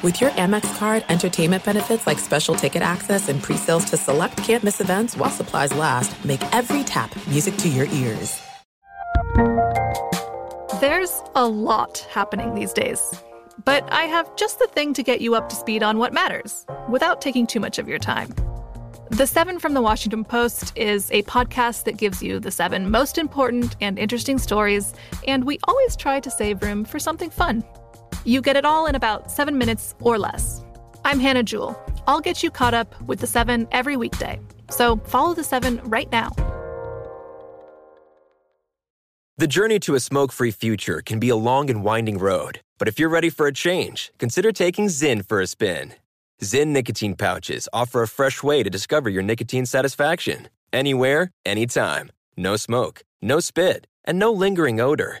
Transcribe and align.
With 0.00 0.20
your 0.20 0.30
Amex 0.30 0.78
card, 0.78 1.04
entertainment 1.08 1.64
benefits 1.64 2.06
like 2.06 2.20
special 2.20 2.54
ticket 2.54 2.82
access 2.82 3.28
and 3.28 3.42
pre-sales 3.42 3.84
to 3.86 3.96
select 3.96 4.36
campus 4.36 4.80
events 4.80 5.16
while 5.16 5.28
supplies 5.28 5.74
last, 5.74 6.24
make 6.24 6.40
every 6.54 6.84
tap 6.84 7.12
music 7.26 7.56
to 7.56 7.68
your 7.68 7.86
ears. 7.86 8.40
There's 10.80 11.20
a 11.34 11.48
lot 11.48 12.06
happening 12.12 12.54
these 12.54 12.72
days, 12.72 13.12
but 13.64 13.92
I 13.92 14.04
have 14.04 14.36
just 14.36 14.60
the 14.60 14.68
thing 14.68 14.94
to 14.94 15.02
get 15.02 15.20
you 15.20 15.34
up 15.34 15.48
to 15.48 15.56
speed 15.56 15.82
on 15.82 15.98
what 15.98 16.12
matters 16.12 16.64
without 16.88 17.20
taking 17.20 17.44
too 17.44 17.58
much 17.58 17.80
of 17.80 17.88
your 17.88 17.98
time. 17.98 18.32
The 19.10 19.26
Seven 19.26 19.58
from 19.58 19.74
the 19.74 19.82
Washington 19.82 20.24
Post 20.24 20.78
is 20.78 21.10
a 21.10 21.24
podcast 21.24 21.82
that 21.84 21.96
gives 21.96 22.22
you 22.22 22.38
the 22.38 22.52
seven 22.52 22.88
most 22.88 23.18
important 23.18 23.74
and 23.80 23.98
interesting 23.98 24.38
stories, 24.38 24.94
and 25.26 25.42
we 25.42 25.58
always 25.64 25.96
try 25.96 26.20
to 26.20 26.30
save 26.30 26.62
room 26.62 26.84
for 26.84 27.00
something 27.00 27.30
fun. 27.30 27.64
You 28.28 28.42
get 28.42 28.56
it 28.56 28.66
all 28.66 28.86
in 28.86 28.94
about 28.94 29.30
seven 29.30 29.56
minutes 29.56 29.94
or 30.02 30.18
less. 30.18 30.62
I'm 31.02 31.18
Hannah 31.18 31.42
Jewell. 31.42 31.82
I'll 32.06 32.20
get 32.20 32.42
you 32.42 32.50
caught 32.50 32.74
up 32.74 33.00
with 33.02 33.20
the 33.20 33.26
seven 33.26 33.66
every 33.72 33.96
weekday. 33.96 34.38
So 34.70 34.96
follow 35.06 35.32
the 35.32 35.42
seven 35.42 35.80
right 35.84 36.12
now. 36.12 36.30
The 39.38 39.46
journey 39.46 39.78
to 39.80 39.94
a 39.94 40.00
smoke 40.00 40.32
free 40.32 40.50
future 40.50 41.00
can 41.00 41.18
be 41.18 41.30
a 41.30 41.36
long 41.36 41.70
and 41.70 41.82
winding 41.82 42.18
road, 42.18 42.60
but 42.76 42.86
if 42.86 42.98
you're 42.98 43.08
ready 43.08 43.30
for 43.30 43.46
a 43.46 43.52
change, 43.52 44.12
consider 44.18 44.52
taking 44.52 44.88
Zyn 44.88 45.26
for 45.26 45.40
a 45.40 45.46
spin. 45.46 45.94
Zyn 46.42 46.68
nicotine 46.68 47.14
pouches 47.14 47.66
offer 47.72 48.02
a 48.02 48.08
fresh 48.08 48.42
way 48.42 48.62
to 48.62 48.68
discover 48.68 49.08
your 49.08 49.22
nicotine 49.22 49.64
satisfaction. 49.64 50.48
Anywhere, 50.70 51.30
anytime. 51.46 52.12
No 52.36 52.56
smoke, 52.56 53.02
no 53.22 53.40
spit, 53.40 53.86
and 54.04 54.18
no 54.18 54.32
lingering 54.32 54.80
odor. 54.80 55.20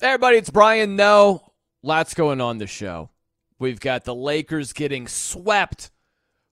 Hey 0.00 0.10
everybody, 0.10 0.36
it's 0.36 0.48
Brian 0.48 0.94
Noe, 0.94 1.42
lots 1.82 2.14
going 2.14 2.40
on 2.40 2.58
the 2.58 2.68
show. 2.68 3.10
We've 3.58 3.80
got 3.80 4.04
the 4.04 4.14
Lakers 4.14 4.72
getting 4.72 5.08
swept. 5.08 5.90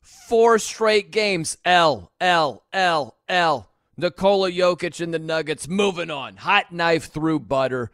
Four 0.00 0.58
straight 0.58 1.12
games. 1.12 1.56
L, 1.64 2.10
L, 2.20 2.64
L, 2.72 3.16
L. 3.28 3.70
Nikola 3.96 4.50
Jokic 4.50 5.00
and 5.00 5.14
the 5.14 5.20
Nuggets 5.20 5.68
moving 5.68 6.10
on. 6.10 6.38
Hot 6.38 6.72
knife 6.72 7.12
through 7.12 7.38
butter. 7.38 7.92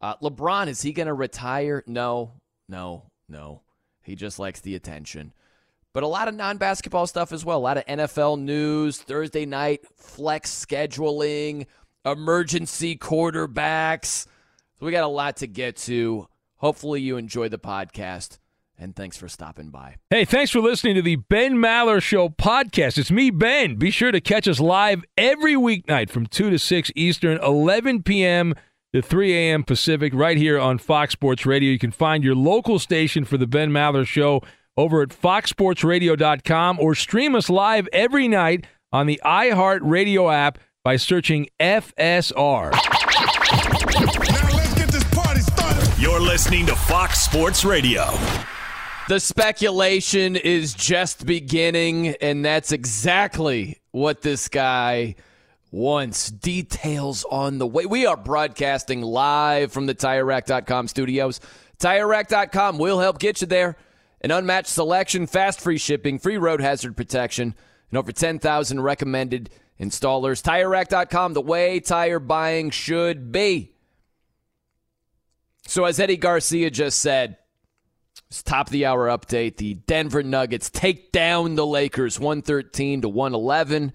Uh, 0.00 0.14
LeBron, 0.22 0.68
is 0.68 0.80
he 0.80 0.92
going 0.92 1.08
to 1.08 1.12
retire? 1.12 1.84
No, 1.86 2.32
no, 2.66 3.10
no. 3.28 3.60
He 4.00 4.14
just 4.14 4.38
likes 4.38 4.60
the 4.60 4.74
attention. 4.74 5.34
But 5.92 6.02
a 6.02 6.06
lot 6.06 6.28
of 6.28 6.34
non 6.34 6.56
basketball 6.56 7.06
stuff 7.06 7.30
as 7.30 7.44
well. 7.44 7.58
A 7.58 7.60
lot 7.60 7.76
of 7.76 7.84
NFL 7.84 8.40
news, 8.40 8.96
Thursday 8.96 9.44
night 9.44 9.82
flex 9.96 10.50
scheduling, 10.50 11.66
emergency 12.06 12.96
quarterbacks. 12.96 14.26
So 14.78 14.86
we 14.86 14.92
got 14.92 15.04
a 15.04 15.08
lot 15.08 15.38
to 15.38 15.46
get 15.46 15.76
to. 15.76 16.28
Hopefully 16.56 17.00
you 17.00 17.16
enjoy 17.16 17.48
the 17.48 17.58
podcast. 17.58 18.38
And 18.80 18.94
thanks 18.94 19.16
for 19.16 19.28
stopping 19.28 19.70
by. 19.70 19.96
Hey, 20.08 20.24
thanks 20.24 20.52
for 20.52 20.60
listening 20.60 20.94
to 20.94 21.02
the 21.02 21.16
Ben 21.16 21.56
Maller 21.56 22.00
Show 22.00 22.28
podcast. 22.28 22.96
It's 22.96 23.10
me, 23.10 23.30
Ben. 23.30 23.74
Be 23.74 23.90
sure 23.90 24.12
to 24.12 24.20
catch 24.20 24.46
us 24.46 24.60
live 24.60 25.04
every 25.16 25.54
weeknight 25.54 26.10
from 26.10 26.26
2 26.26 26.50
to 26.50 26.58
6 26.60 26.92
Eastern, 26.94 27.38
11 27.42 28.04
p.m. 28.04 28.54
to 28.94 29.02
3 29.02 29.34
a.m. 29.34 29.64
Pacific, 29.64 30.14
right 30.14 30.36
here 30.36 30.60
on 30.60 30.78
Fox 30.78 31.12
Sports 31.12 31.44
Radio. 31.44 31.72
You 31.72 31.78
can 31.80 31.90
find 31.90 32.22
your 32.22 32.36
local 32.36 32.78
station 32.78 33.24
for 33.24 33.36
the 33.36 33.48
Ben 33.48 33.72
Maller 33.72 34.06
Show 34.06 34.42
over 34.76 35.02
at 35.02 35.08
foxsportsradio.com 35.08 36.78
or 36.78 36.94
stream 36.94 37.34
us 37.34 37.50
live 37.50 37.88
every 37.92 38.28
night 38.28 38.64
on 38.92 39.06
the 39.06 39.20
iHeartRadio 39.24 40.32
app 40.32 40.58
by 40.84 40.94
searching 40.94 41.48
FSR. 41.58 42.97
You're 46.18 46.26
listening 46.26 46.66
to 46.66 46.74
Fox 46.74 47.20
Sports 47.20 47.64
Radio. 47.64 48.02
The 49.08 49.20
speculation 49.20 50.34
is 50.34 50.74
just 50.74 51.24
beginning, 51.24 52.08
and 52.08 52.44
that's 52.44 52.72
exactly 52.72 53.78
what 53.92 54.22
this 54.22 54.48
guy 54.48 55.14
wants. 55.70 56.28
Details 56.28 57.24
on 57.30 57.58
the 57.58 57.68
way. 57.68 57.86
We 57.86 58.04
are 58.04 58.16
broadcasting 58.16 59.00
live 59.00 59.70
from 59.70 59.86
the 59.86 59.94
TireRack.com 59.94 60.88
studios. 60.88 61.38
TireRack.com 61.78 62.78
will 62.78 62.98
help 62.98 63.20
get 63.20 63.40
you 63.40 63.46
there. 63.46 63.76
An 64.20 64.32
unmatched 64.32 64.66
selection, 64.66 65.28
fast 65.28 65.60
free 65.60 65.78
shipping, 65.78 66.18
free 66.18 66.36
road 66.36 66.60
hazard 66.60 66.96
protection, 66.96 67.54
and 67.92 67.96
over 67.96 68.10
10,000 68.10 68.80
recommended 68.80 69.50
installers. 69.78 70.42
TireRack.com, 70.42 71.34
the 71.34 71.40
way 71.40 71.78
tire 71.78 72.18
buying 72.18 72.70
should 72.70 73.30
be. 73.30 73.77
So, 75.68 75.84
as 75.84 76.00
Eddie 76.00 76.16
Garcia 76.16 76.70
just 76.70 76.98
said, 76.98 77.36
it's 78.28 78.42
top 78.42 78.68
of 78.68 78.72
the 78.72 78.86
hour 78.86 79.08
update. 79.08 79.58
The 79.58 79.74
Denver 79.74 80.22
Nuggets 80.22 80.70
take 80.70 81.12
down 81.12 81.56
the 81.56 81.66
Lakers 81.66 82.18
113 82.18 83.02
to 83.02 83.08
111. 83.10 83.92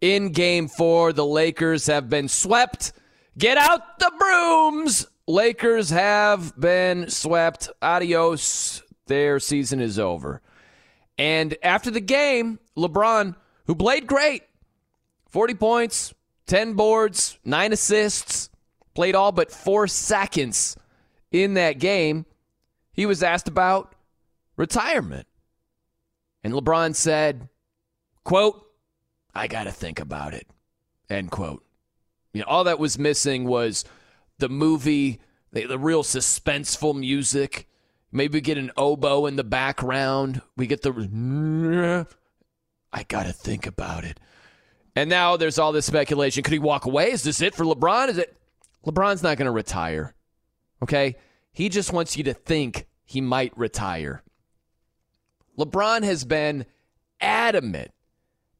In 0.00 0.30
game 0.30 0.68
four, 0.68 1.12
the 1.12 1.26
Lakers 1.26 1.88
have 1.88 2.08
been 2.08 2.28
swept. 2.28 2.92
Get 3.36 3.58
out 3.58 3.98
the 3.98 4.12
brooms. 4.16 5.08
Lakers 5.26 5.90
have 5.90 6.56
been 6.60 7.10
swept. 7.10 7.70
Adios. 7.82 8.84
Their 9.08 9.40
season 9.40 9.80
is 9.80 9.98
over. 9.98 10.40
And 11.18 11.56
after 11.60 11.90
the 11.90 12.00
game, 12.00 12.60
LeBron, 12.76 13.34
who 13.66 13.74
played 13.74 14.06
great 14.06 14.44
40 15.30 15.54
points, 15.54 16.14
10 16.46 16.74
boards, 16.74 17.36
9 17.44 17.72
assists, 17.72 18.48
played 18.94 19.16
all 19.16 19.32
but 19.32 19.50
four 19.50 19.88
seconds 19.88 20.76
in 21.30 21.54
that 21.54 21.78
game, 21.78 22.26
he 22.92 23.06
was 23.06 23.22
asked 23.22 23.48
about 23.48 23.94
retirement. 24.56 25.26
And 26.42 26.52
LeBron 26.52 26.94
said, 26.94 27.48
quote, 28.24 28.66
I 29.34 29.48
got 29.48 29.64
to 29.64 29.72
think 29.72 30.00
about 30.00 30.32
it, 30.32 30.46
end 31.10 31.30
quote. 31.30 31.64
You 32.32 32.40
know, 32.40 32.46
all 32.48 32.64
that 32.64 32.78
was 32.78 32.98
missing 32.98 33.44
was 33.44 33.84
the 34.38 34.48
movie, 34.48 35.20
the, 35.52 35.66
the 35.66 35.78
real 35.78 36.02
suspenseful 36.02 36.98
music. 36.98 37.68
Maybe 38.12 38.38
we 38.38 38.40
get 38.40 38.58
an 38.58 38.70
oboe 38.76 39.26
in 39.26 39.36
the 39.36 39.44
background. 39.44 40.40
We 40.56 40.66
get 40.66 40.82
the, 40.82 42.06
I 42.92 43.02
got 43.02 43.26
to 43.26 43.32
think 43.32 43.66
about 43.66 44.04
it. 44.04 44.20
And 44.94 45.10
now 45.10 45.36
there's 45.36 45.58
all 45.58 45.72
this 45.72 45.84
speculation. 45.84 46.42
Could 46.42 46.54
he 46.54 46.58
walk 46.58 46.86
away? 46.86 47.10
Is 47.10 47.22
this 47.22 47.42
it 47.42 47.54
for 47.54 47.64
LeBron? 47.64 48.08
Is 48.08 48.18
it? 48.18 48.34
LeBron's 48.86 49.22
not 49.22 49.36
going 49.36 49.46
to 49.46 49.52
retire. 49.52 50.14
Okay? 50.82 51.16
He 51.52 51.68
just 51.68 51.92
wants 51.92 52.16
you 52.16 52.24
to 52.24 52.34
think 52.34 52.86
he 53.04 53.20
might 53.20 53.56
retire. 53.56 54.22
LeBron 55.58 56.02
has 56.02 56.24
been 56.24 56.66
adamant, 57.20 57.92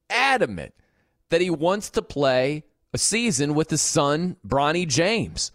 adamant 0.08 0.74
that 1.28 1.40
he 1.40 1.50
wants 1.50 1.90
to 1.90 2.02
play 2.02 2.64
a 2.94 2.98
season 2.98 3.54
with 3.54 3.68
his 3.68 3.82
son, 3.82 4.36
Bronny 4.46 4.86
James. 4.86 5.52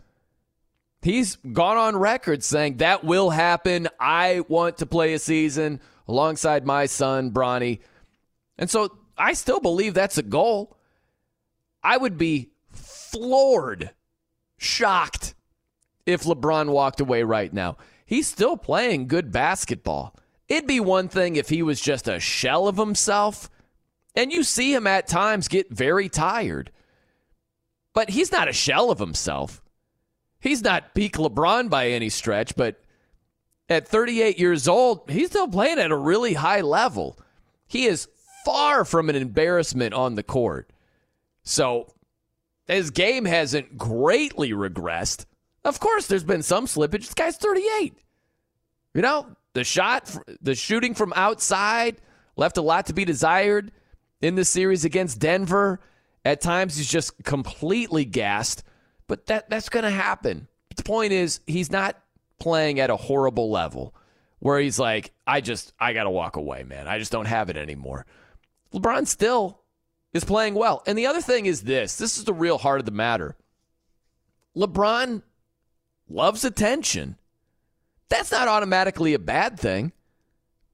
He's 1.02 1.38
gone 1.38 1.78
on 1.78 1.96
record 1.96 2.44
saying 2.44 2.78
that 2.78 3.04
will 3.04 3.31
happen. 3.31 3.88
I 4.00 4.44
want 4.48 4.78
to 4.78 4.86
play 4.86 5.13
a 5.13 5.19
season 5.19 5.81
alongside 6.08 6.66
my 6.66 6.86
son, 6.86 7.31
Bronny. 7.31 7.80
And 8.60 8.69
so 8.69 8.96
I 9.18 9.34
still 9.34 9.60
believe 9.60 9.96
that's 9.96 10.19
a 10.19 10.24
goal. 10.24 10.78
I 11.84 11.98
would 11.98 12.19
be 12.19 12.52
floored, 12.72 13.92
shocked 14.58 15.34
if 16.12 16.24
LeBron 16.24 16.69
walked 16.69 17.00
away 17.00 17.24
right 17.24 17.52
now. 17.52 17.78
He's 18.06 18.28
still 18.28 18.58
playing 18.58 19.08
good 19.08 19.31
basketball. 19.31 20.16
It'd 20.48 20.68
be 20.68 20.80
one 20.80 21.08
thing 21.08 21.36
if 21.36 21.50
he 21.50 21.63
was 21.63 21.80
just 21.80 22.08
a 22.08 22.19
shell 22.19 22.68
of 22.68 22.78
himself, 22.78 23.50
and 24.16 24.31
you 24.31 24.44
see 24.44 24.74
him 24.74 24.86
at 24.86 25.08
times 25.08 25.48
get 25.48 25.72
very 25.72 26.10
tired. 26.10 26.72
But 27.94 28.10
he's 28.10 28.31
not 28.31 28.50
a 28.50 28.54
shell 28.54 28.92
of 28.92 29.00
himself. 29.00 29.62
He's 30.40 30.63
not 30.63 30.94
peak 30.94 31.16
LeBron 31.16 31.69
by 31.69 31.90
any 31.90 32.10
stretch, 32.10 32.56
but 32.56 32.81
at 33.69 33.88
38 33.88 34.38
years 34.40 34.68
old, 34.68 35.10
he's 35.10 35.30
still 35.30 35.48
playing 35.48 35.80
at 35.80 35.92
a 35.92 35.96
really 35.96 36.34
high 36.34 36.62
level. 36.62 37.18
He 37.68 37.86
is 37.86 38.10
far 38.44 38.84
from 38.84 39.10
an 39.10 39.16
embarrassment 39.16 39.94
on 39.94 40.16
the 40.16 40.24
court. 40.24 40.72
So 41.44 41.88
his 42.68 42.92
game 42.92 43.25
hasn't 43.25 43.78
greatly 43.78 44.52
regressed. 44.52 45.25
Of 45.63 45.80
course, 45.80 46.08
there's 46.08 46.24
been 46.24 46.44
some 46.44 46.66
slippage. 46.66 47.02
This 47.02 47.13
guy's 47.13 47.38
38. 47.38 47.94
You 48.94 49.02
know, 49.02 49.28
the 49.54 49.63
shot, 49.63 50.16
the 50.42 50.56
shooting 50.56 50.94
from 50.94 51.13
outside 51.16 51.98
left 52.36 52.58
a 52.58 52.62
lot 52.62 52.88
to 52.88 52.94
be 52.94 53.06
desired 53.06 53.72
in 54.22 54.36
the 54.36 54.46
series 54.46 54.86
against 54.86 55.19
Denver. 55.19 55.80
At 56.24 56.42
times, 56.42 56.78
he's 56.78 56.90
just 56.90 57.24
completely 57.24 58.06
gassed, 58.06 58.63
but 59.08 59.25
that 59.28 59.50
that's 59.50 59.69
going 59.69 59.86
to 59.86 59.92
happen. 59.92 60.48
But 60.68 60.78
the 60.78 60.84
point 60.84 61.13
is, 61.13 61.40
he's 61.48 61.72
not 61.72 61.98
playing 62.40 62.80
at 62.80 62.90
a 62.90 62.96
horrible 62.96 63.50
level 63.50 63.96
where 64.40 64.60
he's 64.60 64.80
like, 64.80 65.12
I 65.25 65.42
just, 65.42 65.74
I 65.80 65.94
got 65.94 66.04
to 66.04 66.10
walk 66.10 66.36
away, 66.36 66.63
man. 66.63 66.88
I 66.88 66.98
just 66.98 67.12
don't 67.12 67.25
have 67.25 67.50
it 67.50 67.58
anymore. 67.58 68.06
LeBron 68.74 69.06
still 69.08 69.62
is 70.13 70.24
playing 70.24 70.56
well. 70.56 70.84
And 70.86 70.98
the 70.98 71.08
other 71.08 71.22
thing 71.22 71.46
is 71.46 71.62
this 71.62 71.98
this 71.98 72.18
is 72.18 72.25
the 72.25 72.34
real 72.34 72.58
heart 72.58 72.80
of 72.80 72.86
the 72.86 72.92
matter. 72.92 73.36
LeBron 74.56 75.24
loves 76.13 76.44
attention. 76.44 77.18
That's 78.10 78.31
not 78.31 78.48
automatically 78.48 79.13
a 79.13 79.19
bad 79.19 79.60
thing, 79.60 79.94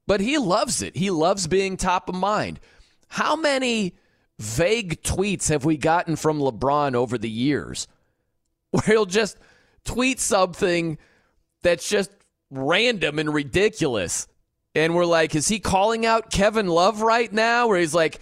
but 0.08 0.22
he 0.22 0.38
loves 0.38 0.82
it. 0.82 0.96
He 0.96 1.12
loves 1.12 1.48
being 1.48 1.78
top 1.78 2.10
of 2.10 2.16
mind. 2.16 2.60
How 3.08 3.36
many 3.36 3.96
vague 4.40 5.02
tweets 5.04 5.50
have 5.50 5.66
we 5.66 5.78
gotten 5.78 6.16
from 6.16 6.40
LeBron 6.40 6.96
over 6.96 7.18
the 7.18 7.30
years 7.30 7.88
where 8.72 8.84
he'll 8.86 9.06
just 9.06 9.38
tweet 9.86 10.20
something 10.20 10.98
that's 11.62 11.88
just 11.88 12.12
random 12.50 13.20
and 13.20 13.34
ridiculous? 13.34 14.28
And 14.76 14.96
we're 14.96 15.06
like, 15.06 15.36
is 15.36 15.48
he 15.48 15.60
calling 15.60 16.06
out 16.06 16.30
Kevin 16.30 16.68
Love 16.68 17.02
right 17.02 17.32
now? 17.32 17.68
Where 17.68 17.80
he's 17.80 17.96
like, 17.96 18.20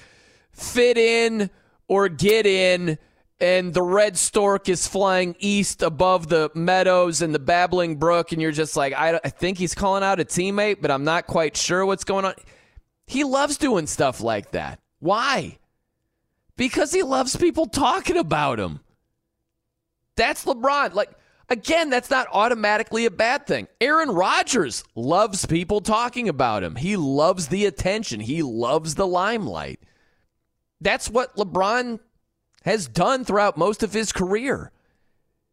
fit 0.54 0.98
in 0.98 1.50
or 1.88 2.10
get 2.10 2.46
in, 2.46 2.98
and 3.40 3.74
the 3.74 3.82
red 3.82 4.18
stork 4.18 4.70
is 4.70 4.88
flying 4.88 5.36
east 5.40 5.82
above 5.82 6.30
the 6.30 6.50
meadows 6.56 7.22
and 7.22 7.36
the 7.36 7.40
babbling 7.40 7.98
brook, 7.98 8.32
and 8.32 8.42
you're 8.42 8.52
just 8.52 8.78
like, 8.78 8.94
I, 8.94 9.20
I 9.24 9.30
think 9.30 9.58
he's 9.58 9.76
calling 9.76 10.04
out 10.04 10.20
a 10.20 10.26
teammate, 10.26 10.82
but 10.82 10.92
I'm 10.92 11.04
not 11.04 11.28
quite 11.28 11.58
sure 11.58 11.86
what's 11.86 12.06
going 12.06 12.26
on. 12.26 12.34
He 13.08 13.24
loves 13.24 13.58
doing 13.58 13.88
stuff 13.88 14.22
like 14.22 14.52
that. 14.52 14.80
Why? 15.00 15.58
Because 16.56 16.94
he 16.94 17.04
loves 17.04 17.36
people 17.36 17.66
talking 17.66 18.18
about 18.18 18.60
him. 18.60 18.80
That's 20.16 20.46
LeBron. 20.46 20.94
Like, 20.94 21.12
again, 21.50 21.90
that's 21.90 22.10
not 22.10 22.28
automatically 22.32 23.06
a 23.06 23.12
bad 23.12 23.46
thing. 23.46 23.68
Aaron 23.82 24.10
Rodgers 24.10 24.86
loves 24.96 25.46
people 25.46 25.82
talking 25.82 26.30
about 26.30 26.64
him. 26.64 26.78
He 26.78 26.96
loves 26.96 27.50
the 27.50 27.66
attention, 27.66 28.22
he 28.22 28.42
loves 28.42 28.96
the 28.96 29.08
limelight. 29.08 29.82
That's 30.80 31.10
what 31.10 31.36
LeBron 31.36 32.00
has 32.66 32.88
done 32.88 33.24
throughout 33.24 33.58
most 33.58 33.84
of 33.84 33.94
his 33.94 34.12
career. 34.12 34.72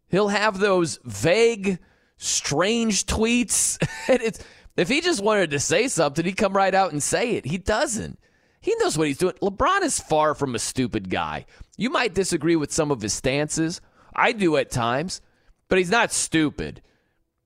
He'll 0.08 0.28
have 0.28 0.58
those 0.58 0.98
vague, 1.04 1.78
strange 2.16 3.06
tweets. 3.06 3.78
if 4.76 4.88
he 4.88 5.00
just 5.00 5.22
wanted 5.22 5.50
to 5.50 5.60
say 5.60 5.88
something, 5.88 6.24
he'd 6.24 6.36
come 6.36 6.56
right 6.56 6.74
out 6.74 6.92
and 6.92 7.02
say 7.02 7.32
it. 7.32 7.44
He 7.44 7.58
doesn't. 7.58 8.18
He 8.60 8.74
knows 8.78 8.96
what 8.96 9.08
he's 9.08 9.18
doing. 9.18 9.34
LeBron 9.42 9.82
is 9.82 10.00
far 10.00 10.34
from 10.34 10.54
a 10.54 10.58
stupid 10.58 11.10
guy. 11.10 11.44
You 11.76 11.90
might 11.90 12.14
disagree 12.14 12.56
with 12.56 12.72
some 12.72 12.90
of 12.90 13.02
his 13.02 13.12
stances. 13.12 13.80
I 14.14 14.32
do 14.32 14.56
at 14.56 14.70
times, 14.70 15.20
but 15.68 15.78
he's 15.78 15.90
not 15.90 16.12
stupid. 16.12 16.80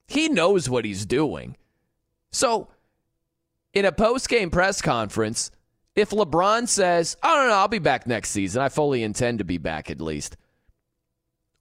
He 0.06 0.28
knows 0.28 0.68
what 0.68 0.84
he's 0.84 1.06
doing. 1.06 1.56
So, 2.30 2.68
in 3.72 3.84
a 3.84 3.92
post 3.92 4.28
game 4.28 4.50
press 4.50 4.80
conference, 4.80 5.50
if 5.96 6.10
LeBron 6.10 6.68
says, 6.68 7.16
I 7.22 7.34
don't 7.34 7.48
know, 7.48 7.56
I'll 7.56 7.68
be 7.68 7.78
back 7.80 8.06
next 8.06 8.30
season. 8.30 8.62
I 8.62 8.68
fully 8.68 9.02
intend 9.02 9.38
to 9.38 9.44
be 9.44 9.58
back 9.58 9.90
at 9.90 10.00
least." 10.00 10.36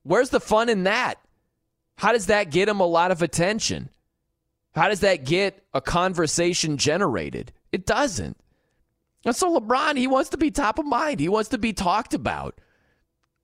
Where's 0.03 0.29
the 0.29 0.39
fun 0.39 0.69
in 0.69 0.83
that? 0.83 1.15
How 1.97 2.11
does 2.11 2.27
that 2.27 2.51
get 2.51 2.69
him 2.69 2.79
a 2.79 2.85
lot 2.85 3.09
of 3.09 3.23
attention? 3.23 3.89
How 4.75 4.87
does 4.87 4.99
that 4.99 5.25
get 5.25 5.63
a 5.73 5.81
conversation 5.81 6.77
generated? 6.77 7.51
It 7.71 7.87
doesn't. 7.87 8.37
And 9.25 9.35
so 9.35 9.59
LeBron, 9.59 9.97
he 9.97 10.05
wants 10.05 10.29
to 10.29 10.37
be 10.37 10.51
top 10.51 10.77
of 10.77 10.85
mind. 10.85 11.19
He 11.19 11.29
wants 11.29 11.49
to 11.49 11.57
be 11.57 11.73
talked 11.73 12.13
about. 12.13 12.59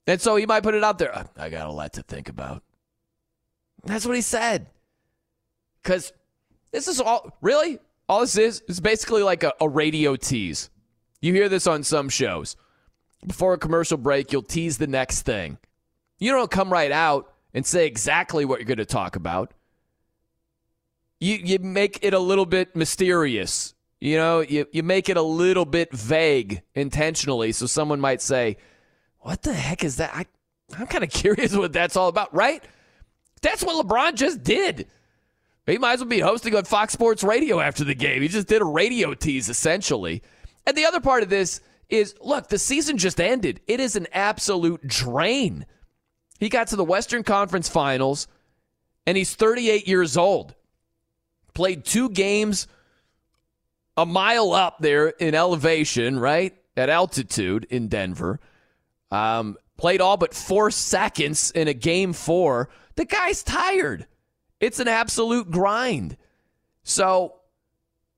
And 0.05 0.21
so 0.21 0.35
he 0.35 0.45
might 0.45 0.61
put 0.61 0.75
it 0.75 0.83
out 0.83 0.99
there. 0.99 1.25
I 1.38 1.49
got 1.49 1.67
a 1.67 1.71
lot 1.71 1.93
to 1.93 2.03
think 2.03 2.29
about. 2.29 2.63
That's 3.83 4.05
what 4.05 4.15
he 4.15 4.21
said. 4.21 4.67
Because 5.81 6.13
this 6.71 6.88
is 6.88 7.01
all, 7.01 7.35
really? 7.41 7.79
All 8.07 8.21
this 8.21 8.38
is 8.38 8.61
is 8.67 8.79
basically 8.79 9.23
like 9.23 9.43
a, 9.43 9.53
a 9.59 9.67
radio 9.67 10.15
tease. 10.15 10.69
You 11.21 11.33
hear 11.33 11.50
this 11.50 11.68
on 11.68 11.83
some 11.83 12.09
shows. 12.09 12.56
Before 13.25 13.53
a 13.53 13.57
commercial 13.57 13.97
break, 13.97 14.31
you'll 14.31 14.41
tease 14.41 14.77
the 14.77 14.88
next 14.88 15.21
thing. 15.21 15.57
You 16.19 16.31
don't 16.31 16.51
come 16.51 16.71
right 16.71 16.91
out 16.91 17.33
and 17.53 17.65
say 17.65 17.85
exactly 17.85 18.45
what 18.45 18.59
you're 18.59 18.65
going 18.65 18.77
to 18.77 18.85
talk 18.85 19.15
about. 19.15 19.53
You, 21.19 21.35
you 21.35 21.59
make 21.59 22.00
it 22.01 22.13
a 22.13 22.19
little 22.19 22.47
bit 22.47 22.75
mysterious 22.75 23.75
you 24.01 24.18
know, 24.18 24.39
you, 24.39 24.65
you 24.71 24.81
make 24.81 25.09
it 25.09 25.15
a 25.15 25.21
little 25.21 25.63
bit 25.63 25.94
vague 25.94 26.63
intentionally. 26.73 27.51
So 27.51 27.67
someone 27.67 28.01
might 28.01 28.21
say, 28.21 28.57
What 29.19 29.44
the 29.44 29.53
heck 29.53 29.83
is 29.83 29.97
that? 29.97 30.12
I, 30.13 30.25
I'm 30.77 30.88
kind 30.88 31.03
of 31.03 31.12
curious 31.12 31.56
what 31.56 31.71
that's 31.71 31.95
all 31.95 32.09
about, 32.09 32.33
right? 32.33 32.63
That's 33.44 33.63
what 33.63 33.85
LeBron 33.85 34.15
just 34.15 34.44
did. 34.44 34.88
He 35.67 35.77
might 35.77 35.94
as 35.94 36.00
well 36.00 36.09
be 36.09 36.19
hosting 36.19 36.56
on 36.56 36.65
Fox 36.65 36.94
Sports 36.94 37.24
Radio 37.24 37.60
after 37.60 37.84
the 37.84 37.93
game. 37.93 38.24
He 38.24 38.27
just 38.27 38.48
did 38.48 38.62
a 38.62 38.65
radio 38.65 39.13
tease, 39.13 39.48
essentially. 39.48 40.24
And 40.65 40.77
the 40.77 40.86
other 40.86 41.00
part 41.00 41.24
of 41.24 41.30
this 41.30 41.62
is 41.89 42.15
look, 42.22 42.48
the 42.48 42.58
season 42.58 42.98
just 42.98 43.20
ended. 43.20 43.60
It 43.68 43.80
is 43.80 43.96
an 43.96 44.08
absolute 44.13 44.86
drain. 44.88 45.65
He 46.39 46.50
got 46.50 46.68
to 46.68 46.75
the 46.75 46.84
Western 46.84 47.24
Conference 47.24 47.70
Finals, 47.70 48.27
and 49.06 49.18
he's 49.18 49.36
38 49.36 49.88
years 49.88 50.18
old. 50.18 50.56
Played 51.53 51.86
two 51.86 52.10
games 52.10 52.68
a 53.98 54.06
mile 54.06 54.53
up 54.53 54.77
there 54.80 55.10
in 55.10 55.36
elevation, 55.36 56.18
right? 56.20 56.56
At 56.77 56.89
altitude 56.89 57.68
in 57.70 57.88
Denver. 57.89 58.39
Um, 59.12 59.58
played 59.77 60.01
all 60.01 60.18
but 60.18 60.34
four 60.34 60.72
seconds 60.72 61.51
in 61.51 61.68
a 61.68 61.74
game 61.74 62.13
four. 62.13 62.70
The 62.96 63.06
guy's 63.06 63.44
tired. 63.44 64.08
It's 64.60 64.80
an 64.80 64.88
absolute 64.88 65.51
grind. 65.51 66.18
So, 66.84 67.36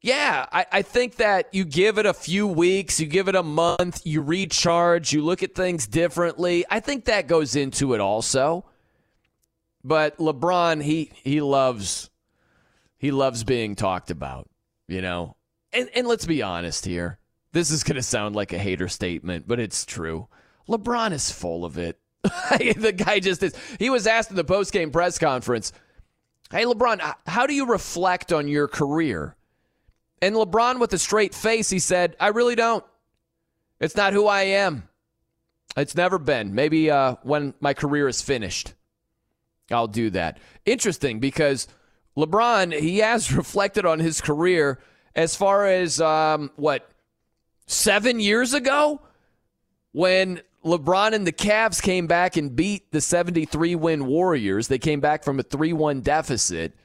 yeah, 0.04 0.46
I, 0.52 0.66
I 0.72 0.82
think 0.84 1.16
that 1.16 1.48
you 1.52 1.66
give 1.66 1.98
it 1.98 2.06
a 2.06 2.14
few 2.14 2.46
weeks, 2.46 3.00
you 3.00 3.08
give 3.08 3.28
it 3.28 3.36
a 3.36 3.42
month, 3.42 4.06
you 4.06 4.22
recharge, 4.22 5.12
you 5.12 5.24
look 5.24 5.42
at 5.42 5.56
things 5.56 5.88
differently. 5.88 6.66
I 6.70 6.80
think 6.80 7.06
that 7.06 7.28
goes 7.28 7.56
into 7.56 7.96
it 7.96 8.02
also. 8.02 8.66
But 9.84 10.18
LeBron, 10.18 10.84
he 10.84 11.12
he 11.16 11.42
loves 11.42 12.12
he 12.98 13.10
loves 13.10 13.44
being 13.44 13.76
talked 13.76 14.12
about, 14.12 14.48
you 14.88 15.02
know 15.02 15.36
and, 15.74 15.90
and 15.96 16.08
let's 16.08 16.26
be 16.26 16.42
honest 16.42 16.86
here. 16.86 17.18
This 17.52 17.72
is 17.72 17.84
to 17.84 18.02
sound 18.02 18.36
like 18.36 18.54
a 18.54 18.58
hater 18.58 18.88
statement, 18.88 19.48
but 19.48 19.60
it's 19.60 19.86
true. 19.86 20.28
LeBron 20.70 21.12
is 21.12 21.32
full 21.32 21.66
of 21.66 21.78
it. 21.78 22.00
the 22.24 22.94
guy 22.96 23.20
just 23.20 23.44
is. 23.44 23.54
He 23.80 23.90
was 23.90 24.08
asked 24.08 24.30
in 24.30 24.38
the 24.38 24.44
post-game 24.44 24.92
press 24.92 25.20
conference, 25.20 25.74
"Hey 26.52 26.64
LeBron, 26.64 27.16
how 27.28 27.46
do 27.46 27.54
you 27.54 27.66
reflect 27.66 28.32
on 28.32 28.48
your 28.48 28.68
career?" 28.68 29.36
And 30.24 30.38
LeBron 30.38 30.80
with 30.80 30.94
a 30.94 30.98
straight 30.98 31.36
face, 31.36 31.70
he 31.70 31.80
said, 31.80 32.16
"I 32.18 32.30
really 32.30 32.56
don't. 32.56 32.86
It's 33.82 33.98
not 33.98 34.14
who 34.14 34.26
I 34.26 34.44
am. 34.44 34.88
It's 35.76 35.96
never 35.96 36.18
been. 36.18 36.56
Maybe 36.56 36.90
uh, 36.90 37.16
when 37.24 37.54
my 37.60 37.74
career 37.74 38.08
is 38.08 38.22
finished, 38.22 38.74
I'll 39.70 39.90
do 39.90 40.10
that." 40.12 40.40
Interesting 40.66 41.20
because 41.20 41.68
LeBron, 42.16 42.80
he 42.80 43.00
has 43.00 43.34
reflected 43.36 43.86
on 43.86 44.00
his 44.00 44.22
career 44.22 44.80
as 45.14 45.36
far 45.36 45.68
as 45.68 46.00
um, 46.00 46.52
what 46.56 46.90
seven 47.66 48.22
years 48.22 48.54
ago 48.54 49.02
when 49.92 50.40
LeBron 50.64 51.12
and 51.12 51.28
the 51.28 51.34
Cavs 51.34 51.82
came 51.82 52.08
back 52.08 52.38
and 52.38 52.56
beat 52.56 52.94
the 52.94 53.02
73 53.02 53.76
win 53.76 54.06
Warriors. 54.06 54.70
They 54.70 54.80
came 54.80 55.02
back 55.02 55.26
from 55.26 55.38
a 55.38 55.44
3 55.44 55.74
1 55.74 56.00
deficit. 56.00 56.78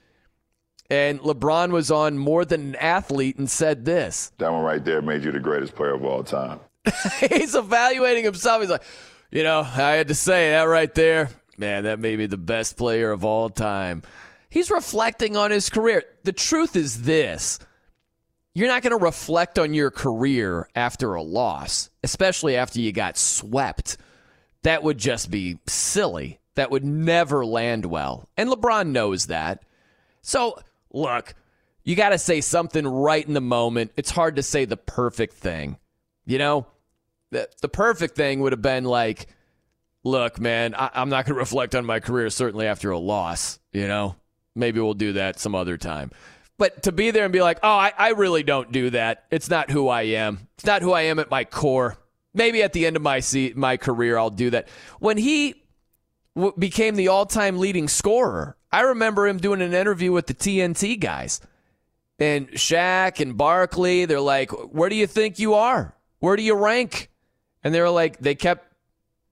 And 0.90 1.20
LeBron 1.20 1.70
was 1.70 1.90
on 1.90 2.16
more 2.16 2.44
than 2.44 2.60
an 2.60 2.74
athlete 2.76 3.36
and 3.36 3.50
said 3.50 3.84
this. 3.84 4.32
That 4.38 4.52
one 4.52 4.62
right 4.62 4.84
there 4.84 5.02
made 5.02 5.24
you 5.24 5.32
the 5.32 5.40
greatest 5.40 5.74
player 5.74 5.94
of 5.94 6.04
all 6.04 6.22
time. 6.24 6.60
He's 7.20 7.54
evaluating 7.54 8.24
himself. 8.24 8.62
He's 8.62 8.70
like, 8.70 8.84
you 9.30 9.42
know, 9.42 9.60
I 9.60 9.92
had 9.92 10.08
to 10.08 10.14
say 10.14 10.50
that 10.50 10.62
right 10.62 10.94
there. 10.94 11.30
Man, 11.58 11.84
that 11.84 11.98
made 11.98 12.18
me 12.18 12.26
the 12.26 12.38
best 12.38 12.76
player 12.76 13.10
of 13.10 13.24
all 13.24 13.50
time. 13.50 14.02
He's 14.48 14.70
reflecting 14.70 15.36
on 15.36 15.50
his 15.50 15.68
career. 15.68 16.04
The 16.24 16.32
truth 16.32 16.76
is 16.76 17.02
this 17.02 17.58
you're 18.54 18.68
not 18.68 18.82
going 18.82 18.98
to 18.98 19.04
reflect 19.04 19.58
on 19.58 19.74
your 19.74 19.90
career 19.90 20.68
after 20.74 21.14
a 21.14 21.22
loss, 21.22 21.90
especially 22.02 22.56
after 22.56 22.80
you 22.80 22.90
got 22.90 23.16
swept. 23.16 23.98
That 24.62 24.82
would 24.82 24.98
just 24.98 25.30
be 25.30 25.58
silly. 25.68 26.40
That 26.56 26.70
would 26.72 26.84
never 26.84 27.46
land 27.46 27.86
well. 27.86 28.28
And 28.36 28.50
LeBron 28.50 28.88
knows 28.88 29.26
that. 29.26 29.62
So, 30.22 30.58
look, 30.92 31.34
you 31.84 31.96
got 31.96 32.10
to 32.10 32.18
say 32.18 32.40
something 32.40 32.86
right 32.86 33.26
in 33.26 33.34
the 33.34 33.40
moment. 33.40 33.92
It's 33.96 34.10
hard 34.10 34.36
to 34.36 34.42
say 34.42 34.64
the 34.64 34.76
perfect 34.76 35.34
thing. 35.34 35.78
You 36.26 36.38
know, 36.38 36.66
the, 37.30 37.48
the 37.62 37.68
perfect 37.68 38.14
thing 38.16 38.40
would 38.40 38.52
have 38.52 38.62
been 38.62 38.84
like, 38.84 39.26
look, 40.04 40.38
man, 40.38 40.74
I, 40.74 40.90
I'm 40.94 41.08
not 41.08 41.24
going 41.24 41.34
to 41.36 41.40
reflect 41.40 41.74
on 41.74 41.86
my 41.86 42.00
career, 42.00 42.30
certainly 42.30 42.66
after 42.66 42.90
a 42.90 42.98
loss. 42.98 43.58
You 43.72 43.88
know, 43.88 44.16
maybe 44.54 44.80
we'll 44.80 44.94
do 44.94 45.14
that 45.14 45.40
some 45.40 45.54
other 45.54 45.76
time. 45.76 46.10
But 46.58 46.82
to 46.82 46.92
be 46.92 47.12
there 47.12 47.24
and 47.24 47.32
be 47.32 47.40
like, 47.40 47.60
oh, 47.62 47.68
I, 47.68 47.92
I 47.96 48.10
really 48.10 48.42
don't 48.42 48.72
do 48.72 48.90
that. 48.90 49.24
It's 49.30 49.48
not 49.48 49.70
who 49.70 49.88
I 49.88 50.02
am. 50.02 50.48
It's 50.56 50.66
not 50.66 50.82
who 50.82 50.92
I 50.92 51.02
am 51.02 51.20
at 51.20 51.30
my 51.30 51.44
core. 51.44 51.96
Maybe 52.34 52.62
at 52.62 52.72
the 52.72 52.84
end 52.84 52.96
of 52.96 53.02
my 53.02 53.20
se- 53.20 53.54
my 53.56 53.76
career, 53.76 54.18
I'll 54.18 54.28
do 54.28 54.50
that. 54.50 54.68
When 54.98 55.16
he 55.16 55.62
w- 56.34 56.54
became 56.58 56.96
the 56.96 57.08
all 57.08 57.26
time 57.26 57.58
leading 57.58 57.88
scorer, 57.88 58.57
I 58.70 58.82
remember 58.82 59.26
him 59.26 59.38
doing 59.38 59.62
an 59.62 59.74
interview 59.74 60.12
with 60.12 60.26
the 60.26 60.34
TNT 60.34 60.98
guys. 60.98 61.40
And 62.18 62.48
Shaq 62.50 63.20
and 63.20 63.36
Barkley, 63.36 64.04
they're 64.04 64.20
like, 64.20 64.50
where 64.50 64.88
do 64.88 64.96
you 64.96 65.06
think 65.06 65.38
you 65.38 65.54
are? 65.54 65.94
Where 66.18 66.36
do 66.36 66.42
you 66.42 66.54
rank? 66.54 67.10
And 67.62 67.74
they 67.74 67.80
were 67.80 67.90
like, 67.90 68.18
they 68.18 68.34
kept, 68.34 68.72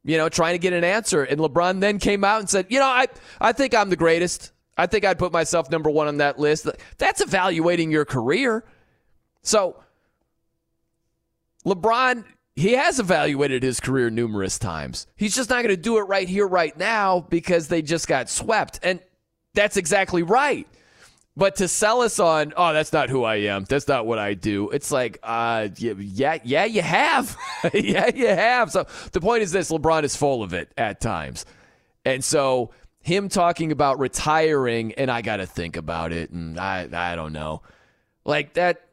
you 0.04 0.16
know, 0.16 0.28
trying 0.28 0.54
to 0.54 0.58
get 0.58 0.72
an 0.72 0.84
answer. 0.84 1.24
And 1.24 1.40
LeBron 1.40 1.80
then 1.80 1.98
came 1.98 2.22
out 2.22 2.40
and 2.40 2.48
said, 2.48 2.66
you 2.68 2.78
know, 2.78 2.86
I, 2.86 3.06
I 3.40 3.52
think 3.52 3.74
I'm 3.74 3.90
the 3.90 3.96
greatest. 3.96 4.52
I 4.76 4.86
think 4.86 5.04
I'd 5.04 5.18
put 5.18 5.32
myself 5.32 5.70
number 5.70 5.90
one 5.90 6.06
on 6.06 6.18
that 6.18 6.38
list. 6.38 6.68
That's 6.98 7.20
evaluating 7.20 7.90
your 7.90 8.04
career. 8.04 8.64
So 9.42 9.82
LeBron, 11.64 12.24
he 12.54 12.72
has 12.72 13.00
evaluated 13.00 13.64
his 13.64 13.80
career 13.80 14.10
numerous 14.10 14.58
times. 14.58 15.08
He's 15.16 15.34
just 15.34 15.50
not 15.50 15.56
going 15.64 15.74
to 15.74 15.76
do 15.76 15.98
it 15.98 16.02
right 16.02 16.28
here, 16.28 16.46
right 16.46 16.76
now, 16.78 17.20
because 17.20 17.68
they 17.68 17.82
just 17.82 18.06
got 18.06 18.30
swept. 18.30 18.78
And 18.82 19.00
that's 19.56 19.76
exactly 19.76 20.22
right. 20.22 20.68
But 21.36 21.56
to 21.56 21.68
sell 21.68 22.00
us 22.00 22.18
on, 22.18 22.54
oh, 22.56 22.72
that's 22.72 22.94
not 22.94 23.10
who 23.10 23.24
I 23.24 23.36
am. 23.36 23.64
That's 23.64 23.88
not 23.88 24.06
what 24.06 24.18
I 24.18 24.32
do. 24.32 24.70
It's 24.70 24.90
like, 24.90 25.18
uh, 25.22 25.68
yeah, 25.76 26.38
yeah, 26.44 26.64
you 26.64 26.80
have. 26.80 27.36
yeah, 27.74 28.10
you 28.14 28.28
have. 28.28 28.70
So 28.70 28.86
the 29.12 29.20
point 29.20 29.42
is 29.42 29.52
this 29.52 29.70
LeBron 29.70 30.04
is 30.04 30.16
full 30.16 30.42
of 30.42 30.54
it 30.54 30.72
at 30.78 31.00
times. 31.00 31.44
And 32.06 32.24
so 32.24 32.70
him 33.00 33.28
talking 33.28 33.70
about 33.70 33.98
retiring, 33.98 34.94
and 34.94 35.10
I 35.10 35.20
got 35.20 35.36
to 35.36 35.46
think 35.46 35.76
about 35.76 36.12
it, 36.12 36.30
and 36.30 36.58
I, 36.58 36.88
I 36.92 37.16
don't 37.16 37.34
know. 37.34 37.60
Like 38.24 38.54
that, 38.54 38.86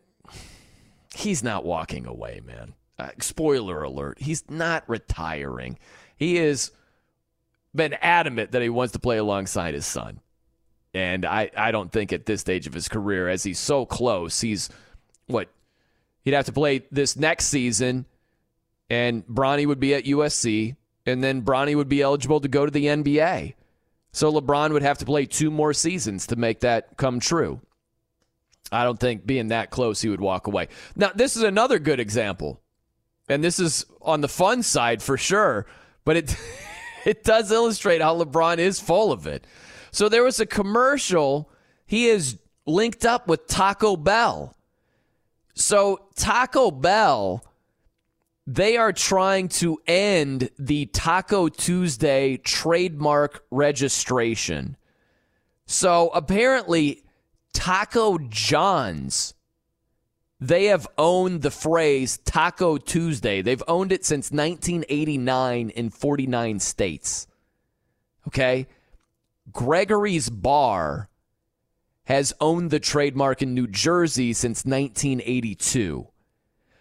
he's 1.15 1.43
not 1.43 1.63
walking 1.63 2.05
away, 2.05 2.41
man. 2.46 2.74
Uh, 3.00 3.10
spoiler 3.22 3.84
alert, 3.84 4.20
he's 4.20 4.43
not 4.50 4.84
retiring. 4.88 5.79
He 6.17 6.36
has 6.36 6.72
been 7.74 7.93
adamant 8.01 8.51
that 8.51 8.62
he 8.62 8.70
wants 8.70 8.91
to 8.93 9.00
play 9.00 9.17
alongside 9.17 9.74
his 9.74 9.86
son. 9.86 10.20
And 10.94 11.26
I, 11.26 11.50
I 11.58 11.72
don't 11.72 11.92
think 11.92 12.14
at 12.14 12.26
this 12.26 12.42
stage 12.42 12.68
of 12.68 12.74
his 12.74 12.88
career, 12.88 13.28
as 13.28 13.44
he's 13.44 13.60
so 13.60 13.86
close, 13.86 14.42
he's 14.42 14.70
what 15.26 15.50
he'd 16.24 16.34
have 16.34 16.46
to 16.46 16.52
play 16.52 16.84
this 16.92 17.16
next 17.16 17.48
season, 17.48 18.06
and 18.90 19.26
Bronny 19.26 19.66
would 19.66 19.80
be 19.80 19.96
at 19.96 20.06
USC, 20.06 20.76
and 21.06 21.24
then 21.24 21.42
Bronny 21.42 21.76
would 21.76 21.90
be 21.90 22.02
eligible 22.02 22.40
to 22.42 22.48
go 22.48 22.66
to 22.66 22.72
the 22.72 22.86
NBA. 22.86 23.56
So 24.12 24.32
LeBron 24.32 24.72
would 24.72 24.84
have 24.84 25.00
to 25.00 25.06
play 25.06 25.26
two 25.26 25.50
more 25.50 25.74
seasons 25.74 26.28
to 26.28 26.36
make 26.36 26.60
that 26.60 26.98
come 26.98 27.20
true. 27.20 27.60
I 28.72 28.84
don't 28.84 29.00
think 29.00 29.26
being 29.26 29.50
that 29.50 29.72
close, 29.72 30.02
he 30.02 30.10
would 30.10 30.22
walk 30.22 30.48
away. 30.48 30.68
Now, 30.96 31.12
this 31.14 31.36
is 31.36 31.44
another 31.44 31.80
good 31.80 32.00
example, 32.00 32.62
and 33.28 33.44
this 33.44 33.60
is 33.60 33.86
on 34.02 34.22
the 34.22 34.28
fun 34.28 34.64
side 34.64 35.02
for 35.02 35.18
sure, 35.18 35.66
but 36.06 36.18
it 36.18 36.36
it 37.06 37.24
does 37.24 37.52
illustrate 37.52 38.02
how 38.02 38.16
LeBron 38.18 38.60
is 38.60 38.80
full 38.80 39.12
of 39.12 39.28
it. 39.28 39.46
So 39.94 40.10
there 40.10 40.24
was 40.24 40.40
a 40.40 40.48
commercial. 40.48 41.52
He 41.86 42.08
is 42.08 42.40
linked 42.66 43.06
up 43.06 43.28
with 43.28 43.46
Taco 43.46 43.96
Bell. 43.96 44.58
So 45.54 46.08
Taco 46.16 46.72
Bell, 46.72 47.46
they 48.48 48.76
are 48.76 48.92
trying 48.92 49.50
to 49.50 49.80
end 49.86 50.50
the 50.58 50.88
Taco 50.88 51.48
Tuesday 51.48 52.38
trademark 52.38 53.46
registration. 53.52 54.78
So 55.68 56.10
apparently, 56.10 57.04
Taco 57.54 58.18
John's, 58.18 59.36
they 60.40 60.66
have 60.66 60.88
owned 60.98 61.44
the 61.44 61.52
phrase 61.52 62.18
Taco 62.26 62.78
Tuesday. 62.78 63.44
They've 63.44 63.64
owned 63.68 63.92
it 63.92 64.06
since 64.06 64.32
1989 64.32 65.70
in 65.70 65.92
49 65.92 66.60
states. 66.60 67.28
Okay? 68.28 68.66
Gregory's 69.52 70.30
Bar 70.30 71.10
has 72.06 72.34
owned 72.40 72.72
the 72.72 72.80
trademark 72.80 73.42
in 73.42 73.54
New 73.54 73.68
Jersey 73.68 74.34
since 74.34 74.66
1982. 74.66 76.08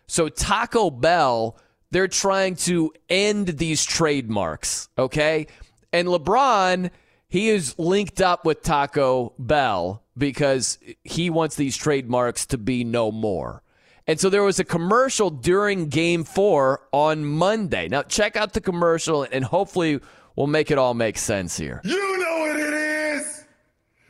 So 0.07 0.28
Taco 0.28 0.90
Bell, 0.90 1.57
they're 1.90 2.09
trying 2.09 2.57
to 2.57 2.92
end 3.09 3.49
these 3.49 3.85
trademarks, 3.85 4.88
okay? 4.99 5.47
And 5.92 6.09
LeBron, 6.09 6.90
he 7.28 7.49
is 7.49 7.78
linked 7.78 8.21
up 8.21 8.45
with 8.45 8.62
Taco 8.62 9.33
Bell 9.38 10.02
because 10.16 10.78
he 11.04 11.31
wants 11.31 11.57
these 11.57 11.76
trademarks 11.76 12.47
to 12.47 12.59
be 12.59 12.85
no 12.85 13.11
more. 13.11 13.62
And 14.07 14.19
so 14.19 14.28
there 14.28 14.42
was 14.42 14.59
a 14.59 14.64
commercial 14.64 15.31
during 15.31 15.88
game 15.88 16.25
four 16.25 16.83
on 16.92 17.25
Monday. 17.25 17.88
Now, 17.88 18.02
check 18.02 18.37
out 18.37 18.52
the 18.52 18.61
commercial 18.61 19.26
and 19.31 19.45
hopefully 19.45 20.00
we'll 20.36 20.46
make 20.46 20.70
it 20.70 20.78
all 20.78 20.94
make 20.94 21.18
sense 21.18 21.56
here. 21.56 21.80
You 21.84 22.18
know 22.18 22.38
what 22.40 22.60
it 22.60 22.72
is. 22.74 23.44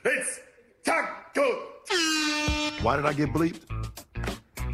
It's 0.04 0.40
taco. 0.84 1.42
Why 2.82 2.96
did 2.96 3.06
I 3.06 3.12
get 3.12 3.32
bleeped? 3.32 3.62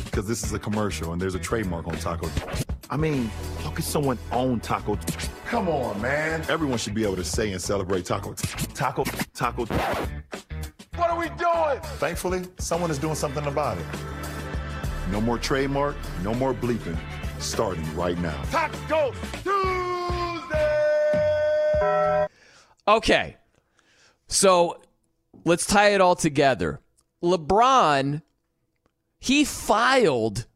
Because 0.04 0.26
this 0.26 0.42
is 0.42 0.52
a 0.52 0.58
commercial 0.58 1.12
and 1.12 1.20
there's 1.20 1.34
a 1.34 1.38
trademark 1.38 1.86
on 1.86 1.96
taco. 1.98 2.28
I 2.90 2.96
mean, 2.96 3.30
how 3.62 3.70
could 3.70 3.84
someone 3.84 4.18
own 4.32 4.60
taco? 4.60 4.98
Come 5.46 5.68
on, 5.68 6.00
man. 6.00 6.42
Everyone 6.48 6.78
should 6.78 6.94
be 6.94 7.04
able 7.04 7.16
to 7.16 7.24
say 7.24 7.52
and 7.52 7.60
celebrate 7.60 8.06
taco. 8.06 8.32
Taco, 8.74 9.04
taco. 9.34 9.66
What 10.96 11.10
are 11.10 11.18
we 11.18 11.28
doing? 11.30 11.80
Thankfully, 11.98 12.44
someone 12.58 12.90
is 12.90 12.98
doing 12.98 13.14
something 13.14 13.44
about 13.46 13.78
it. 13.78 13.86
No 15.10 15.20
more 15.20 15.38
trademark, 15.38 15.96
no 16.22 16.34
more 16.34 16.52
bleeping, 16.52 16.98
starting 17.38 17.84
right 17.94 18.18
now. 18.18 18.42
Taco 18.50 19.12
Tuesday. 19.42 19.97
Okay. 22.86 23.36
So 24.26 24.80
let's 25.44 25.66
tie 25.66 25.90
it 25.90 26.00
all 26.00 26.16
together. 26.16 26.80
LeBron, 27.22 28.22
he 29.18 29.44
filed 29.44 30.46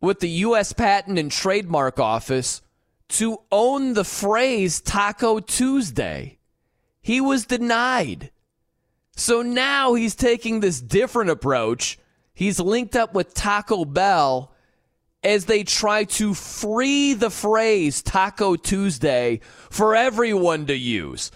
with 0.00 0.20
the 0.20 0.28
U.S. 0.28 0.72
Patent 0.72 1.18
and 1.18 1.30
Trademark 1.30 1.98
Office 1.98 2.62
to 3.08 3.38
own 3.52 3.94
the 3.94 4.04
phrase 4.04 4.80
Taco 4.80 5.40
Tuesday. 5.40 6.38
He 7.00 7.20
was 7.20 7.46
denied. 7.46 8.30
So 9.16 9.42
now 9.42 9.94
he's 9.94 10.14
taking 10.14 10.60
this 10.60 10.80
different 10.80 11.30
approach. 11.30 11.98
He's 12.34 12.60
linked 12.60 12.96
up 12.96 13.14
with 13.14 13.32
Taco 13.32 13.84
Bell 13.84 14.52
as 15.26 15.46
they 15.46 15.64
try 15.64 16.04
to 16.04 16.32
free 16.34 17.12
the 17.12 17.30
phrase 17.30 18.00
Taco 18.00 18.54
Tuesday 18.54 19.40
for 19.70 19.96
everyone 19.96 20.66
to 20.66 20.76
use. 20.76 21.32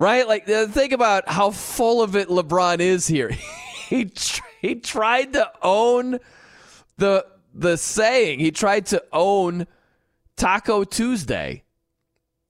Right? 0.00 0.26
Like, 0.26 0.46
think 0.46 0.92
about 0.92 1.28
how 1.28 1.52
full 1.52 2.02
of 2.02 2.16
it 2.16 2.28
LeBron 2.28 2.80
is 2.80 3.06
here. 3.06 3.30
he, 3.88 4.06
tr- 4.06 4.42
he 4.60 4.74
tried 4.74 5.34
to 5.34 5.52
own 5.62 6.18
the, 6.96 7.24
the 7.54 7.76
saying, 7.76 8.40
he 8.40 8.50
tried 8.50 8.86
to 8.86 9.04
own 9.12 9.68
Taco 10.36 10.82
Tuesday, 10.82 11.62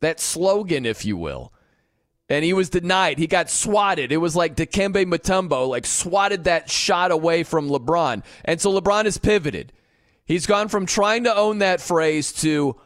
that 0.00 0.20
slogan, 0.20 0.86
if 0.86 1.04
you 1.04 1.18
will. 1.18 1.52
And 2.30 2.46
he 2.46 2.54
was 2.54 2.70
denied. 2.70 3.18
He 3.18 3.26
got 3.26 3.50
swatted. 3.50 4.10
It 4.10 4.16
was 4.16 4.34
like 4.34 4.56
Dikembe 4.56 5.04
Mutombo, 5.04 5.68
like 5.68 5.84
swatted 5.84 6.44
that 6.44 6.70
shot 6.70 7.10
away 7.10 7.42
from 7.42 7.68
LeBron. 7.68 8.24
And 8.46 8.58
so 8.58 8.72
LeBron 8.80 9.04
has 9.04 9.18
pivoted. 9.18 9.70
He's 10.24 10.46
gone 10.46 10.68
from 10.68 10.86
trying 10.86 11.24
to 11.24 11.34
own 11.34 11.58
that 11.58 11.80
phrase 11.80 12.32
to, 12.34 12.76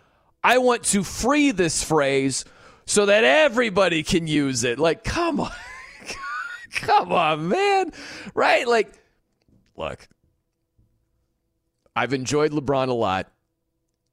I 0.43 0.59
want 0.59 0.85
to 0.85 1.05
free 1.05 1.51
this 1.51 1.83
phrase 1.83 2.45
so 2.87 3.07
that 3.07 3.25
everybody 3.25 4.03
can 4.03 4.27
use 4.27 4.65
it. 4.65 4.79
Like, 4.79 5.05
come 5.05 5.41
on. 5.41 5.53
Come 6.73 7.11
on, 7.11 7.49
man. 7.49 7.93
Right? 8.35 8.69
Like, 8.69 8.93
look, 9.77 10.07
I've 11.95 12.13
enjoyed 12.13 12.53
LeBron 12.53 12.89
a 12.89 12.93
lot. 12.93 13.33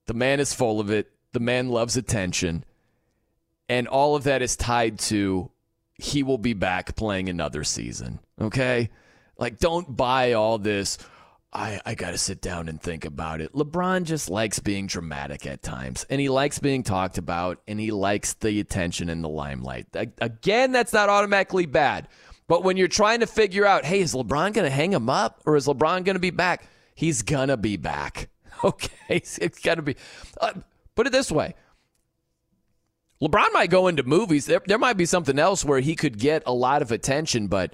The 0.06 0.14
man 0.14 0.40
is 0.40 0.54
full 0.54 0.80
of 0.80 0.90
it. 0.90 1.12
The 1.34 1.42
man 1.42 1.70
loves 1.70 1.98
attention. 1.98 2.64
And 3.68 3.88
all 3.88 4.16
of 4.16 4.24
that 4.24 4.42
is 4.42 4.56
tied 4.56 5.00
to 5.00 5.52
he 5.96 6.24
will 6.24 6.38
be 6.38 6.54
back 6.54 6.96
playing 6.96 7.30
another 7.30 7.64
season. 7.64 8.20
Okay? 8.40 8.90
Like, 9.38 9.60
don't 9.60 9.96
buy 9.96 10.34
all 10.34 10.58
this. 10.58 10.98
I, 11.54 11.80
I 11.86 11.96
got 11.96 12.12
to 12.12 12.18
sit 12.18 12.42
down 12.42 12.68
and 12.68 12.82
think 12.82 13.06
about 13.06 13.40
it. 13.40 13.54
LeBron 13.54 14.04
just 14.04 14.30
likes 14.30 14.60
being 14.60 14.88
dramatic 14.88 15.46
at 15.46 15.62
times, 15.62 16.06
and 16.10 16.20
he 16.20 16.28
likes 16.28 16.58
being 16.58 16.82
talked 16.82 17.18
about, 17.18 17.62
and 17.68 17.80
he 17.80 17.92
likes 17.92 18.34
the 18.34 18.60
attention 18.60 19.10
and 19.10 19.24
the 19.24 19.30
limelight. 19.30 19.88
Again, 19.94 20.72
that's 20.72 20.94
not 20.94 21.10
automatically 21.10 21.68
bad. 21.68 22.08
But 22.48 22.64
when 22.64 22.76
you're 22.76 22.88
trying 22.88 23.22
to 23.22 23.28
figure 23.28 23.66
out, 23.66 23.86
hey, 23.86 24.02
is 24.02 24.14
LeBron 24.14 24.54
going 24.54 24.66
to 24.66 24.70
hang 24.70 24.92
him 24.92 25.10
up 25.10 25.42
or 25.46 25.56
is 25.56 25.68
LeBron 25.68 26.04
going 26.04 26.16
to 26.16 26.20
be 26.20 26.32
back? 26.32 26.68
He's 26.96 27.22
going 27.22 27.48
to 27.50 27.58
be 27.58 27.78
back. 27.78 28.30
Okay, 28.64 28.92
it's 29.10 29.60
got 29.60 29.76
to 29.76 29.82
be. 29.82 29.98
Uh, 30.40 30.54
put 30.96 31.06
it 31.06 31.12
this 31.12 31.30
way 31.30 31.54
LeBron 33.22 33.52
might 33.52 33.70
go 33.70 33.88
into 33.88 34.04
movies. 34.04 34.46
There, 34.46 34.62
there 34.66 34.78
might 34.78 34.96
be 34.96 35.06
something 35.06 35.38
else 35.38 35.66
where 35.66 35.82
he 35.82 35.96
could 35.96 36.18
get 36.18 36.44
a 36.46 36.54
lot 36.54 36.82
of 36.82 36.92
attention, 36.92 37.48
but 37.48 37.74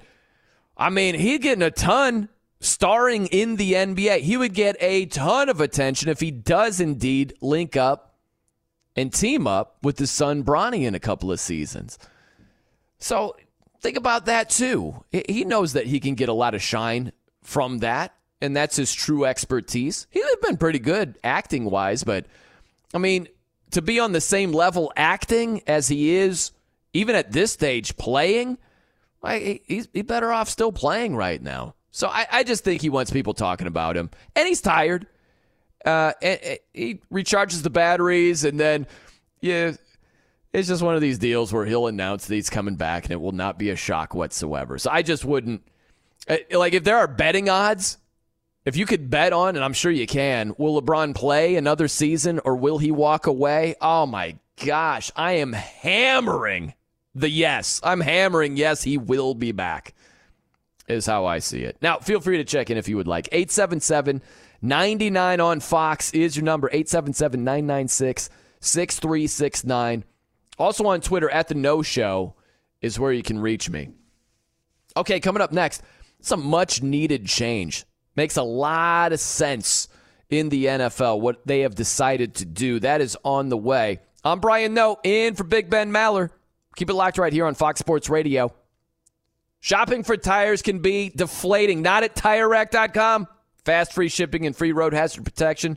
I 0.76 0.90
mean, 0.90 1.14
he's 1.14 1.38
getting 1.38 1.62
a 1.62 1.70
ton 1.70 2.28
starring 2.60 3.26
in 3.26 3.56
the 3.56 3.72
NBA. 3.72 4.20
He 4.20 4.36
would 4.36 4.54
get 4.54 4.76
a 4.80 5.06
ton 5.06 5.48
of 5.48 5.60
attention 5.60 6.08
if 6.08 6.20
he 6.20 6.30
does 6.30 6.80
indeed 6.80 7.34
link 7.40 7.76
up 7.76 8.18
and 8.94 9.12
team 9.12 9.46
up 9.46 9.78
with 9.82 9.98
his 9.98 10.10
son 10.10 10.44
Bronny 10.44 10.82
in 10.82 10.94
a 10.94 11.00
couple 11.00 11.32
of 11.32 11.40
seasons. 11.40 11.98
So 12.98 13.34
think 13.80 13.96
about 13.96 14.26
that 14.26 14.50
too. 14.50 15.04
He 15.10 15.44
knows 15.44 15.72
that 15.72 15.86
he 15.86 16.00
can 16.00 16.14
get 16.14 16.28
a 16.28 16.34
lot 16.34 16.54
of 16.54 16.62
shine 16.62 17.12
from 17.42 17.78
that, 17.78 18.14
and 18.42 18.54
that's 18.54 18.76
his 18.76 18.92
true 18.92 19.24
expertise. 19.24 20.06
He's 20.10 20.24
been 20.42 20.58
pretty 20.58 20.80
good 20.80 21.18
acting 21.24 21.64
wise, 21.64 22.04
but 22.04 22.26
I 22.92 22.98
mean, 22.98 23.28
to 23.70 23.80
be 23.80 24.00
on 24.00 24.12
the 24.12 24.20
same 24.20 24.52
level 24.52 24.92
acting 24.96 25.62
as 25.66 25.88
he 25.88 26.16
is, 26.16 26.50
even 26.92 27.14
at 27.14 27.32
this 27.32 27.52
stage, 27.52 27.96
playing, 27.96 28.58
he's 29.24 29.86
better 29.86 30.32
off 30.32 30.48
still 30.48 30.72
playing 30.72 31.16
right 31.16 31.40
now. 31.40 31.74
So 31.90 32.08
I, 32.08 32.26
I 32.30 32.44
just 32.44 32.64
think 32.64 32.82
he 32.82 32.90
wants 32.90 33.10
people 33.10 33.34
talking 33.34 33.66
about 33.66 33.96
him, 33.96 34.10
and 34.36 34.46
he's 34.46 34.60
tired. 34.60 35.06
Uh, 35.84 36.12
and, 36.20 36.40
and 36.42 36.58
he 36.74 37.00
recharges 37.12 37.62
the 37.62 37.70
batteries, 37.70 38.44
and 38.44 38.60
then 38.60 38.86
yeah, 39.40 39.72
it's 40.52 40.68
just 40.68 40.82
one 40.82 40.94
of 40.94 41.00
these 41.00 41.18
deals 41.18 41.52
where 41.52 41.64
he'll 41.64 41.86
announce 41.86 42.26
that 42.26 42.34
he's 42.34 42.50
coming 42.50 42.76
back 42.76 43.04
and 43.04 43.12
it 43.12 43.20
will 43.20 43.32
not 43.32 43.58
be 43.58 43.70
a 43.70 43.76
shock 43.76 44.14
whatsoever. 44.14 44.78
So 44.78 44.90
I 44.90 45.02
just 45.02 45.24
wouldn't 45.24 45.62
uh, 46.28 46.36
like 46.52 46.74
if 46.74 46.84
there 46.84 46.98
are 46.98 47.06
betting 47.06 47.48
odds, 47.48 47.98
if 48.64 48.76
you 48.76 48.86
could 48.86 49.10
bet 49.10 49.32
on, 49.32 49.56
and 49.56 49.64
I'm 49.64 49.72
sure 49.72 49.90
you 49.90 50.06
can, 50.06 50.54
will 50.58 50.80
LeBron 50.80 51.14
play 51.14 51.56
another 51.56 51.88
season 51.88 52.40
or 52.44 52.56
will 52.56 52.78
he 52.78 52.90
walk 52.90 53.26
away? 53.26 53.74
Oh 53.80 54.06
my 54.06 54.36
gosh, 54.64 55.10
I 55.16 55.32
am 55.32 55.52
hammering 55.52 56.74
the 57.14 57.30
yes. 57.30 57.80
I'm 57.82 58.00
hammering 58.00 58.56
yes, 58.56 58.82
he 58.82 58.98
will 58.98 59.34
be 59.34 59.52
back, 59.52 59.94
is 60.90 61.06
how 61.06 61.26
I 61.26 61.38
see 61.38 61.62
it. 61.62 61.76
Now, 61.80 61.98
feel 61.98 62.20
free 62.20 62.36
to 62.38 62.44
check 62.44 62.70
in 62.70 62.76
if 62.76 62.88
you 62.88 62.96
would 62.96 63.08
like. 63.08 63.28
877 63.32 64.22
99 64.62 65.40
on 65.40 65.60
Fox 65.60 66.12
is 66.12 66.36
your 66.36 66.44
number, 66.44 66.68
877 66.68 67.42
996 67.42 68.30
6369. 68.60 70.04
Also 70.58 70.86
on 70.86 71.00
Twitter 71.00 71.30
at 71.30 71.48
the 71.48 71.54
Noe 71.54 71.82
Show 71.82 72.34
is 72.82 72.98
where 72.98 73.12
you 73.12 73.22
can 73.22 73.38
reach 73.38 73.70
me. 73.70 73.88
Okay, 74.96 75.20
coming 75.20 75.40
up 75.40 75.52
next, 75.52 75.82
some 76.20 76.44
much 76.44 76.82
needed 76.82 77.26
change. 77.26 77.84
Makes 78.16 78.36
a 78.36 78.42
lot 78.42 79.12
of 79.12 79.20
sense 79.20 79.88
in 80.28 80.48
the 80.50 80.66
NFL 80.66 81.20
what 81.20 81.46
they 81.46 81.60
have 81.60 81.74
decided 81.74 82.34
to 82.36 82.44
do. 82.44 82.80
That 82.80 83.00
is 83.00 83.16
on 83.24 83.48
the 83.48 83.56
way. 83.56 84.00
I'm 84.22 84.40
Brian 84.40 84.74
Noe 84.74 84.98
in 85.02 85.34
for 85.34 85.44
Big 85.44 85.70
Ben 85.70 85.90
Maller. 85.90 86.30
Keep 86.76 86.90
it 86.90 86.94
locked 86.94 87.18
right 87.18 87.32
here 87.32 87.46
on 87.46 87.54
Fox 87.54 87.80
Sports 87.80 88.10
Radio. 88.10 88.52
Shopping 89.60 90.02
for 90.02 90.16
tires 90.16 90.62
can 90.62 90.78
be 90.78 91.10
deflating. 91.14 91.82
Not 91.82 92.02
at 92.02 92.16
TireRack.com. 92.16 93.28
Fast 93.64 93.92
free 93.92 94.08
shipping 94.08 94.46
and 94.46 94.56
free 94.56 94.72
road 94.72 94.94
hazard 94.94 95.22
protection 95.24 95.76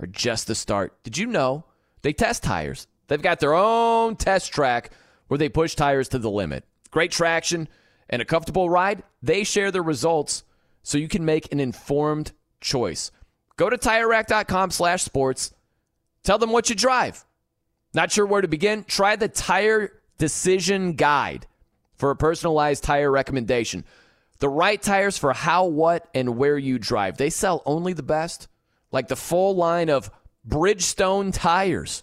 are 0.00 0.06
just 0.06 0.48
the 0.48 0.56
start. 0.56 1.00
Did 1.04 1.16
you 1.16 1.26
know 1.26 1.64
they 2.02 2.12
test 2.12 2.42
tires? 2.42 2.88
They've 3.06 3.22
got 3.22 3.38
their 3.38 3.54
own 3.54 4.16
test 4.16 4.52
track 4.52 4.90
where 5.28 5.38
they 5.38 5.48
push 5.48 5.76
tires 5.76 6.08
to 6.08 6.18
the 6.18 6.30
limit. 6.30 6.64
Great 6.90 7.12
traction 7.12 7.68
and 8.10 8.20
a 8.20 8.24
comfortable 8.24 8.68
ride. 8.68 9.04
They 9.22 9.44
share 9.44 9.70
their 9.70 9.82
results 9.84 10.42
so 10.82 10.98
you 10.98 11.08
can 11.08 11.24
make 11.24 11.52
an 11.52 11.60
informed 11.60 12.32
choice. 12.60 13.12
Go 13.56 13.70
to 13.70 13.78
TireRack.com 13.78 14.72
slash 14.72 15.04
sports. 15.04 15.54
Tell 16.24 16.38
them 16.38 16.50
what 16.50 16.68
you 16.68 16.74
drive. 16.74 17.24
Not 17.94 18.10
sure 18.10 18.26
where 18.26 18.40
to 18.40 18.48
begin? 18.48 18.82
Try 18.84 19.14
the 19.14 19.28
Tire 19.28 19.92
Decision 20.18 20.94
Guide 20.94 21.46
for 22.02 22.10
a 22.10 22.16
personalized 22.16 22.82
tire 22.82 23.12
recommendation. 23.12 23.84
The 24.40 24.48
right 24.48 24.82
tires 24.82 25.16
for 25.16 25.32
how, 25.32 25.66
what, 25.66 26.08
and 26.12 26.36
where 26.36 26.58
you 26.58 26.80
drive. 26.80 27.16
They 27.16 27.30
sell 27.30 27.62
only 27.64 27.92
the 27.92 28.02
best, 28.02 28.48
like 28.90 29.06
the 29.06 29.14
full 29.14 29.54
line 29.54 29.88
of 29.88 30.10
Bridgestone 30.44 31.32
tires 31.32 32.02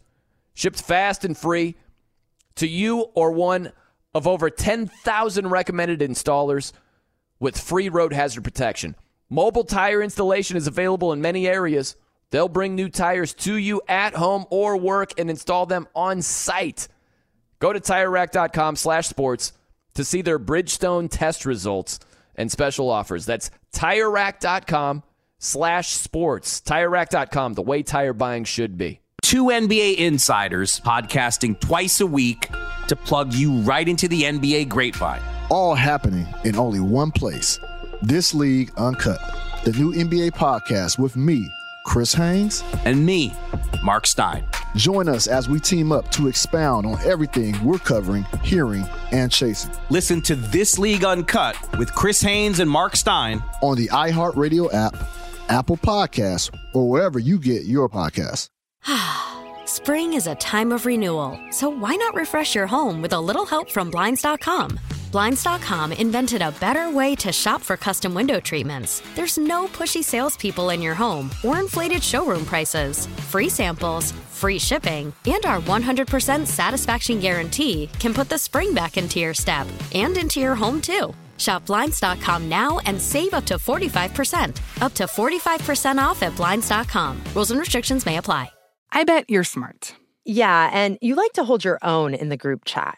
shipped 0.53 0.81
fast 0.81 1.25
and 1.25 1.37
free 1.37 1.75
to 2.55 2.65
you 2.65 3.07
or 3.13 3.33
one 3.33 3.73
of 4.15 4.25
over 4.25 4.49
10,000 4.49 5.49
recommended 5.49 5.99
installers 5.99 6.71
with 7.41 7.59
free 7.59 7.89
road 7.89 8.13
hazard 8.13 8.45
protection. 8.45 8.95
Mobile 9.29 9.65
tire 9.65 10.01
installation 10.01 10.55
is 10.55 10.65
available 10.65 11.11
in 11.11 11.19
many 11.19 11.45
areas. 11.45 11.97
They'll 12.29 12.47
bring 12.47 12.73
new 12.73 12.87
tires 12.87 13.33
to 13.33 13.53
you 13.53 13.81
at 13.89 14.15
home 14.15 14.45
or 14.49 14.77
work 14.77 15.19
and 15.19 15.29
install 15.29 15.65
them 15.65 15.89
on 15.93 16.21
site. 16.21 16.87
Go 17.59 17.73
to 17.73 17.81
TireRack.com 17.81 18.77
slash 18.77 19.09
sports 19.09 19.51
to 19.93 20.03
see 20.03 20.21
their 20.21 20.39
Bridgestone 20.39 21.09
test 21.09 21.45
results 21.45 21.99
and 22.35 22.51
special 22.51 22.89
offers. 22.89 23.25
That's 23.25 23.51
TireRack.com 23.73 25.03
slash 25.39 25.89
sports. 25.89 26.61
TireRack.com, 26.61 27.53
the 27.53 27.61
way 27.61 27.83
tire 27.83 28.13
buying 28.13 28.43
should 28.43 28.77
be. 28.77 29.01
Two 29.21 29.45
NBA 29.45 29.97
insiders 29.97 30.79
podcasting 30.79 31.59
twice 31.59 32.01
a 32.01 32.05
week 32.07 32.49
to 32.87 32.95
plug 32.95 33.33
you 33.33 33.57
right 33.59 33.87
into 33.87 34.07
the 34.07 34.23
NBA 34.23 34.69
grapevine. 34.69 35.21
All 35.49 35.75
happening 35.75 36.27
in 36.45 36.55
only 36.55 36.79
one 36.79 37.11
place. 37.11 37.59
This 38.01 38.33
League 38.33 38.71
Uncut, 38.77 39.19
the 39.65 39.71
new 39.73 39.93
NBA 39.93 40.31
podcast 40.31 40.97
with 40.97 41.15
me, 41.15 41.47
Chris 41.89 42.13
Haynes, 42.13 42.63
and 42.85 43.03
me, 43.03 43.33
Mark 43.83 44.05
Stein. 44.05 44.45
Join 44.75 45.09
us 45.09 45.25
as 45.25 45.49
we 45.49 45.59
team 45.59 45.91
up 45.91 46.11
to 46.11 46.27
expound 46.27 46.85
on 46.85 47.01
everything 47.03 47.55
we're 47.65 47.79
covering, 47.79 48.27
hearing, 48.43 48.87
and 49.11 49.31
chasing. 49.31 49.71
Listen 49.89 50.21
to 50.21 50.35
This 50.35 50.77
League 50.77 51.03
Uncut 51.03 51.57
with 51.79 51.91
Chris 51.95 52.21
Haynes 52.21 52.59
and 52.59 52.69
Mark 52.69 52.95
Stein 52.95 53.43
on 53.63 53.75
the 53.75 53.87
iHeartRadio 53.87 54.71
app, 54.71 54.95
Apple 55.49 55.77
Podcasts, 55.77 56.55
or 56.75 56.87
wherever 56.87 57.17
you 57.17 57.39
get 57.39 57.63
your 57.63 57.89
podcasts. 57.89 58.49
Spring 59.65 60.13
is 60.13 60.27
a 60.27 60.35
time 60.35 60.71
of 60.71 60.85
renewal, 60.85 61.39
so 61.49 61.69
why 61.69 61.95
not 61.95 62.13
refresh 62.13 62.53
your 62.53 62.67
home 62.67 63.01
with 63.01 63.13
a 63.13 63.19
little 63.19 63.47
help 63.47 63.71
from 63.71 63.89
Blinds.com? 63.89 64.79
Blinds.com 65.11 65.91
invented 65.91 66.41
a 66.41 66.51
better 66.59 66.91
way 66.91 67.15
to 67.15 67.31
shop 67.31 67.61
for 67.61 67.75
custom 67.75 68.13
window 68.13 68.39
treatments. 68.39 69.01
There's 69.15 69.37
no 69.37 69.67
pushy 69.67 70.03
salespeople 70.03 70.69
in 70.69 70.81
your 70.81 70.93
home 70.93 71.31
or 71.43 71.59
inflated 71.59 72.03
showroom 72.03 72.45
prices. 72.45 73.07
Free 73.29 73.49
samples, 73.49 74.11
free 74.31 74.59
shipping, 74.59 75.11
and 75.25 75.45
our 75.45 75.59
100% 75.61 76.45
satisfaction 76.45 77.19
guarantee 77.19 77.89
can 77.99 78.13
put 78.13 78.29
the 78.29 78.37
spring 78.37 78.73
back 78.73 78.97
into 78.97 79.19
your 79.19 79.33
step 79.33 79.67
and 79.95 80.17
into 80.17 80.39
your 80.39 80.55
home 80.55 80.79
too. 80.81 81.13
Shop 81.37 81.65
Blinds.com 81.65 82.49
now 82.49 82.79
and 82.85 83.01
save 83.01 83.33
up 83.33 83.45
to 83.45 83.55
45%. 83.55 84.81
Up 84.81 84.93
to 84.93 85.05
45% 85.05 85.97
off 85.97 86.21
at 86.21 86.35
Blinds.com. 86.35 87.17
Rules 87.33 87.51
and 87.51 87.59
restrictions 87.59 88.05
may 88.05 88.17
apply. 88.17 88.51
I 88.91 89.05
bet 89.05 89.25
you're 89.29 89.43
smart. 89.43 89.95
Yeah, 90.25 90.69
and 90.73 90.97
you 91.01 91.15
like 91.15 91.33
to 91.33 91.43
hold 91.43 91.63
your 91.63 91.79
own 91.81 92.13
in 92.13 92.29
the 92.29 92.37
group 92.37 92.65
chat. 92.65 92.97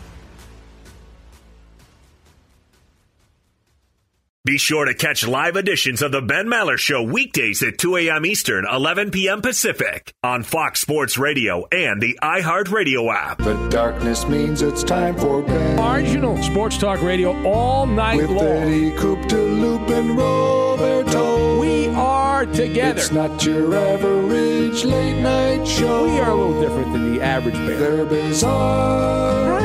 Be 4.43 4.57
sure 4.57 4.85
to 4.85 4.95
catch 4.95 5.27
live 5.27 5.55
editions 5.55 6.01
of 6.01 6.11
the 6.11 6.19
Ben 6.19 6.47
Maller 6.47 6.75
Show 6.75 7.03
weekdays 7.03 7.61
at 7.61 7.77
2 7.77 7.97
a.m. 7.97 8.25
Eastern, 8.25 8.65
11 8.67 9.11
p.m. 9.11 9.39
Pacific 9.39 10.15
on 10.23 10.41
Fox 10.41 10.81
Sports 10.81 11.19
Radio 11.19 11.67
and 11.71 12.01
the 12.01 12.17
iHeartRadio 12.23 13.13
app. 13.13 13.37
The 13.37 13.69
darkness 13.69 14.25
means 14.25 14.63
it's 14.63 14.83
time 14.83 15.15
for 15.15 15.43
Ben. 15.43 15.75
Marginal 15.75 16.41
Sports 16.41 16.79
Talk 16.79 17.03
Radio 17.03 17.39
all 17.45 17.85
night 17.85 18.17
With 18.17 18.31
long. 18.31 18.47
Eddie 18.47 18.97
Coop 18.97 19.29
to 19.29 19.37
Loop 19.37 19.87
and 19.89 20.17
Roberto. 20.17 21.59
We 21.59 21.89
are 21.89 22.47
together. 22.47 22.99
It's 22.99 23.11
not 23.11 23.45
your 23.45 23.75
average 23.75 24.83
late 24.83 25.21
night 25.21 25.67
show. 25.67 26.05
We 26.05 26.19
are 26.19 26.31
a 26.31 26.33
little 26.35 26.59
different 26.59 26.93
than 26.93 27.13
the 27.13 27.21
average 27.21 27.53
band. 27.53 27.79
They're 27.79 28.05
bizarre. 28.05 29.59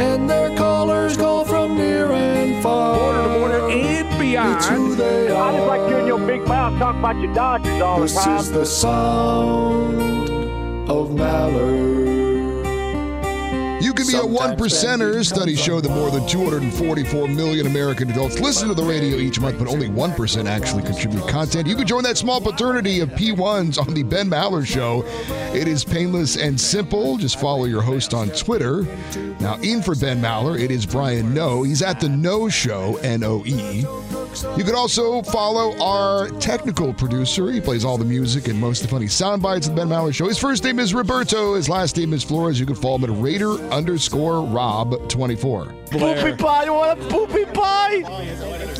And 0.00 0.30
their 0.30 0.56
callers 0.56 1.16
go 1.16 1.42
from 1.44 1.76
near 1.76 2.12
and 2.12 2.62
far. 2.62 2.92
Border 2.92 3.02
to 3.02 3.02
border 3.02 3.18
and 3.18 3.21
beyond. 4.32 4.56
It's 4.56 4.68
who 4.68 4.94
they 4.94 5.28
are. 5.28 5.50
I 5.50 5.56
just 5.56 5.66
like 5.66 5.88
hearing 5.88 6.06
your 6.06 6.26
big 6.26 6.46
mouth 6.46 6.78
talk 6.78 6.96
about 6.96 7.16
your 7.20 7.34
Dodgers 7.34 7.80
all 7.80 8.00
This 8.00 8.14
the 8.14 8.20
time. 8.20 8.36
This 8.38 8.46
is 8.46 8.52
the 8.52 8.66
sound 8.66 10.00
of 10.90 11.14
Mallard. 11.14 12.21
You 13.82 13.92
can 13.92 14.06
be 14.06 14.14
a 14.14 14.24
one 14.24 14.56
Sometimes 14.56 14.72
percenter. 14.72 15.24
Studies 15.26 15.60
show 15.60 15.80
that 15.80 15.88
more 15.88 16.10
than 16.12 16.24
244 16.28 17.26
million 17.26 17.66
American 17.66 18.08
adults 18.10 18.38
listen 18.38 18.68
to 18.68 18.74
the 18.74 18.82
radio 18.82 19.16
each 19.16 19.40
month, 19.40 19.58
but 19.58 19.66
only 19.66 19.88
1% 19.88 20.46
actually 20.46 20.84
contribute 20.84 21.26
content. 21.26 21.66
You 21.66 21.74
can 21.74 21.86
join 21.86 22.04
that 22.04 22.16
small 22.16 22.40
fraternity 22.40 23.00
of 23.00 23.08
P1s 23.10 23.80
on 23.84 23.92
the 23.92 24.04
Ben 24.04 24.30
Maller 24.30 24.64
Show. 24.64 25.02
It 25.52 25.66
is 25.66 25.82
painless 25.82 26.36
and 26.36 26.60
simple. 26.60 27.16
Just 27.16 27.40
follow 27.40 27.64
your 27.64 27.82
host 27.82 28.14
on 28.14 28.28
Twitter. 28.28 28.86
Now, 29.40 29.56
in 29.62 29.82
for 29.82 29.96
Ben 29.96 30.22
Maller, 30.22 30.60
it 30.60 30.70
is 30.70 30.86
Brian 30.86 31.34
Noe. 31.34 31.64
He's 31.64 31.82
at 31.82 31.98
the 31.98 32.08
Noe 32.08 32.48
Show, 32.48 32.98
N 33.02 33.24
O 33.24 33.44
E. 33.44 33.84
You 34.56 34.64
can 34.64 34.74
also 34.74 35.20
follow 35.22 35.78
our 35.78 36.30
technical 36.40 36.94
producer. 36.94 37.50
He 37.50 37.60
plays 37.60 37.84
all 37.84 37.98
the 37.98 38.04
music 38.04 38.48
and 38.48 38.58
most 38.58 38.82
of 38.82 38.88
the 38.88 38.94
funny 38.94 39.08
sound 39.08 39.42
bites 39.42 39.66
of 39.66 39.74
the 39.74 39.80
Ben 39.80 39.88
Maller 39.88 40.14
Show. 40.14 40.26
His 40.26 40.38
first 40.38 40.64
name 40.64 40.78
is 40.78 40.94
Roberto. 40.94 41.54
His 41.54 41.68
last 41.68 41.96
name 41.98 42.12
is 42.14 42.22
Flores. 42.22 42.58
You 42.58 42.64
can 42.64 42.74
follow 42.74 42.96
him 42.96 43.04
at 43.04 43.22
Raider 43.22 43.58
underscore 43.72 44.42
Rob 44.44 45.08
24. 45.08 45.64
Poopy 45.90 46.36
pie, 46.36 46.64
you 46.64 46.72
want 46.72 47.00
a 47.00 47.04
poopy 47.08 47.44
pie? 47.46 48.02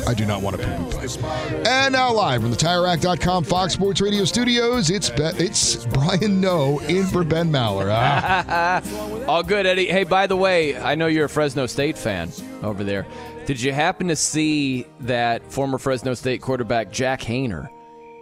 I 0.07 0.13
do 0.13 0.25
not 0.25 0.41
want 0.41 0.55
a 0.55 0.59
poopy 0.59 1.21
pie. 1.21 1.63
And 1.65 1.93
now 1.93 2.13
live 2.13 2.41
from 2.41 2.51
the 2.51 2.57
TireRack.com 2.57 3.43
Fox 3.43 3.73
Sports 3.73 4.01
Radio 4.01 4.25
studios, 4.25 4.89
it's 4.89 5.09
Be- 5.09 5.23
it's 5.37 5.85
Brian 5.87 6.39
Noe 6.39 6.79
in 6.87 7.05
for 7.05 7.23
Ben 7.23 7.51
Maller. 7.51 7.89
Ah. 7.91 8.81
All 9.27 9.43
good, 9.43 9.65
Eddie. 9.65 9.87
Hey, 9.87 10.03
by 10.03 10.27
the 10.27 10.35
way, 10.35 10.77
I 10.77 10.95
know 10.95 11.07
you're 11.07 11.25
a 11.25 11.29
Fresno 11.29 11.65
State 11.65 11.97
fan 11.97 12.31
over 12.61 12.83
there. 12.83 13.05
Did 13.45 13.61
you 13.61 13.73
happen 13.73 14.07
to 14.07 14.15
see 14.15 14.87
that 15.01 15.51
former 15.51 15.77
Fresno 15.77 16.13
State 16.13 16.41
quarterback 16.41 16.91
Jack 16.91 17.21
Haener 17.21 17.69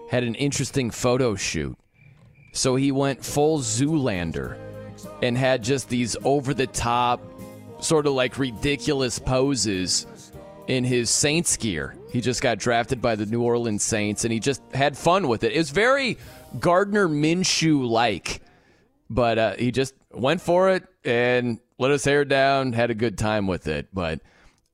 had 0.10 0.23
an 0.23 0.36
interesting 0.36 0.89
photo 0.91 1.36
shoot? 1.36 1.77
So 2.53 2.75
he 2.75 2.91
went 2.91 3.23
full 3.23 3.60
Zoolander 3.60 4.57
and 5.21 5.38
had 5.38 5.63
just 5.63 5.89
these 5.89 6.15
over 6.23 6.53
the 6.53 6.67
top, 6.67 7.21
sort 7.79 8.07
of 8.07 8.13
like 8.13 8.38
ridiculous 8.38 9.19
poses 9.19 10.31
in 10.67 10.84
his 10.84 11.10
Saints 11.10 11.57
gear. 11.57 11.95
He 12.12 12.21
just 12.21 12.41
got 12.41 12.57
drafted 12.57 13.01
by 13.01 13.15
the 13.15 13.25
New 13.25 13.41
Orleans 13.41 13.84
Saints 13.84 14.23
and 14.23 14.34
he 14.34 14.39
just 14.39 14.62
had 14.73 14.97
fun 14.97 15.27
with 15.27 15.43
it. 15.43 15.53
It 15.53 15.57
was 15.57 15.71
very 15.71 16.17
Gardner 16.60 17.07
Minshew 17.07 17.88
like 17.88 18.41
but 19.12 19.38
uh, 19.38 19.53
he 19.55 19.71
just 19.71 19.93
went 20.12 20.41
for 20.41 20.69
it 20.69 20.88
and 21.03 21.60
let 21.77 21.91
his 21.91 22.05
hair 22.05 22.23
down, 22.23 22.71
had 22.71 22.89
a 22.89 22.95
good 22.95 23.17
time 23.17 23.45
with 23.45 23.67
it. 23.67 23.89
But 23.93 24.21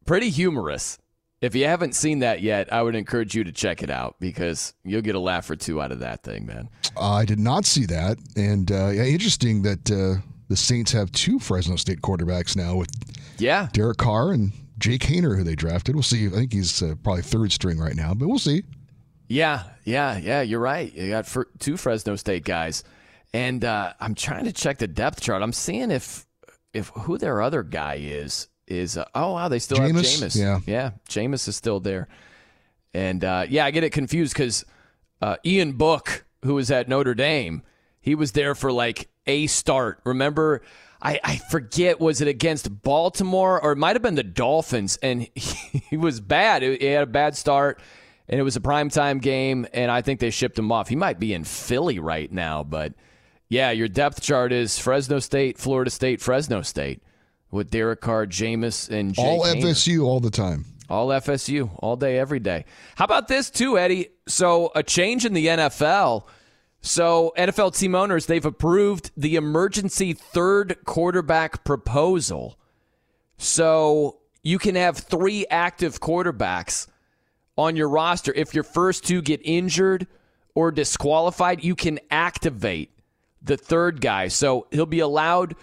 pretty 0.05 0.29
humorous. 0.29 0.99
If 1.41 1.55
you 1.55 1.65
haven't 1.65 1.95
seen 1.95 2.19
that 2.19 2.41
yet, 2.41 2.71
I 2.71 2.83
would 2.83 2.95
encourage 2.95 3.35
you 3.35 3.43
to 3.43 3.51
check 3.51 3.81
it 3.81 3.89
out 3.89 4.15
because 4.19 4.73
you'll 4.83 5.01
get 5.01 5.15
a 5.15 5.19
laugh 5.19 5.49
or 5.49 5.55
two 5.55 5.81
out 5.81 5.91
of 5.91 5.99
that 5.99 6.23
thing, 6.23 6.45
man. 6.45 6.69
I 6.99 7.25
did 7.25 7.39
not 7.39 7.65
see 7.65 7.85
that. 7.87 8.17
And 8.35 8.71
uh, 8.71 8.89
yeah, 8.89 9.03
interesting 9.03 9.63
that 9.63 9.91
uh, 9.91 10.21
the 10.47 10.55
Saints 10.57 10.91
have 10.93 11.11
two 11.11 11.39
Fresno 11.39 11.75
State 11.75 12.01
quarterbacks 12.01 12.55
now 12.55 12.75
with 12.75 12.89
Yeah. 13.37 13.67
Derek 13.73 13.97
Carr 13.97 14.31
and 14.31 14.51
Jake 14.79 15.01
Haener, 15.01 15.35
who 15.37 15.43
they 15.43 15.55
drafted. 15.55 15.95
We'll 15.95 16.03
see. 16.03 16.27
I 16.27 16.29
think 16.29 16.53
he's 16.53 16.81
uh, 16.83 16.95
probably 17.03 17.23
third 17.23 17.51
string 17.51 17.79
right 17.79 17.95
now, 17.95 18.13
but 18.13 18.27
we'll 18.27 18.39
see. 18.39 18.63
Yeah, 19.27 19.63
yeah, 19.83 20.17
yeah, 20.17 20.41
you're 20.41 20.59
right. 20.59 20.93
You 20.93 21.09
got 21.09 21.27
two 21.59 21.75
Fresno 21.77 22.15
State 22.15 22.45
guys. 22.45 22.83
And 23.33 23.65
uh, 23.65 23.93
I'm 23.99 24.15
trying 24.15 24.45
to 24.45 24.53
check 24.53 24.77
the 24.77 24.87
depth 24.87 25.19
chart. 25.21 25.41
I'm 25.43 25.51
seeing 25.51 25.91
if 25.91 26.25
if 26.73 26.89
who 26.89 27.17
their 27.17 27.41
other 27.41 27.61
guy 27.63 27.95
is 27.95 28.47
is 28.67 28.97
uh, 28.97 29.05
oh 29.15 29.33
wow 29.33 29.47
they 29.49 29.59
still 29.59 29.81
have 29.81 29.91
Jameis? 29.91 30.21
Jameis. 30.21 30.35
Yeah. 30.39 30.59
yeah, 30.65 30.91
Jameis 31.09 31.47
is 31.47 31.55
still 31.55 31.79
there. 31.81 32.07
And 32.93 33.23
uh, 33.25 33.45
yeah, 33.49 33.65
I 33.65 33.71
get 33.71 33.83
it 33.83 33.89
confused 33.91 34.33
because 34.33 34.63
uh, 35.21 35.35
Ian 35.45 35.73
Book, 35.73 36.25
who 36.45 36.53
was 36.55 36.71
at 36.71 36.87
Notre 36.87 37.13
Dame, 37.15 37.63
he 37.99 38.15
was 38.15 38.31
there 38.31 38.55
for 38.55 38.71
like 38.71 39.09
a 39.27 39.47
start. 39.47 39.99
Remember, 40.05 40.61
I, 41.01 41.19
I 41.23 41.37
forget 41.37 41.99
was 41.99 42.21
it 42.21 42.27
against 42.27 42.81
Baltimore 42.81 43.61
or 43.61 43.73
it 43.73 43.77
might 43.77 43.95
have 43.95 44.01
been 44.01 44.15
the 44.15 44.23
Dolphins, 44.23 44.97
and 45.01 45.27
he, 45.35 45.79
he 45.89 45.97
was 45.97 46.19
bad. 46.19 46.63
He 46.63 46.85
had 46.85 47.03
a 47.03 47.07
bad 47.07 47.35
start, 47.35 47.79
and 48.27 48.39
it 48.39 48.43
was 48.43 48.55
a 48.55 48.61
primetime 48.61 49.21
game, 49.21 49.67
and 49.73 49.91
I 49.91 50.01
think 50.01 50.19
they 50.19 50.29
shipped 50.29 50.57
him 50.57 50.71
off. 50.71 50.87
He 50.87 50.95
might 50.95 51.19
be 51.19 51.33
in 51.33 51.43
Philly 51.43 51.99
right 51.99 52.31
now, 52.31 52.63
but 52.63 52.93
yeah, 53.49 53.71
your 53.71 53.87
depth 53.87 54.21
chart 54.21 54.51
is 54.51 54.77
Fresno 54.77 55.19
State, 55.19 55.57
Florida 55.57 55.89
State, 55.91 56.21
Fresno 56.21 56.61
State 56.61 57.01
with 57.51 57.69
Derek 57.69 58.01
Carr, 58.01 58.25
Jameis, 58.25 58.89
and 58.89 59.13
Jake 59.13 59.25
all. 59.25 59.43
FSU 59.43 60.03
all 60.03 60.19
the 60.19 60.29
time. 60.29 60.65
All 60.89 61.09
FSU, 61.09 61.69
all 61.79 61.97
day, 61.97 62.17
every 62.17 62.39
day. 62.39 62.65
How 62.95 63.05
about 63.05 63.27
this, 63.27 63.49
too, 63.49 63.77
Eddie? 63.77 64.09
So, 64.27 64.71
a 64.73 64.83
change 64.83 65.25
in 65.25 65.33
the 65.33 65.47
NFL. 65.47 66.23
So, 66.87 67.33
NFL 67.37 67.77
team 67.77 67.95
owners, 67.95 68.27
they've 68.27 68.45
approved 68.45 69.11
the 69.17 69.35
emergency 69.35 70.13
third 70.13 70.77
quarterback 70.85 71.65
proposal. 71.65 72.57
So, 73.37 74.19
you 74.41 74.57
can 74.57 74.75
have 74.75 74.97
three 74.97 75.45
active 75.47 75.99
quarterbacks 75.99 76.87
on 77.57 77.75
your 77.75 77.89
roster. 77.89 78.31
If 78.33 78.53
your 78.53 78.63
first 78.63 79.05
two 79.05 79.21
get 79.21 79.41
injured 79.43 80.07
or 80.55 80.71
disqualified, 80.71 81.61
you 81.61 81.75
can 81.75 81.99
activate 82.09 82.91
the 83.41 83.57
third 83.57 83.99
guy. 83.99 84.29
So, 84.29 84.67
he'll 84.71 84.85
be 84.85 85.01
allowed 85.01 85.55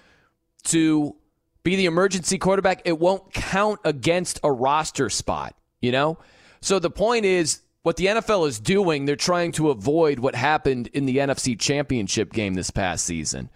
to 0.64 1.16
be 1.62 1.76
the 1.76 1.86
emergency 1.86 2.36
quarterback. 2.36 2.82
It 2.84 2.98
won't 2.98 3.32
count 3.32 3.80
against 3.86 4.40
a 4.44 4.52
roster 4.52 5.08
spot, 5.08 5.56
you 5.80 5.90
know? 5.90 6.18
So, 6.60 6.78
the 6.78 6.90
point 6.90 7.24
is, 7.24 7.60
what 7.84 7.96
the 7.96 8.06
NFL 8.06 8.48
is 8.48 8.58
doing, 8.58 9.04
they're 9.04 9.14
trying 9.14 9.52
to 9.52 9.68
avoid 9.68 10.18
what 10.18 10.34
happened 10.34 10.88
in 10.88 11.04
the 11.04 11.18
NFC 11.18 11.58
Championship 11.58 12.32
game 12.32 12.54
this 12.54 12.70
past 12.70 13.04
season, 13.04 13.50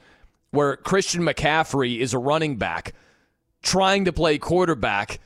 where 0.51 0.77
Christian 0.77 1.23
McCaffrey 1.23 1.99
is 1.99 2.12
a 2.12 2.19
running 2.19 2.57
back 2.57 2.93
trying 3.62 4.05
to 4.05 4.12
play 4.12 4.37
quarterback 4.37 5.19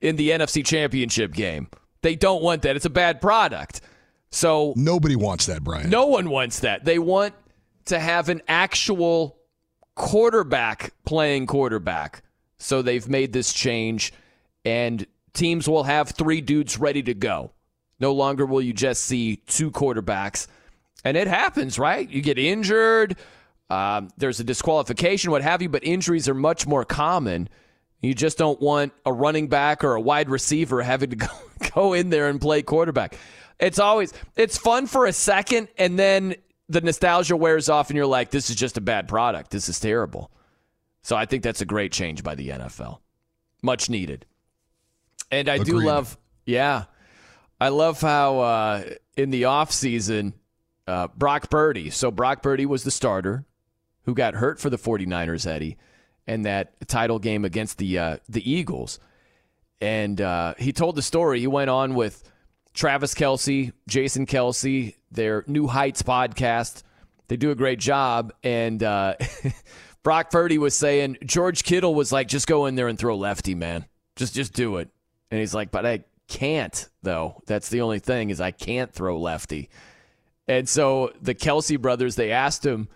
in 0.00 0.16
the 0.16 0.30
NFC 0.30 0.64
Championship 0.64 1.34
game. 1.34 1.68
They 2.00 2.16
don't 2.16 2.42
want 2.42 2.62
that. 2.62 2.74
It's 2.74 2.86
a 2.86 2.90
bad 2.90 3.20
product. 3.20 3.82
So 4.30 4.72
nobody 4.76 5.14
wants 5.14 5.44
that, 5.46 5.62
Brian. 5.62 5.90
No 5.90 6.06
one 6.06 6.30
wants 6.30 6.60
that. 6.60 6.86
They 6.86 6.98
want 6.98 7.34
to 7.84 8.00
have 8.00 8.30
an 8.30 8.40
actual 8.48 9.36
quarterback 9.94 10.94
playing 11.04 11.46
quarterback. 11.46 12.22
So 12.56 12.80
they've 12.80 13.06
made 13.06 13.34
this 13.34 13.52
change 13.52 14.10
and 14.64 15.06
teams 15.34 15.68
will 15.68 15.84
have 15.84 16.10
three 16.10 16.40
dudes 16.40 16.78
ready 16.78 17.02
to 17.02 17.12
go. 17.12 17.52
No 18.02 18.12
longer 18.12 18.44
will 18.44 18.60
you 18.60 18.72
just 18.72 19.04
see 19.04 19.36
two 19.46 19.70
quarterbacks. 19.70 20.48
And 21.04 21.16
it 21.16 21.28
happens, 21.28 21.78
right? 21.78 22.08
You 22.10 22.20
get 22.20 22.36
injured, 22.36 23.16
um, 23.70 24.10
there's 24.16 24.40
a 24.40 24.44
disqualification, 24.44 25.30
what 25.30 25.40
have 25.42 25.62
you, 25.62 25.68
but 25.68 25.84
injuries 25.84 26.28
are 26.28 26.34
much 26.34 26.66
more 26.66 26.84
common. 26.84 27.48
You 28.00 28.12
just 28.12 28.38
don't 28.38 28.60
want 28.60 28.92
a 29.06 29.12
running 29.12 29.46
back 29.46 29.84
or 29.84 29.94
a 29.94 30.00
wide 30.00 30.28
receiver 30.28 30.82
having 30.82 31.10
to 31.10 31.16
go, 31.16 31.28
go 31.74 31.92
in 31.92 32.10
there 32.10 32.28
and 32.28 32.40
play 32.40 32.62
quarterback. 32.62 33.16
It's 33.60 33.78
always 33.78 34.12
it's 34.34 34.58
fun 34.58 34.88
for 34.88 35.06
a 35.06 35.12
second 35.12 35.68
and 35.78 35.96
then 35.96 36.34
the 36.68 36.80
nostalgia 36.80 37.36
wears 37.36 37.68
off 37.68 37.88
and 37.88 37.96
you're 37.96 38.06
like 38.06 38.30
this 38.30 38.50
is 38.50 38.56
just 38.56 38.76
a 38.76 38.80
bad 38.80 39.06
product. 39.06 39.52
This 39.52 39.68
is 39.68 39.78
terrible. 39.78 40.32
So 41.02 41.14
I 41.14 41.24
think 41.24 41.44
that's 41.44 41.60
a 41.60 41.66
great 41.66 41.92
change 41.92 42.24
by 42.24 42.34
the 42.34 42.48
NFL. 42.48 42.98
Much 43.62 43.88
needed. 43.88 44.26
And 45.30 45.48
I 45.48 45.58
do 45.58 45.78
love 45.78 46.18
yeah. 46.44 46.84
I 47.62 47.68
love 47.68 48.00
how 48.00 48.40
uh, 48.40 48.84
in 49.16 49.30
the 49.30 49.42
offseason, 49.42 50.32
uh, 50.88 51.06
Brock 51.16 51.48
Purdy. 51.48 51.90
So 51.90 52.10
Brock 52.10 52.42
Purdy 52.42 52.66
was 52.66 52.82
the 52.82 52.90
starter 52.90 53.44
who 54.02 54.14
got 54.14 54.34
hurt 54.34 54.58
for 54.58 54.68
the 54.68 54.76
49ers, 54.76 55.46
Eddie, 55.46 55.78
in 56.26 56.42
that 56.42 56.88
title 56.88 57.20
game 57.20 57.44
against 57.44 57.78
the 57.78 58.00
uh, 58.00 58.16
the 58.28 58.50
Eagles. 58.50 58.98
And 59.80 60.20
uh, 60.20 60.54
he 60.58 60.72
told 60.72 60.96
the 60.96 61.02
story. 61.02 61.38
He 61.38 61.46
went 61.46 61.70
on 61.70 61.94
with 61.94 62.28
Travis 62.74 63.14
Kelce, 63.14 63.72
Jason 63.86 64.26
Kelce, 64.26 64.96
their 65.12 65.44
New 65.46 65.68
Heights 65.68 66.02
podcast. 66.02 66.82
They 67.28 67.36
do 67.36 67.52
a 67.52 67.54
great 67.54 67.78
job. 67.78 68.32
And 68.42 68.82
uh, 68.82 69.14
Brock 70.02 70.32
Purdy 70.32 70.58
was 70.58 70.74
saying 70.74 71.18
George 71.24 71.62
Kittle 71.62 71.94
was 71.94 72.10
like, 72.10 72.26
just 72.26 72.48
go 72.48 72.66
in 72.66 72.74
there 72.74 72.88
and 72.88 72.98
throw 72.98 73.16
lefty, 73.16 73.54
man. 73.54 73.86
Just 74.16 74.34
just 74.34 74.52
do 74.52 74.78
it. 74.78 74.88
And 75.30 75.38
he's 75.38 75.54
like, 75.54 75.70
but 75.70 75.86
I 75.86 76.04
can't 76.32 76.88
though. 77.02 77.42
That's 77.46 77.68
the 77.68 77.82
only 77.82 77.98
thing 77.98 78.30
is 78.30 78.40
I 78.40 78.52
can't 78.52 78.90
throw 78.90 79.20
lefty. 79.20 79.68
And 80.48 80.66
so 80.66 81.12
the 81.20 81.34
Kelce 81.34 81.78
brothers, 81.78 82.16
they 82.16 82.32
asked 82.32 82.64
him 82.64 82.88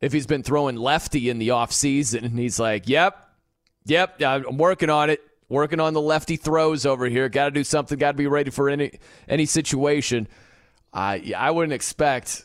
if 0.00 0.12
he's 0.12 0.26
been 0.26 0.42
throwing 0.42 0.76
lefty 0.76 1.30
in 1.30 1.38
the 1.38 1.48
offseason. 1.48 2.24
And 2.24 2.38
he's 2.38 2.60
like, 2.60 2.86
Yep, 2.86 3.16
yep, 3.86 4.22
I'm 4.22 4.58
working 4.58 4.90
on 4.90 5.08
it. 5.08 5.20
Working 5.48 5.80
on 5.80 5.94
the 5.94 6.00
lefty 6.00 6.36
throws 6.36 6.84
over 6.84 7.06
here. 7.06 7.28
Got 7.28 7.46
to 7.46 7.50
do 7.52 7.64
something. 7.64 7.98
Got 7.98 8.12
to 8.12 8.18
be 8.18 8.26
ready 8.26 8.50
for 8.50 8.68
any 8.68 8.98
any 9.28 9.46
situation. 9.46 10.28
I 10.92 11.32
I 11.36 11.50
wouldn't 11.52 11.72
expect 11.72 12.44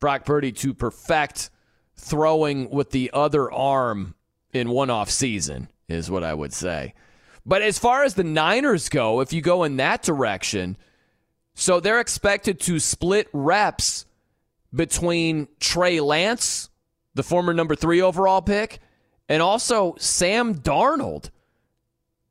Brock 0.00 0.24
Purdy 0.24 0.52
to 0.52 0.72
perfect 0.72 1.50
throwing 1.96 2.70
with 2.70 2.90
the 2.92 3.10
other 3.12 3.50
arm 3.52 4.14
in 4.52 4.70
one 4.70 4.88
off 4.88 5.10
season, 5.10 5.68
is 5.88 6.10
what 6.10 6.22
I 6.22 6.32
would 6.32 6.52
say. 6.52 6.94
But 7.48 7.62
as 7.62 7.78
far 7.78 8.04
as 8.04 8.12
the 8.12 8.24
Niners 8.24 8.90
go, 8.90 9.20
if 9.20 9.32
you 9.32 9.40
go 9.40 9.64
in 9.64 9.78
that 9.78 10.02
direction, 10.02 10.76
so 11.54 11.80
they're 11.80 11.98
expected 11.98 12.60
to 12.60 12.78
split 12.78 13.26
reps 13.32 14.04
between 14.72 15.48
Trey 15.58 15.98
Lance, 16.00 16.68
the 17.14 17.22
former 17.22 17.54
number 17.54 17.74
three 17.74 18.02
overall 18.02 18.42
pick, 18.42 18.80
and 19.30 19.40
also 19.40 19.94
Sam 19.98 20.56
Darnold, 20.56 21.30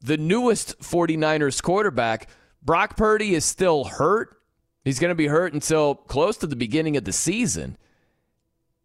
the 0.01 0.17
newest 0.17 0.77
49ers 0.81 1.63
quarterback. 1.63 2.29
Brock 2.61 2.95
Purdy 2.95 3.33
is 3.33 3.43
still 3.43 3.85
hurt. 3.85 4.39
He's 4.85 4.99
going 4.99 5.09
to 5.09 5.15
be 5.15 5.27
hurt 5.27 5.51
until 5.51 5.95
close 5.95 6.37
to 6.37 6.47
the 6.47 6.55
beginning 6.55 6.95
of 6.95 7.05
the 7.05 7.11
season. 7.11 7.75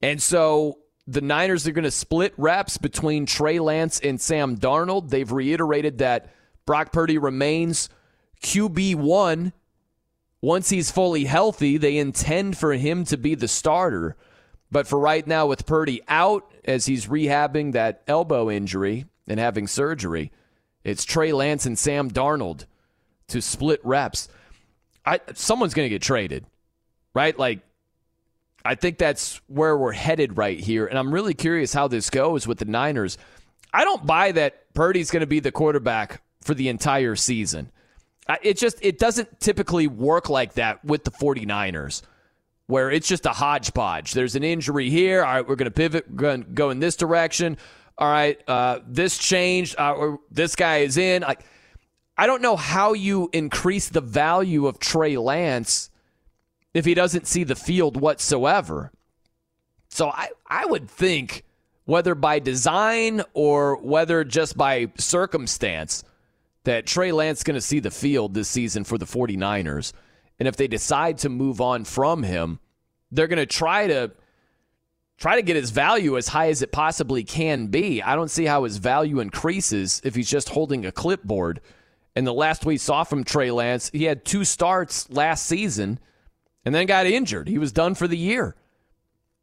And 0.01 0.21
so 0.23 0.79
the 1.07 1.21
Niners 1.21 1.67
are 1.67 1.73
going 1.73 1.85
to 1.85 1.91
split 1.91 2.33
reps 2.37 2.79
between 2.79 3.27
Trey 3.27 3.59
Lance 3.59 3.99
and 4.01 4.21
Sam 4.21 4.57
Darnold. 4.57 5.11
They've 5.11 5.31
reiterated 5.31 5.99
that 5.99 6.33
Brock 6.65 6.93
Purdy 6.93 7.19
remains 7.19 7.89
QB1 8.43 9.53
once 10.41 10.71
he's 10.71 10.91
fully 10.91 11.25
healthy. 11.25 11.77
They 11.77 11.97
intend 11.99 12.57
for 12.57 12.75
him 12.75 13.05
to 13.07 13.17
be 13.17 13.35
the 13.35 13.49
starter. 13.49 14.17
But 14.71 14.87
for 14.87 14.99
right 14.99 15.27
now, 15.27 15.47
with 15.47 15.67
Purdy 15.67 16.03
out 16.09 16.51
as 16.65 16.87
he's 16.87 17.07
rehabbing 17.07 17.73
that 17.73 18.03
elbow 18.07 18.51
injury 18.51 19.07
and 19.27 19.41
having 19.41 19.67
surgery, 19.67 20.31
it's 20.85 21.05
Trey 21.05 21.33
Lance 21.33 21.67
and 21.67 21.79
Sam 21.79 22.11
Darnold 22.11 22.67
to 23.29 23.43
split 23.43 23.81
reps. 23.85 24.29
I, 25.05 25.21
someone's 25.35 25.75
going 25.75 25.87
to 25.87 25.95
get 25.95 26.03
traded, 26.03 26.47
right? 27.13 27.37
Like 27.37 27.61
I 28.65 28.75
think 28.75 28.99
that's 28.99 29.41
where 29.47 29.77
we're 29.77 29.93
headed 29.93 30.37
right 30.37 30.59
here. 30.59 30.87
And 30.87 30.99
I'm 30.99 31.13
really 31.13 31.35
curious 31.35 31.73
how 31.73 31.89
this 31.89 32.11
goes 32.11 32.47
with 32.47 32.59
the 32.59 32.65
Niners. 32.65 33.19
I 33.73 33.85
don't 33.85 34.07
buy 34.07 34.33
that 34.33 34.73
Purdy's 34.75 35.11
going 35.11 35.21
to 35.21 35.27
be 35.27 35.41
the 35.41 35.53
quarterback 35.53 36.23
for 36.43 36.55
the 36.55 36.69
entire 36.69 37.17
season. 37.17 37.71
It 38.43 38.57
just 38.57 38.79
it 38.83 38.99
doesn't 38.99 39.41
typically 39.41 39.89
work 39.89 40.29
like 40.29 40.55
that 40.55 40.85
with 40.85 41.05
the 41.05 41.11
49ers 41.11 42.03
where 42.67 42.91
it's 42.91 43.09
just 43.09 43.27
a 43.27 43.31
hodgepodge. 43.31 44.13
There's 44.13 44.35
an 44.37 44.45
injury 44.45 44.89
here. 44.89 45.25
All 45.25 45.35
right, 45.35 45.47
we're 45.47 45.57
going 45.57 45.71
to 45.71 45.71
pivot, 45.71 46.09
we're 46.09 46.17
going 46.17 46.45
to 46.45 46.51
go 46.51 46.71
in 46.71 46.81
this 46.81 46.97
direction. 46.97 47.59
All 47.99 48.11
right, 48.11 48.41
uh, 48.49 48.81
this 48.87 49.19
changed. 49.19 49.75
Uh, 49.77 50.17
this 50.31 50.57
guy 50.57 50.79
is 50.79 50.97
in. 50.97 51.23
Like, 51.23 51.45
I 52.17 52.27
don't 52.27 52.41
know 52.41 52.57
how 52.57 52.95
you 52.95 53.29
increase 53.33 53.91
the 53.91 54.01
value 54.01 54.67
of 54.67 54.79
Trey 54.79 55.17
Lance 55.19 55.91
if 56.75 56.85
he 56.85 56.95
doesn't 56.95 57.27
see 57.27 57.45
the 57.45 57.57
field 57.57 58.01
whatsoever. 58.01 58.93
So 59.89 60.09
I, 60.09 60.31
I 60.47 60.65
would 60.67 60.89
think, 60.89 61.45
whether 61.85 62.15
by 62.15 62.39
design 62.39 63.23
or 63.35 63.77
whether 63.77 64.25
just 64.25 64.57
by 64.57 64.91
circumstance, 64.97 66.05
that 66.65 66.87
Trey 66.87 67.13
Lance 67.13 67.41
is 67.41 67.45
going 67.45 67.57
to 67.57 67.61
see 67.61 67.81
the 67.81 67.91
field 67.91 68.35
this 68.35 68.49
season 68.49 68.85
for 68.85 68.97
the 68.97 69.05
49ers. 69.05 69.93
And 70.39 70.49
if 70.49 70.57
they 70.57 70.69
decide 70.69 71.19
to 71.19 71.29
move 71.29 71.61
on 71.61 71.85
from 71.85 72.23
him, 72.23 72.59
they're 73.11 73.27
going 73.27 73.39
to 73.39 73.47
try 73.47 73.89
to 73.89 74.13
try 75.19 75.37
to 75.37 75.43
get 75.43 75.57
his 75.57 75.71
value 75.71 76.17
as 76.17 76.29
high 76.29 76.49
as 76.49 76.63
it 76.63 76.73
possibly 76.73 77.23
can 77.23 77.69
be. 77.69 78.03
I 78.03 78.17
don't 78.17 78.31
see 78.31 78.45
how 78.45 78.65
his 78.65 78.79
value 78.79 79.21
increases 79.21 80.01
if 80.05 80.15
he's 80.15 80.31
just 80.31 80.49
holding 80.49 80.85
a 80.85 80.91
clipboard. 80.91 81.61
And 82.17 82.27
the 82.27 82.35
last 82.35 82.65
we 82.65 82.77
saw 82.77 83.05
from 83.05 83.23
Trey 83.23 83.51
Lance, 83.51 83.91
he 83.93 84.05
had 84.05 84.25
two 84.25 84.45
starts 84.45 85.09
last 85.11 85.47
season 85.47 86.01
and 86.65 86.75
then 86.75 86.87
got 86.87 87.07
injured. 87.07 87.49
He 87.49 87.59
was 87.59 87.73
done 87.73 87.95
for 87.95 88.07
the 88.07 88.17
year. 88.17 88.57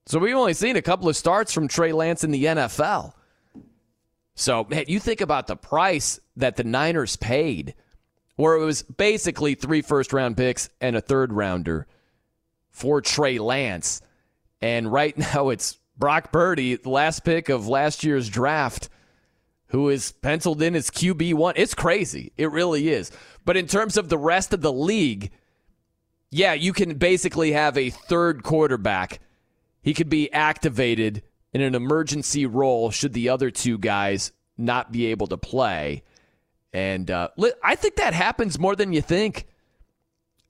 So 0.05 0.19
we've 0.19 0.35
only 0.35 0.53
seen 0.53 0.75
a 0.75 0.81
couple 0.81 1.07
of 1.07 1.15
starts 1.15 1.53
from 1.53 1.67
Trey 1.67 1.91
Lance 1.91 2.23
in 2.23 2.31
the 2.31 2.45
NFL. 2.45 3.13
So, 4.35 4.65
man, 4.69 4.85
you 4.87 4.99
think 4.99 5.21
about 5.21 5.47
the 5.47 5.55
price 5.55 6.19
that 6.37 6.55
the 6.55 6.63
Niners 6.63 7.15
paid, 7.15 7.75
where 8.37 8.55
it 8.55 8.63
was 8.63 8.83
basically 8.83 9.53
three 9.53 9.81
first 9.81 10.13
round 10.13 10.37
picks 10.37 10.69
and 10.79 10.95
a 10.95 11.01
third 11.01 11.33
rounder 11.33 11.87
for 12.71 13.01
Trey 13.01 13.37
Lance. 13.37 14.01
And 14.61 14.91
right 14.91 15.15
now 15.35 15.49
it's 15.49 15.77
Brock 15.97 16.31
Purdy, 16.31 16.75
the 16.77 16.89
last 16.89 17.25
pick 17.25 17.49
of 17.49 17.67
last 17.67 18.03
year's 18.03 18.29
draft, 18.29 18.89
who 19.67 19.89
is 19.89 20.13
penciled 20.13 20.61
in 20.61 20.75
as 20.75 20.89
QB1. 20.89 21.53
It's 21.55 21.75
crazy. 21.75 22.31
It 22.37 22.49
really 22.51 22.89
is. 22.89 23.11
But 23.45 23.57
in 23.57 23.67
terms 23.67 23.97
of 23.97 24.09
the 24.09 24.17
rest 24.17 24.53
of 24.53 24.61
the 24.61 24.73
league, 24.73 25.31
yeah, 26.31 26.53
you 26.53 26.73
can 26.73 26.97
basically 26.97 27.53
have 27.53 27.77
a 27.77 27.89
third 27.89 28.43
quarterback. 28.43 29.19
He 29.81 29.93
could 29.93 30.09
be 30.09 30.31
activated 30.31 31.23
in 31.53 31.61
an 31.61 31.73
emergency 31.75 32.45
role 32.45 32.91
should 32.91 33.13
the 33.13 33.29
other 33.29 33.49
two 33.49 33.77
guys 33.77 34.31
not 34.57 34.91
be 34.91 35.07
able 35.07 35.27
to 35.27 35.37
play. 35.37 36.03
And 36.73 37.09
uh, 37.09 37.29
I 37.63 37.75
think 37.75 37.95
that 37.95 38.13
happens 38.13 38.59
more 38.59 38.75
than 38.75 38.93
you 38.93 39.01
think. 39.01 39.47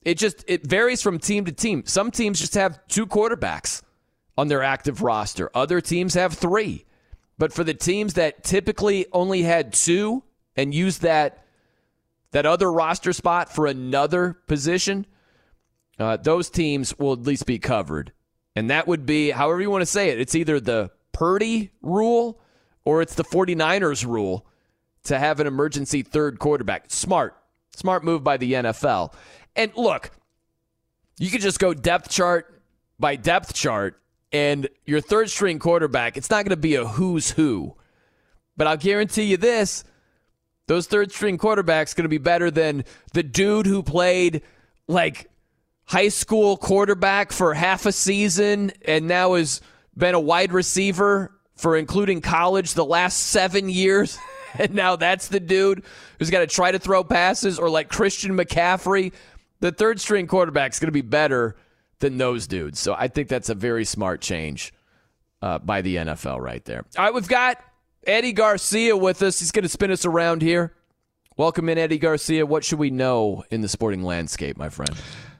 It 0.02 0.18
just 0.18 0.44
it 0.46 0.66
varies 0.66 1.00
from 1.02 1.18
team 1.18 1.44
to 1.46 1.52
team. 1.52 1.84
Some 1.86 2.10
teams 2.10 2.40
just 2.40 2.54
have 2.54 2.78
two 2.88 3.06
quarterbacks. 3.06 3.82
on 4.36 4.48
their 4.48 4.62
active 4.62 5.02
roster. 5.02 5.50
Other 5.54 5.80
teams 5.82 6.14
have 6.14 6.32
three. 6.32 6.86
But 7.36 7.52
for 7.52 7.62
the 7.62 7.74
teams 7.74 8.14
that 8.14 8.42
typically 8.42 9.06
only 9.12 9.42
had 9.42 9.72
two 9.72 10.22
and 10.56 10.74
used 10.74 11.02
that 11.02 11.44
that 12.32 12.46
other 12.46 12.72
roster 12.72 13.12
spot 13.12 13.52
for 13.52 13.66
another 13.66 14.34
position, 14.46 15.04
uh, 16.00 16.16
those 16.16 16.50
teams 16.50 16.98
will 16.98 17.12
at 17.12 17.20
least 17.20 17.46
be 17.46 17.58
covered. 17.58 18.12
And 18.56 18.70
that 18.70 18.86
would 18.86 19.06
be, 19.06 19.30
however 19.30 19.60
you 19.60 19.70
want 19.70 19.82
to 19.82 19.86
say 19.86 20.10
it, 20.10 20.20
it's 20.20 20.34
either 20.34 20.60
the 20.60 20.90
Purdy 21.12 21.70
rule 21.82 22.40
or 22.84 23.02
it's 23.02 23.14
the 23.14 23.24
49ers 23.24 24.04
rule 24.06 24.46
to 25.04 25.18
have 25.18 25.40
an 25.40 25.46
emergency 25.46 26.02
third 26.02 26.38
quarterback. 26.38 26.84
Smart. 26.88 27.36
Smart 27.74 28.04
move 28.04 28.24
by 28.24 28.36
the 28.36 28.54
NFL. 28.54 29.12
And 29.56 29.72
look, 29.76 30.10
you 31.18 31.30
could 31.30 31.40
just 31.40 31.58
go 31.58 31.74
depth 31.74 32.10
chart 32.10 32.62
by 32.98 33.16
depth 33.16 33.54
chart, 33.54 34.00
and 34.32 34.68
your 34.84 35.00
third 35.00 35.30
string 35.30 35.58
quarterback, 35.58 36.16
it's 36.16 36.30
not 36.30 36.44
going 36.44 36.50
to 36.50 36.56
be 36.56 36.74
a 36.74 36.84
who's 36.84 37.30
who. 37.30 37.74
But 38.56 38.66
I'll 38.66 38.76
guarantee 38.76 39.24
you 39.24 39.36
this 39.36 39.84
those 40.66 40.86
third 40.86 41.10
string 41.10 41.36
quarterbacks 41.36 41.96
going 41.96 42.04
to 42.04 42.08
be 42.08 42.18
better 42.18 42.50
than 42.50 42.84
the 43.12 43.24
dude 43.24 43.66
who 43.66 43.82
played 43.82 44.42
like 44.86 45.29
high 45.90 46.08
school 46.08 46.56
quarterback 46.56 47.32
for 47.32 47.52
half 47.52 47.84
a 47.84 47.90
season 47.90 48.70
and 48.84 49.08
now 49.08 49.34
has 49.34 49.60
been 49.96 50.14
a 50.14 50.20
wide 50.20 50.52
receiver 50.52 51.32
for 51.56 51.76
including 51.76 52.20
college 52.20 52.74
the 52.74 52.84
last 52.84 53.16
seven 53.16 53.68
years. 53.68 54.16
and 54.54 54.72
now 54.72 54.94
that's 54.94 55.26
the 55.26 55.40
dude 55.40 55.82
who's 56.20 56.30
got 56.30 56.40
to 56.40 56.46
try 56.46 56.70
to 56.70 56.78
throw 56.78 57.02
passes 57.02 57.58
or 57.58 57.68
like 57.68 57.88
Christian 57.88 58.36
McCaffrey. 58.36 59.12
The 59.58 59.72
third 59.72 60.00
string 60.00 60.28
quarterback 60.28 60.72
is 60.72 60.78
going 60.78 60.86
to 60.86 60.92
be 60.92 61.00
better 61.00 61.56
than 61.98 62.18
those 62.18 62.46
dudes. 62.46 62.78
So 62.78 62.94
I 62.96 63.08
think 63.08 63.26
that's 63.26 63.48
a 63.48 63.54
very 63.56 63.84
smart 63.84 64.20
change 64.20 64.72
uh, 65.42 65.58
by 65.58 65.82
the 65.82 65.96
NFL 65.96 66.38
right 66.38 66.64
there. 66.64 66.84
All 66.96 67.04
right, 67.04 67.14
we've 67.14 67.26
got 67.26 67.60
Eddie 68.06 68.32
Garcia 68.32 68.96
with 68.96 69.22
us. 69.22 69.40
He's 69.40 69.50
going 69.50 69.64
to 69.64 69.68
spin 69.68 69.90
us 69.90 70.04
around 70.04 70.40
here. 70.40 70.72
Welcome 71.36 71.68
in, 71.68 71.78
Eddie 71.78 71.98
Garcia. 71.98 72.46
What 72.46 72.64
should 72.64 72.78
we 72.78 72.90
know 72.90 73.42
in 73.50 73.60
the 73.60 73.68
sporting 73.68 74.04
landscape, 74.04 74.56
my 74.56 74.68
friend? 74.68 74.94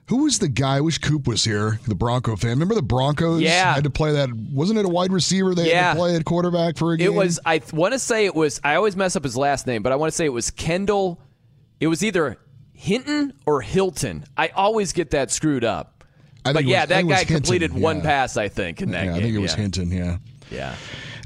Who 0.07 0.23
was 0.23 0.39
the 0.39 0.49
guy? 0.49 0.77
I 0.77 0.81
wish 0.81 0.97
Coop 0.97 1.25
was 1.27 1.43
here, 1.45 1.79
the 1.87 1.95
Bronco 1.95 2.35
fan. 2.35 2.49
Remember 2.51 2.75
the 2.75 2.81
Broncos? 2.81 3.41
Yeah. 3.41 3.73
Had 3.75 3.85
to 3.85 3.89
play 3.89 4.11
that. 4.11 4.29
Wasn't 4.33 4.77
it 4.77 4.83
a 4.85 4.89
wide 4.89 5.13
receiver 5.13 5.55
they 5.55 5.69
Yeah. 5.69 5.83
had 5.89 5.93
to 5.93 5.99
play 5.99 6.15
at 6.17 6.25
quarterback 6.25 6.75
for 6.77 6.91
a 6.93 6.97
game? 6.97 7.07
It 7.07 7.13
was, 7.13 7.39
I 7.45 7.61
want 7.71 7.93
to 7.93 7.99
say 7.99 8.25
it 8.25 8.35
was, 8.35 8.59
I 8.63 8.75
always 8.75 8.97
mess 8.97 9.15
up 9.15 9.23
his 9.23 9.37
last 9.37 9.67
name, 9.67 9.83
but 9.83 9.93
I 9.93 9.95
want 9.95 10.11
to 10.11 10.15
say 10.15 10.25
it 10.25 10.33
was 10.33 10.51
Kendall. 10.51 11.21
It 11.79 11.87
was 11.87 12.03
either 12.03 12.37
Hinton 12.73 13.33
or 13.45 13.61
Hilton. 13.61 14.25
I 14.35 14.49
always 14.49 14.91
get 14.91 15.11
that 15.11 15.31
screwed 15.31 15.63
up. 15.63 16.03
I 16.43 16.49
think 16.49 16.55
But 16.55 16.65
yeah, 16.65 16.81
was- 16.81 16.89
that 16.89 17.07
guy 17.07 17.23
completed 17.23 17.73
one 17.73 18.01
pass, 18.01 18.35
I 18.35 18.49
think, 18.49 18.81
in 18.81 18.91
that 18.91 19.05
yeah, 19.05 19.11
game. 19.11 19.15
I 19.15 19.21
think 19.21 19.35
it 19.35 19.39
was 19.39 19.51
yeah. 19.53 19.57
Hinton, 19.61 19.91
yeah. 19.91 20.17
Yeah. 20.51 20.75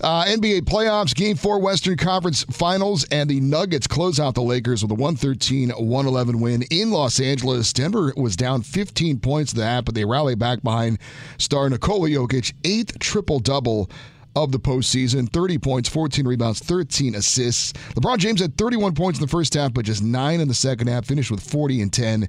Uh, 0.02 0.26
NBA 0.26 0.62
playoffs, 0.62 1.16
game 1.16 1.36
four, 1.36 1.60
Western 1.60 1.98
Conference 1.98 2.44
Finals, 2.52 3.06
and 3.12 3.30
the 3.30 3.40
Nuggets 3.40 3.88
close 3.88 4.20
out 4.20 4.36
the 4.36 4.42
Lakers 4.42 4.84
with 4.84 4.92
a 4.92 4.96
113 4.96 5.70
111 5.70 6.40
win 6.40 6.64
in 6.64 6.92
Los 6.92 7.20
Angeles. 7.20 7.72
Denver 7.72 8.14
was 8.18 8.36
down 8.36 8.62
15 8.62 9.20
points 9.20 9.54
to 9.54 9.60
that, 9.60 9.86
but 9.86 9.96
they 9.96 10.06
rally 10.06 10.36
back 10.36 10.62
behind 10.64 11.00
star 11.38 11.70
Nikola 11.70 12.10
Jokic, 12.10 12.54
eighth 12.64 13.00
triple 13.00 13.40
double 13.40 13.90
of 14.36 14.52
the 14.52 14.60
postseason 14.60 15.32
30 15.32 15.58
points, 15.60 15.88
14 15.88 16.28
rebounds, 16.28 16.60
13 16.60 17.16
assists. 17.16 17.72
LeBron 17.94 18.18
James 18.18 18.42
had 18.42 18.58
31 18.58 18.94
points 18.94 19.18
in 19.18 19.26
the 19.26 19.32
first 19.32 19.54
half, 19.54 19.74
but 19.74 19.86
just 19.86 20.04
nine 20.04 20.42
in 20.42 20.48
the 20.48 20.54
second 20.54 20.88
half, 20.88 21.06
finished 21.06 21.32
with 21.32 21.40
40 21.40 21.82
and 21.82 21.94
10 21.94 22.28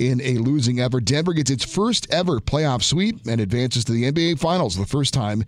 in 0.00 0.20
a 0.20 0.38
losing 0.38 0.80
effort. 0.80 1.04
Denver 1.04 1.32
gets 1.32 1.50
its 1.50 1.64
first 1.64 2.12
ever 2.12 2.40
playoff 2.40 2.82
sweep 2.82 3.20
and 3.28 3.40
advances 3.40 3.84
to 3.84 3.92
the 3.92 4.10
NBA 4.10 4.40
Finals, 4.40 4.76
the 4.76 4.84
first 4.84 5.14
time 5.14 5.44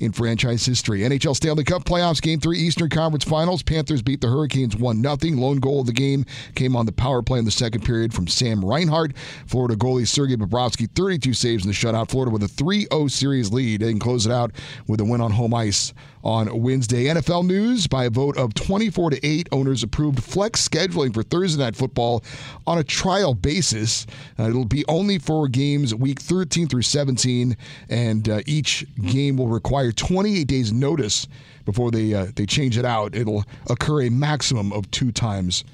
in 0.00 0.12
franchise 0.12 0.64
history. 0.64 1.00
NHL 1.00 1.36
Stanley 1.36 1.64
Cup 1.64 1.84
playoffs, 1.84 2.20
Game 2.20 2.40
3, 2.40 2.58
Eastern 2.58 2.88
Conference 2.88 3.24
Finals. 3.24 3.62
Panthers 3.62 4.02
beat 4.02 4.20
the 4.20 4.28
Hurricanes 4.28 4.76
1 4.76 5.02
0. 5.02 5.16
Lone 5.36 5.58
goal 5.58 5.80
of 5.80 5.86
the 5.86 5.92
game 5.92 6.24
came 6.54 6.76
on 6.76 6.86
the 6.86 6.92
power 6.92 7.22
play 7.22 7.38
in 7.38 7.44
the 7.44 7.50
second 7.50 7.84
period 7.84 8.12
from 8.12 8.26
Sam 8.26 8.64
Reinhart. 8.64 9.12
Florida 9.46 9.76
goalie 9.76 10.06
Sergei 10.06 10.36
Bobrovsky, 10.36 10.88
32 10.94 11.34
saves 11.34 11.64
in 11.64 11.70
the 11.70 11.74
shutout. 11.74 12.10
Florida 12.10 12.30
with 12.30 12.42
a 12.42 12.48
3 12.48 12.86
0 12.92 13.08
series 13.08 13.52
lead 13.52 13.82
and 13.82 14.00
close 14.00 14.26
it 14.26 14.32
out 14.32 14.52
with 14.86 15.00
a 15.00 15.04
win 15.04 15.20
on 15.20 15.32
home 15.32 15.54
ice 15.54 15.92
on 16.24 16.62
Wednesday. 16.62 17.04
NFL 17.04 17.46
news 17.46 17.86
by 17.86 18.06
a 18.06 18.10
vote 18.10 18.36
of 18.36 18.54
24 18.54 19.10
to 19.10 19.26
8, 19.26 19.48
owners 19.52 19.82
approved 19.82 20.22
flex 20.22 20.66
scheduling 20.66 21.12
for 21.12 21.22
Thursday 21.22 21.62
Night 21.62 21.76
Football 21.76 22.24
on 22.66 22.78
a 22.78 22.84
trial 22.84 23.34
basis. 23.34 24.06
Uh, 24.38 24.48
it'll 24.48 24.64
be 24.64 24.84
only 24.88 25.18
for 25.18 25.46
games 25.46 25.94
week 25.94 26.20
13 26.20 26.66
through 26.66 26.82
17, 26.82 27.56
and 27.90 28.28
uh, 28.28 28.40
each 28.46 28.86
game 29.02 29.36
will 29.36 29.48
require 29.48 29.92
28 29.92 30.46
days 30.46 30.72
notice 30.72 31.28
before 31.64 31.90
they 31.90 32.14
uh, 32.14 32.26
they 32.34 32.46
change 32.46 32.78
it 32.78 32.84
out. 32.84 33.14
It'll 33.14 33.44
occur 33.68 34.02
a 34.02 34.10
maximum 34.10 34.72
of 34.72 34.90
two 34.90 35.12
times 35.12 35.64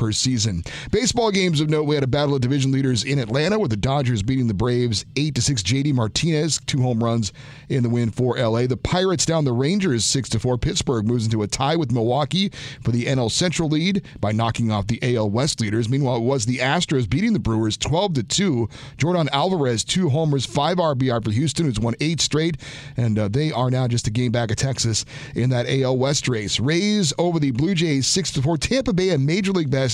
per 0.00 0.10
season. 0.12 0.64
Baseball 0.90 1.30
games 1.30 1.60
of 1.60 1.68
note: 1.68 1.84
we 1.84 1.94
had 1.94 2.02
a 2.02 2.08
battle 2.08 2.34
of 2.34 2.40
division 2.40 2.72
leaders 2.72 3.04
in 3.04 3.18
Atlanta, 3.18 3.58
with 3.58 3.70
the 3.70 3.76
Dodgers 3.76 4.22
beating 4.22 4.48
the 4.48 4.54
Braves 4.54 5.04
eight 5.14 5.34
to 5.34 5.42
six. 5.42 5.62
JD 5.62 5.92
Martinez 5.92 6.58
two 6.66 6.80
home 6.80 7.04
runs 7.04 7.34
in 7.68 7.82
the 7.82 7.90
win 7.90 8.10
for 8.10 8.38
LA. 8.38 8.66
The 8.66 8.78
Pirates 8.78 9.26
down 9.26 9.44
the 9.44 9.52
Rangers 9.52 10.06
six 10.06 10.30
to 10.30 10.38
four. 10.40 10.56
Pittsburgh 10.56 11.06
moves 11.06 11.26
into 11.26 11.42
a 11.42 11.46
tie 11.46 11.76
with 11.76 11.92
Milwaukee 11.92 12.50
for 12.82 12.92
the 12.92 13.04
NL 13.04 13.30
Central 13.30 13.68
lead 13.68 14.02
by 14.20 14.32
knocking 14.32 14.72
off 14.72 14.86
the 14.86 14.98
AL 15.02 15.28
West 15.28 15.60
leaders. 15.60 15.90
Meanwhile, 15.90 16.16
it 16.16 16.22
was 16.22 16.46
the 16.46 16.58
Astros 16.58 17.08
beating 17.08 17.34
the 17.34 17.38
Brewers 17.38 17.76
twelve 17.76 18.14
to 18.14 18.22
two. 18.22 18.70
Jordan 18.96 19.28
Alvarez 19.34 19.84
two 19.84 20.08
homers, 20.08 20.46
five 20.46 20.78
RBI 20.78 21.22
for 21.22 21.30
Houston, 21.30 21.66
who's 21.66 21.78
won 21.78 21.94
eight 22.00 22.22
straight, 22.22 22.56
and 22.96 23.18
uh, 23.18 23.28
they 23.28 23.52
are 23.52 23.70
now 23.70 23.86
just 23.86 24.06
a 24.06 24.10
game 24.10 24.32
back 24.32 24.50
of 24.50 24.56
Texas 24.56 25.04
in 25.34 25.50
that 25.50 25.66
AL 25.68 25.98
West 25.98 26.26
race. 26.26 26.58
Rays 26.58 27.12
over 27.18 27.38
the 27.38 27.50
Blue 27.50 27.74
Jays 27.74 28.06
six 28.06 28.30
to 28.32 28.40
four. 28.40 28.56
Tampa 28.56 28.94
Bay 28.94 29.10
a 29.10 29.18
major 29.18 29.52
league 29.52 29.70
best 29.70 29.89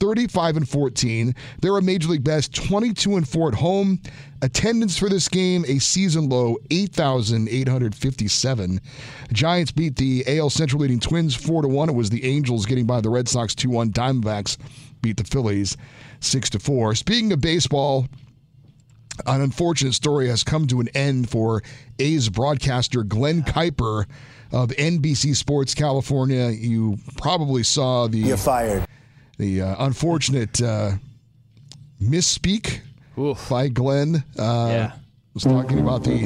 35 0.00 0.58
and 0.58 0.68
14. 0.68 1.34
They're 1.60 1.76
a 1.76 1.82
major 1.82 2.08
league 2.08 2.24
best 2.24 2.54
22 2.54 3.16
and 3.16 3.28
4 3.28 3.48
at 3.48 3.54
home. 3.54 4.00
Attendance 4.42 4.98
for 4.98 5.08
this 5.08 5.28
game 5.28 5.64
a 5.68 5.78
season 5.78 6.28
low 6.28 6.56
8,857. 6.70 8.80
Giants 9.32 9.72
beat 9.72 9.96
the 9.96 10.24
AL 10.26 10.50
Central 10.50 10.82
leading 10.82 11.00
Twins 11.00 11.34
4 11.34 11.62
to 11.62 11.68
1. 11.68 11.88
It 11.90 11.94
was 11.94 12.10
the 12.10 12.24
Angels 12.24 12.66
getting 12.66 12.86
by 12.86 13.00
the 13.00 13.10
Red 13.10 13.28
Sox 13.28 13.54
2-1. 13.54 13.92
Diamondbacks 13.92 14.56
beat 15.02 15.16
the 15.16 15.24
Phillies 15.24 15.76
6 16.20 16.50
to 16.50 16.58
4. 16.58 16.94
Speaking 16.94 17.32
of 17.32 17.40
baseball, 17.40 18.06
an 19.26 19.42
unfortunate 19.42 19.94
story 19.94 20.28
has 20.28 20.44
come 20.44 20.66
to 20.68 20.80
an 20.80 20.88
end 20.94 21.30
for 21.30 21.62
A's 21.98 22.28
broadcaster 22.28 23.02
Glenn 23.02 23.42
Kuiper 23.42 24.06
of 24.52 24.70
NBC 24.70 25.36
Sports 25.36 25.74
California. 25.74 26.50
You 26.50 26.98
probably 27.18 27.62
saw 27.62 28.08
the 28.08 28.18
You're 28.18 28.36
fired. 28.36 28.86
The 29.40 29.62
uh, 29.62 29.86
unfortunate 29.86 30.60
uh, 30.60 30.92
misspeak 32.00 32.80
by 33.48 33.68
Glenn. 33.68 34.22
Uh, 34.38 34.90
Was 35.34 35.44
talking 35.44 35.78
about 35.78 36.04
the 36.04 36.18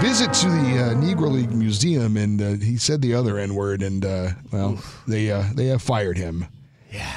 visit 0.00 0.32
to 0.32 0.48
the 0.48 0.78
uh, 0.82 0.94
Negro 1.00 1.30
League 1.30 1.52
Museum, 1.52 2.16
and 2.16 2.42
uh, 2.42 2.48
he 2.64 2.76
said 2.76 3.00
the 3.02 3.14
other 3.14 3.38
N 3.38 3.54
word, 3.54 3.82
and 3.82 4.04
uh, 4.04 4.30
well, 4.52 4.82
they 5.06 5.30
uh, 5.30 5.44
they 5.54 5.66
have 5.66 5.80
fired 5.80 6.18
him. 6.18 6.46
Yeah, 6.92 7.16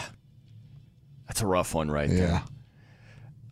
that's 1.28 1.42
a 1.42 1.48
rough 1.48 1.74
one 1.74 1.89
right 1.89 2.10
Yeah. 2.10 2.16
there. 2.16 2.44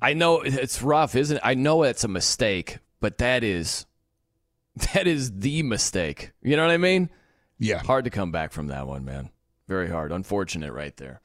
I 0.04 0.14
know 0.14 0.42
it's 0.42 0.82
rough, 0.82 1.16
isn't 1.16 1.38
it? 1.38 1.42
I 1.44 1.54
know 1.56 1.84
it's 1.84 2.04
a 2.04 2.08
mistake, 2.08 2.78
but 3.00 3.18
that 3.20 3.44
is 3.44 3.86
that 4.94 5.08
is 5.08 5.32
the 5.40 5.64
mistake. 5.64 6.32
You 6.44 6.58
know 6.58 6.64
what 6.66 6.72
I 6.72 6.78
mean? 6.78 7.10
Yeah. 7.58 7.80
Hard 7.80 8.06
to 8.06 8.12
come 8.12 8.32
back 8.32 8.52
from 8.52 8.68
that 8.68 8.86
one, 8.88 9.04
man. 9.06 9.30
Very 9.71 9.89
hard. 9.89 10.12
Unfortunate 10.12 10.73
right 10.73 10.97
there. 10.97 11.21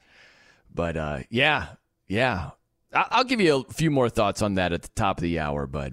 But 0.73 0.95
uh, 0.95 1.19
yeah, 1.29 1.65
yeah. 2.07 2.51
I'll 2.93 3.25
give 3.25 3.41
you 3.41 3.65
a 3.67 3.73
few 3.73 3.91
more 3.91 4.07
thoughts 4.07 4.41
on 4.41 4.53
that 4.53 4.71
at 4.71 4.83
the 4.83 4.89
top 4.95 5.17
of 5.17 5.21
the 5.21 5.37
hour, 5.37 5.67
but 5.67 5.91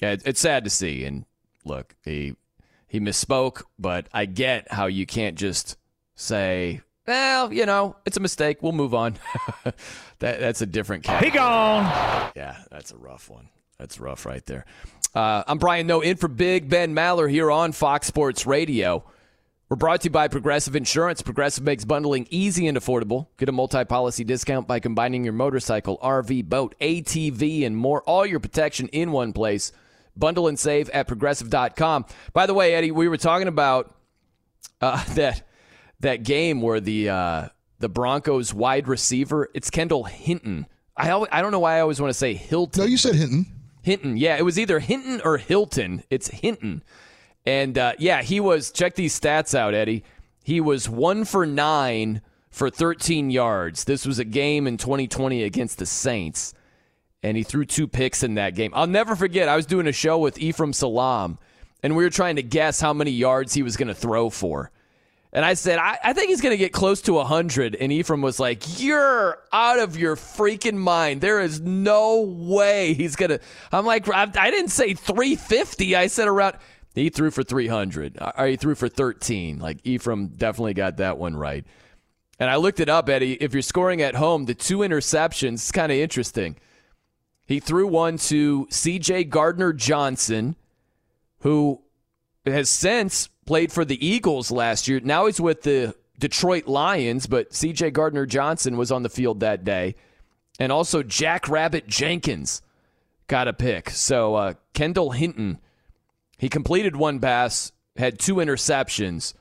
yeah, 0.00 0.16
it's 0.24 0.40
sad 0.40 0.64
to 0.64 0.70
see. 0.70 1.04
And 1.04 1.26
look, 1.66 1.94
he 2.02 2.34
he 2.88 2.98
misspoke, 2.98 3.62
but 3.78 4.08
I 4.10 4.24
get 4.24 4.72
how 4.72 4.86
you 4.86 5.04
can't 5.04 5.36
just 5.36 5.76
say, 6.14 6.80
"Well, 7.06 7.52
you 7.52 7.66
know, 7.66 7.94
it's 8.06 8.16
a 8.16 8.20
mistake. 8.20 8.62
We'll 8.62 8.72
move 8.72 8.94
on." 8.94 9.18
that 9.64 10.40
that's 10.40 10.62
a 10.62 10.66
different 10.66 11.04
cat. 11.04 11.22
He 11.22 11.30
gone. 11.30 11.84
Yeah, 12.34 12.56
that's 12.70 12.90
a 12.90 12.96
rough 12.96 13.28
one. 13.28 13.50
That's 13.76 14.00
rough 14.00 14.24
right 14.24 14.46
there. 14.46 14.64
Uh, 15.14 15.44
I'm 15.46 15.58
Brian 15.58 15.86
Noe, 15.86 16.00
in 16.00 16.16
for 16.16 16.28
Big 16.28 16.70
Ben 16.70 16.94
Maller 16.94 17.30
here 17.30 17.50
on 17.50 17.72
Fox 17.72 18.06
Sports 18.06 18.46
Radio. 18.46 19.04
We're 19.70 19.76
brought 19.76 20.00
to 20.00 20.06
you 20.06 20.10
by 20.10 20.26
Progressive 20.26 20.74
Insurance. 20.74 21.22
Progressive 21.22 21.62
makes 21.62 21.84
bundling 21.84 22.26
easy 22.28 22.66
and 22.66 22.76
affordable. 22.76 23.28
Get 23.38 23.48
a 23.48 23.52
multi 23.52 23.84
policy 23.84 24.24
discount 24.24 24.66
by 24.66 24.80
combining 24.80 25.22
your 25.22 25.32
motorcycle, 25.32 25.96
RV, 25.98 26.46
boat, 26.48 26.74
ATV, 26.80 27.64
and 27.64 27.76
more. 27.76 28.02
All 28.02 28.26
your 28.26 28.40
protection 28.40 28.88
in 28.88 29.12
one 29.12 29.32
place. 29.32 29.70
Bundle 30.16 30.48
and 30.48 30.58
save 30.58 30.90
at 30.90 31.06
progressive.com. 31.06 32.06
By 32.32 32.46
the 32.46 32.54
way, 32.54 32.74
Eddie, 32.74 32.90
we 32.90 33.06
were 33.06 33.16
talking 33.16 33.46
about 33.46 33.94
uh, 34.80 35.04
that 35.14 35.46
that 36.00 36.24
game 36.24 36.62
where 36.62 36.80
the 36.80 37.08
uh, 37.08 37.48
the 37.78 37.88
Broncos 37.88 38.52
wide 38.52 38.88
receiver, 38.88 39.50
it's 39.54 39.70
Kendall 39.70 40.02
Hinton. 40.02 40.66
I 40.96 41.10
always, 41.10 41.28
I 41.30 41.42
don't 41.42 41.52
know 41.52 41.60
why 41.60 41.76
I 41.76 41.80
always 41.80 42.00
want 42.00 42.10
to 42.10 42.18
say 42.18 42.34
Hilton. 42.34 42.82
No, 42.82 42.88
you 42.88 42.96
said 42.96 43.14
Hinton. 43.14 43.46
Hinton. 43.82 44.16
Yeah, 44.16 44.36
it 44.36 44.44
was 44.44 44.58
either 44.58 44.80
Hinton 44.80 45.20
or 45.24 45.38
Hilton. 45.38 46.02
It's 46.10 46.26
Hinton. 46.26 46.82
And 47.46 47.76
uh, 47.78 47.94
yeah, 47.98 48.22
he 48.22 48.40
was, 48.40 48.70
check 48.70 48.94
these 48.94 49.18
stats 49.18 49.54
out, 49.54 49.74
Eddie. 49.74 50.04
He 50.44 50.60
was 50.60 50.88
one 50.88 51.24
for 51.24 51.46
nine 51.46 52.22
for 52.50 52.70
13 52.70 53.30
yards. 53.30 53.84
This 53.84 54.04
was 54.04 54.18
a 54.18 54.24
game 54.24 54.66
in 54.66 54.76
2020 54.76 55.42
against 55.44 55.78
the 55.78 55.86
Saints. 55.86 56.54
And 57.22 57.36
he 57.36 57.42
threw 57.42 57.64
two 57.64 57.86
picks 57.86 58.22
in 58.22 58.34
that 58.34 58.54
game. 58.54 58.72
I'll 58.74 58.86
never 58.86 59.14
forget, 59.14 59.48
I 59.48 59.56
was 59.56 59.66
doing 59.66 59.86
a 59.86 59.92
show 59.92 60.18
with 60.18 60.38
Ephraim 60.38 60.72
Salaam, 60.72 61.38
and 61.82 61.94
we 61.94 62.02
were 62.02 62.10
trying 62.10 62.36
to 62.36 62.42
guess 62.42 62.80
how 62.80 62.94
many 62.94 63.10
yards 63.10 63.52
he 63.52 63.62
was 63.62 63.76
going 63.76 63.88
to 63.88 63.94
throw 63.94 64.30
for. 64.30 64.70
And 65.32 65.44
I 65.44 65.54
said, 65.54 65.78
I, 65.78 65.98
I 66.02 66.12
think 66.12 66.30
he's 66.30 66.40
going 66.40 66.54
to 66.54 66.58
get 66.58 66.72
close 66.72 67.02
to 67.02 67.12
100. 67.12 67.76
And 67.76 67.92
Ephraim 67.92 68.20
was 68.20 68.40
like, 68.40 68.80
You're 68.80 69.38
out 69.52 69.78
of 69.78 69.96
your 69.96 70.16
freaking 70.16 70.76
mind. 70.76 71.20
There 71.20 71.40
is 71.40 71.60
no 71.60 72.22
way 72.22 72.94
he's 72.94 73.14
going 73.14 73.30
to. 73.30 73.40
I'm 73.70 73.86
like, 73.86 74.08
I, 74.08 74.22
I 74.22 74.50
didn't 74.50 74.70
say 74.70 74.94
350. 74.94 75.94
I 75.94 76.08
said 76.08 76.26
around. 76.26 76.56
He 76.94 77.08
threw 77.08 77.30
for 77.30 77.42
300. 77.42 78.18
Or 78.36 78.46
he 78.46 78.56
threw 78.56 78.74
for 78.74 78.88
13. 78.88 79.58
Like, 79.58 79.78
Ephraim 79.84 80.28
definitely 80.28 80.74
got 80.74 80.96
that 80.96 81.18
one 81.18 81.36
right. 81.36 81.64
And 82.38 82.48
I 82.48 82.56
looked 82.56 82.80
it 82.80 82.88
up, 82.88 83.08
Eddie. 83.08 83.34
If 83.34 83.52
you're 83.52 83.62
scoring 83.62 84.00
at 84.00 84.14
home, 84.14 84.46
the 84.46 84.54
two 84.54 84.78
interceptions, 84.78 85.54
it's 85.54 85.72
kind 85.72 85.92
of 85.92 85.98
interesting. 85.98 86.56
He 87.46 87.60
threw 87.60 87.86
one 87.86 88.16
to 88.18 88.66
CJ 88.70 89.28
Gardner 89.28 89.72
Johnson, 89.72 90.56
who 91.40 91.82
has 92.46 92.70
since 92.70 93.28
played 93.44 93.72
for 93.72 93.84
the 93.84 94.04
Eagles 94.04 94.50
last 94.50 94.88
year. 94.88 95.00
Now 95.00 95.26
he's 95.26 95.40
with 95.40 95.62
the 95.62 95.94
Detroit 96.18 96.66
Lions, 96.66 97.26
but 97.26 97.50
CJ 97.50 97.92
Gardner 97.92 98.24
Johnson 98.24 98.76
was 98.76 98.92
on 98.92 99.02
the 99.02 99.08
field 99.08 99.40
that 99.40 99.64
day. 99.64 99.96
And 100.58 100.70
also 100.70 101.02
Jackrabbit 101.02 101.86
Jenkins 101.88 102.62
got 103.26 103.48
a 103.48 103.52
pick. 103.52 103.90
So 103.90 104.34
uh, 104.34 104.54
Kendall 104.72 105.10
Hinton, 105.10 105.58
he 106.40 106.48
completed 106.48 106.96
one 106.96 107.20
pass, 107.20 107.70
had 107.96 108.18
two 108.18 108.36
interceptions, 108.36 109.34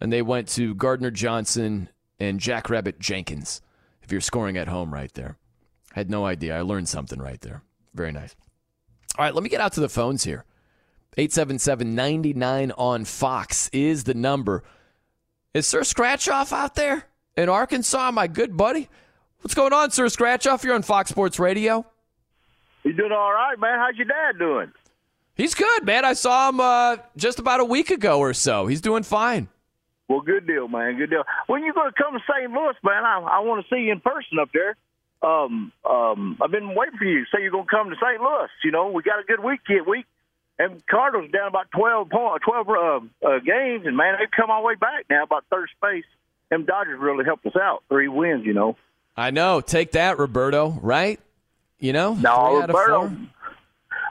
and 0.00 0.10
they 0.10 0.22
went 0.22 0.48
to 0.48 0.74
Gardner 0.74 1.10
Johnson 1.10 1.90
and 2.18 2.40
Jackrabbit 2.40 2.98
Jenkins. 2.98 3.60
If 4.02 4.10
you're 4.10 4.22
scoring 4.22 4.56
at 4.56 4.66
home 4.66 4.94
right 4.94 5.12
there. 5.12 5.36
Had 5.92 6.08
no 6.08 6.24
idea. 6.24 6.56
I 6.56 6.62
learned 6.62 6.88
something 6.88 7.20
right 7.20 7.38
there. 7.42 7.60
Very 7.92 8.10
nice. 8.10 8.34
All 9.18 9.26
right, 9.26 9.34
let 9.34 9.44
me 9.44 9.50
get 9.50 9.60
out 9.60 9.74
to 9.74 9.80
the 9.80 9.88
phones 9.90 10.24
here. 10.24 10.46
877 11.18 11.94
99 11.94 12.72
on 12.72 13.04
Fox 13.04 13.68
is 13.74 14.04
the 14.04 14.14
number. 14.14 14.62
Is 15.52 15.66
Sir 15.66 15.82
Scratchoff 15.82 16.54
out 16.54 16.74
there 16.74 17.04
in 17.36 17.50
Arkansas, 17.50 18.10
my 18.12 18.28
good 18.28 18.56
buddy? 18.56 18.88
What's 19.42 19.54
going 19.54 19.74
on, 19.74 19.90
Sir 19.90 20.06
Scratchoff? 20.06 20.64
You're 20.64 20.74
on 20.74 20.82
Fox 20.82 21.10
Sports 21.10 21.38
Radio. 21.38 21.84
You 22.82 22.94
doing 22.94 23.12
all 23.12 23.32
right, 23.32 23.58
man? 23.58 23.78
How's 23.78 23.96
your 23.96 24.06
dad 24.06 24.38
doing? 24.38 24.72
He's 25.36 25.54
good, 25.54 25.84
man. 25.84 26.04
I 26.04 26.14
saw 26.14 26.48
him 26.48 26.60
uh, 26.60 26.96
just 27.16 27.38
about 27.38 27.60
a 27.60 27.64
week 27.64 27.90
ago 27.90 28.18
or 28.18 28.32
so. 28.32 28.66
He's 28.66 28.80
doing 28.80 29.02
fine. 29.02 29.48
Well, 30.08 30.20
good 30.20 30.46
deal, 30.46 30.68
man. 30.68 30.96
Good 30.96 31.10
deal. 31.10 31.24
When 31.46 31.62
you 31.62 31.72
going 31.74 31.90
to 31.90 32.02
come 32.02 32.14
to 32.14 32.20
St. 32.20 32.50
Louis, 32.50 32.74
man? 32.82 33.04
I, 33.04 33.18
I 33.20 33.40
want 33.40 33.64
to 33.64 33.74
see 33.74 33.82
you 33.82 33.92
in 33.92 34.00
person 34.00 34.38
up 34.40 34.50
there. 34.52 34.76
Um, 35.22 35.72
um, 35.88 36.38
I've 36.42 36.50
been 36.50 36.74
waiting 36.74 36.98
for 36.98 37.04
you. 37.04 37.24
Say 37.24 37.42
you're 37.42 37.50
going 37.50 37.66
to 37.66 37.70
come 37.70 37.90
to 37.90 37.96
St. 37.96 38.20
Louis. 38.20 38.48
You 38.64 38.70
know, 38.70 38.90
we 38.90 39.02
got 39.02 39.18
a 39.20 39.24
good 39.24 39.42
week 39.42 39.60
week 39.86 40.06
and 40.58 40.84
Cardinals 40.86 41.30
down 41.32 41.48
about 41.48 41.70
12, 41.72 42.08
point, 42.08 42.42
12 42.42 42.68
uh, 42.68 43.00
uh, 43.26 43.38
games, 43.40 43.86
and 43.86 43.96
man, 43.96 44.16
they've 44.18 44.30
come 44.30 44.50
all 44.50 44.62
the 44.62 44.66
way 44.66 44.74
back 44.74 45.04
now, 45.10 45.24
about 45.24 45.44
third 45.50 45.68
space. 45.76 46.04
Them 46.50 46.64
Dodgers 46.64 46.98
really 46.98 47.24
helped 47.24 47.44
us 47.46 47.56
out. 47.56 47.82
Three 47.88 48.08
wins, 48.08 48.46
you 48.46 48.54
know. 48.54 48.76
I 49.16 49.30
know. 49.30 49.60
Take 49.60 49.92
that, 49.92 50.18
Roberto. 50.18 50.70
Right? 50.70 51.20
You 51.78 51.92
know. 51.92 52.14
No, 52.14 52.60
Roberto. 52.60 53.14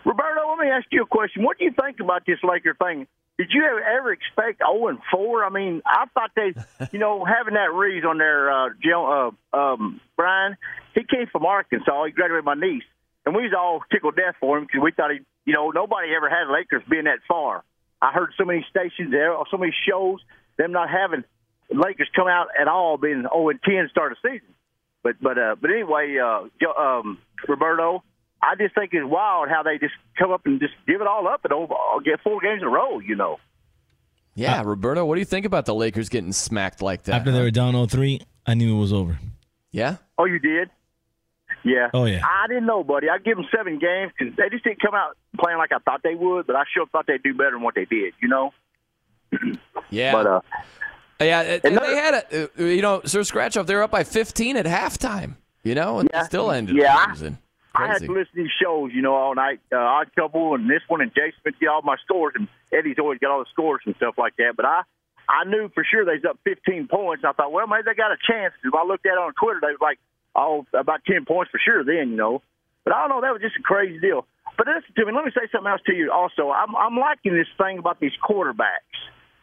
Roberto, 0.06 0.50
let 0.50 0.60
me 0.60 0.72
ask 0.72 0.86
you 0.92 1.04
a 1.04 1.08
question. 1.08 1.44
What 1.44 1.58
do 1.58 1.66
you 1.66 1.72
think 1.72 2.00
about 2.00 2.26
this 2.26 2.38
Laker 2.44 2.76
thing? 2.76 3.08
Did 3.38 3.50
you 3.52 3.66
ever 3.66 4.14
expect 4.14 4.60
0 4.60 4.88
and 4.88 5.00
4? 5.12 5.44
I 5.44 5.50
mean, 5.50 5.82
I 5.86 6.06
thought 6.14 6.32
they, 6.36 6.54
you 6.94 7.00
know, 7.00 7.26
having 7.26 7.56
that 7.56 7.74
Reaves 7.74 8.06
on 8.06 8.18
there, 8.18 8.52
uh, 8.52 8.70
Jill, 8.82 9.34
uh, 9.54 9.58
um, 9.58 10.00
Brian, 10.16 10.56
he 10.94 11.02
came 11.04 11.28
from 11.32 11.46
Arkansas. 11.46 12.06
He 12.06 12.12
graduated 12.12 12.46
my 12.46 12.54
niece. 12.54 12.84
And 13.26 13.36
we 13.36 13.44
was 13.44 13.54
all 13.58 13.82
tickled 13.92 14.16
death 14.16 14.36
for 14.40 14.58
him 14.58 14.66
because 14.66 14.82
we 14.84 14.92
thought 14.92 15.12
he, 15.12 15.20
you 15.46 15.54
know, 15.54 15.72
nobody 15.72 16.10
ever 16.16 16.30
had 16.30 16.54
Lakers 16.54 16.84
being 16.90 17.06
that 17.06 17.20
far. 17.28 17.64
I 18.02 18.12
heard 18.12 18.30
so 18.38 18.46
many 18.46 18.64
stations 18.70 19.12
there, 19.12 19.36
so 19.50 19.58
many 19.58 19.74
shows, 19.90 20.20
them 20.58 20.72
not 20.72 20.90
having 20.90 21.24
Lakers 21.72 22.10
come 22.16 22.28
out 22.28 22.48
at 22.60 22.68
all, 22.68 22.98
being 22.98 23.22
0 23.24 23.50
and 23.50 23.60
10 23.64 23.90
start 23.90 24.12
of 24.12 24.20
season. 24.22 24.54
But 25.04 25.22
but 25.22 25.38
uh, 25.38 25.56
but 25.60 25.70
anyway, 25.70 26.18
uh, 26.18 26.48
um, 26.80 27.20
Roberto, 27.48 28.04
I 28.42 28.56
just 28.56 28.76
think 28.76 28.92
it's 28.94 29.06
wild 29.06 29.50
how 29.50 29.64
they 29.64 29.78
just 29.78 29.94
come 30.18 30.32
up 30.32 30.46
and 30.46 30.60
just 30.60 30.74
give 30.88 31.02
it 31.02 31.08
all 31.08 31.28
up 31.28 31.44
and 31.46 31.54
over, 31.54 31.74
get 32.04 32.22
four 32.22 32.40
games 32.42 32.62
in 32.62 32.68
a 32.68 32.72
row. 32.72 33.00
You 33.00 33.16
know. 33.16 33.40
Yeah, 34.36 34.60
uh, 34.60 34.64
Roberto, 34.66 35.06
what 35.06 35.16
do 35.16 35.20
you 35.20 35.26
think 35.26 35.46
about 35.46 35.66
the 35.66 35.74
Lakers 35.74 36.10
getting 36.10 36.34
smacked 36.34 36.82
like 36.82 37.04
that? 37.04 37.16
After 37.16 37.32
they 37.32 37.40
were 37.40 37.52
down 37.52 37.74
0-3, 37.74 38.22
I 38.46 38.54
knew 38.54 38.76
it 38.76 38.80
was 38.80 38.92
over. 38.92 39.18
Yeah. 39.72 39.96
Oh, 40.18 40.26
you 40.26 40.40
did. 40.40 40.70
Yeah. 41.64 41.90
Oh 41.94 42.06
yeah. 42.06 42.22
I 42.24 42.48
didn't 42.48 42.66
know, 42.66 42.84
buddy. 42.84 43.10
I 43.10 43.18
give 43.18 43.38
them 43.38 43.48
seven 43.56 43.80
games 43.80 44.12
because 44.18 44.36
they 44.36 44.50
just 44.50 44.64
didn't 44.64 44.82
come 44.82 44.94
out 44.94 45.18
playing 45.40 45.58
like 45.58 45.72
I 45.72 45.80
thought 45.80 46.02
they 46.04 46.14
would, 46.16 46.46
but 46.46 46.56
I 46.56 46.64
sure 46.72 46.86
thought 46.86 47.08
they'd 47.08 47.24
do 47.24 47.34
better 47.34 47.52
than 47.52 47.62
what 47.62 47.76
they 47.76 47.86
did. 47.86 48.14
You 48.22 48.28
know. 48.28 48.54
yeah. 49.90 50.12
But 50.12 50.28
uh. 50.28 50.42
Yeah, 51.20 51.60
and 51.64 51.78
they 51.78 51.96
had 51.96 52.14
a, 52.14 52.44
uh, 52.44 52.64
you 52.64 52.82
know, 52.82 53.02
Sir 53.06 53.24
Scratch 53.24 53.56
off. 53.56 53.68
They 53.68 53.74
were 53.74 53.84
up 53.84 53.92
by 53.92 54.04
15 54.04 54.58
at 54.58 54.66
halftime, 54.66 55.36
you 55.64 55.74
know, 55.74 56.00
and 56.00 56.10
yeah, 56.14 56.24
still 56.24 56.52
ended 56.52 56.76
yeah, 56.76 56.96
up 56.98 57.10
losing. 57.10 57.38
I 57.76 57.88
had 57.88 58.02
to 58.08 58.12
listen 58.14 58.36
to 58.36 58.44
these 58.44 58.52
shows, 58.62 58.92
you 58.94 59.02
know, 59.02 59.14
all 59.16 59.36
night. 59.36 59.60
Uh, 59.72 59.78
Odd 59.78 60.14
Couple 60.16 60.56
and 60.56 60.70
this 60.70 60.82
one, 60.88 61.02
and 61.02 61.12
Jason 61.14 61.34
Smith 61.42 61.56
get 61.60 61.70
all 61.70 61.82
my 61.82 61.98
scores, 62.04 62.34
and 62.36 62.48
Eddie's 62.72 62.98
always 63.00 63.20
got 63.20 63.32
all 63.32 63.40
the 63.40 63.50
scores 63.52 63.82
and 63.86 63.96
stuff 63.98 64.16
like 64.18 64.36
that. 64.38 64.54
But 64.56 64.66
I, 64.66 64.82
I 65.30 65.44
knew 65.46 65.70
for 65.74 65.84
sure 65.84 66.06
they 66.06 66.14
was 66.22 66.26
up 66.30 66.40
15 66.44 66.88
points. 66.88 67.24
I 67.26 67.32
thought, 67.34 67.52
well, 67.52 67.68
maybe 67.68 67.84
they 67.86 67.94
got 67.94 68.12
a 68.12 68.18
chance. 68.26 68.54
If 68.64 68.74
I 68.74 68.84
looked 68.86 69.06
at 69.06 69.14
it 69.14 69.18
on 69.20 69.34
Twitter, 69.34 69.60
they 69.62 69.72
was 69.74 69.82
like, 69.82 70.00
oh, 70.36 70.66
about 70.74 71.04
10 71.06 71.26
points 71.26 71.52
for 71.52 71.60
sure 71.64 71.84
then, 71.84 72.12
you 72.12 72.18
know. 72.18 72.42
But 72.84 72.94
I 72.96 73.02
don't 73.08 73.10
know, 73.10 73.22
that 73.22 73.34
was 73.34 73.42
just 73.42 73.56
a 73.60 73.64
crazy 73.64 74.00
deal. 74.00 74.26
But 74.58 74.68
listen 74.68 74.94
to 74.96 75.06
me, 75.06 75.12
let 75.12 75.26
me 75.26 75.32
say 75.34 75.48
something 75.52 75.70
else 75.72 75.82
to 75.88 75.94
you 75.94 76.12
also. 76.12 76.52
I'm, 76.52 76.76
I'm 76.76 76.96
liking 76.98 77.34
this 77.34 77.48
thing 77.58 77.78
about 77.80 78.00
these 78.00 78.14
quarterbacks. 78.24 78.94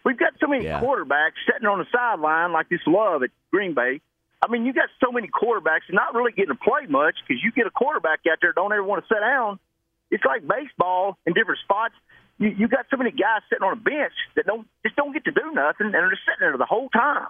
We've 0.04 0.18
got 0.18 0.32
so 0.40 0.46
many 0.46 0.64
Yeah. 0.64 0.80
quarterbacks 0.80 1.36
sitting 1.46 1.66
on 1.66 1.78
the 1.78 1.86
sideline 1.92 2.52
like 2.52 2.68
this 2.68 2.80
love 2.86 3.22
at 3.22 3.30
Green 3.52 3.74
Bay. 3.74 4.00
I 4.42 4.50
mean, 4.50 4.66
you 4.66 4.72
got 4.72 4.88
so 5.02 5.12
many 5.12 5.28
quarterbacks 5.28 5.86
not 5.90 6.14
really 6.14 6.32
getting 6.32 6.54
to 6.54 6.58
play 6.58 6.86
much 6.88 7.14
because 7.26 7.42
you 7.42 7.52
get 7.52 7.66
a 7.66 7.70
quarterback 7.70 8.20
out 8.30 8.38
there 8.42 8.52
don't 8.52 8.72
ever 8.72 8.82
want 8.82 9.04
to 9.04 9.14
sit 9.14 9.20
down. 9.20 9.60
It's 10.10 10.24
like 10.24 10.46
baseball 10.46 11.16
in 11.24 11.32
different 11.32 11.60
spots. 11.60 11.94
You, 12.38 12.48
you 12.48 12.68
got 12.68 12.86
so 12.90 12.96
many 12.96 13.12
guys 13.12 13.42
sitting 13.48 13.62
on 13.62 13.72
a 13.72 13.80
bench 13.80 14.12
that 14.34 14.46
don't 14.46 14.66
just 14.84 14.96
don't 14.96 15.12
get 15.12 15.24
to 15.26 15.30
do 15.30 15.52
nothing 15.52 15.86
and 15.86 15.94
are 15.94 16.10
just 16.10 16.22
sitting 16.26 16.40
there 16.40 16.58
the 16.58 16.66
whole 16.66 16.88
time. 16.88 17.28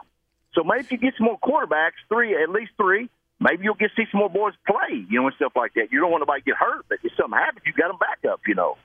So 0.55 0.65
maybe 0.65 0.81
if 0.81 0.93
you 0.93 0.99
get 0.99 1.15
some 1.19 1.27
more 1.27 1.39
quarterbacks, 1.39 2.01
three 2.09 2.35
at 2.35 2.49
least 2.49 2.73
three, 2.77 3.11
maybe 3.41 3.65
you'll 3.65 3.75
get 3.75 3.91
to 3.95 4.03
see 4.03 4.09
some 4.11 4.21
more 4.21 4.31
boys 4.31 4.55
play, 4.67 5.05
you 5.09 5.21
know, 5.21 5.27
and 5.27 5.37
stuff 5.37 5.53
like 5.55 5.75
that. 5.75 5.93
You 5.93 6.01
don't 6.01 6.11
want 6.11 6.23
nobody 6.23 6.41
to 6.41 6.45
get 6.47 6.57
hurt, 6.57 6.87
but 6.89 6.99
if 7.03 7.13
something 7.17 7.39
happens, 7.39 7.63
you 7.67 7.73
got 7.75 7.89
them 7.89 7.99
back 7.99 8.25
up, 8.31 8.41
you 8.47 8.55
know. 8.55 8.77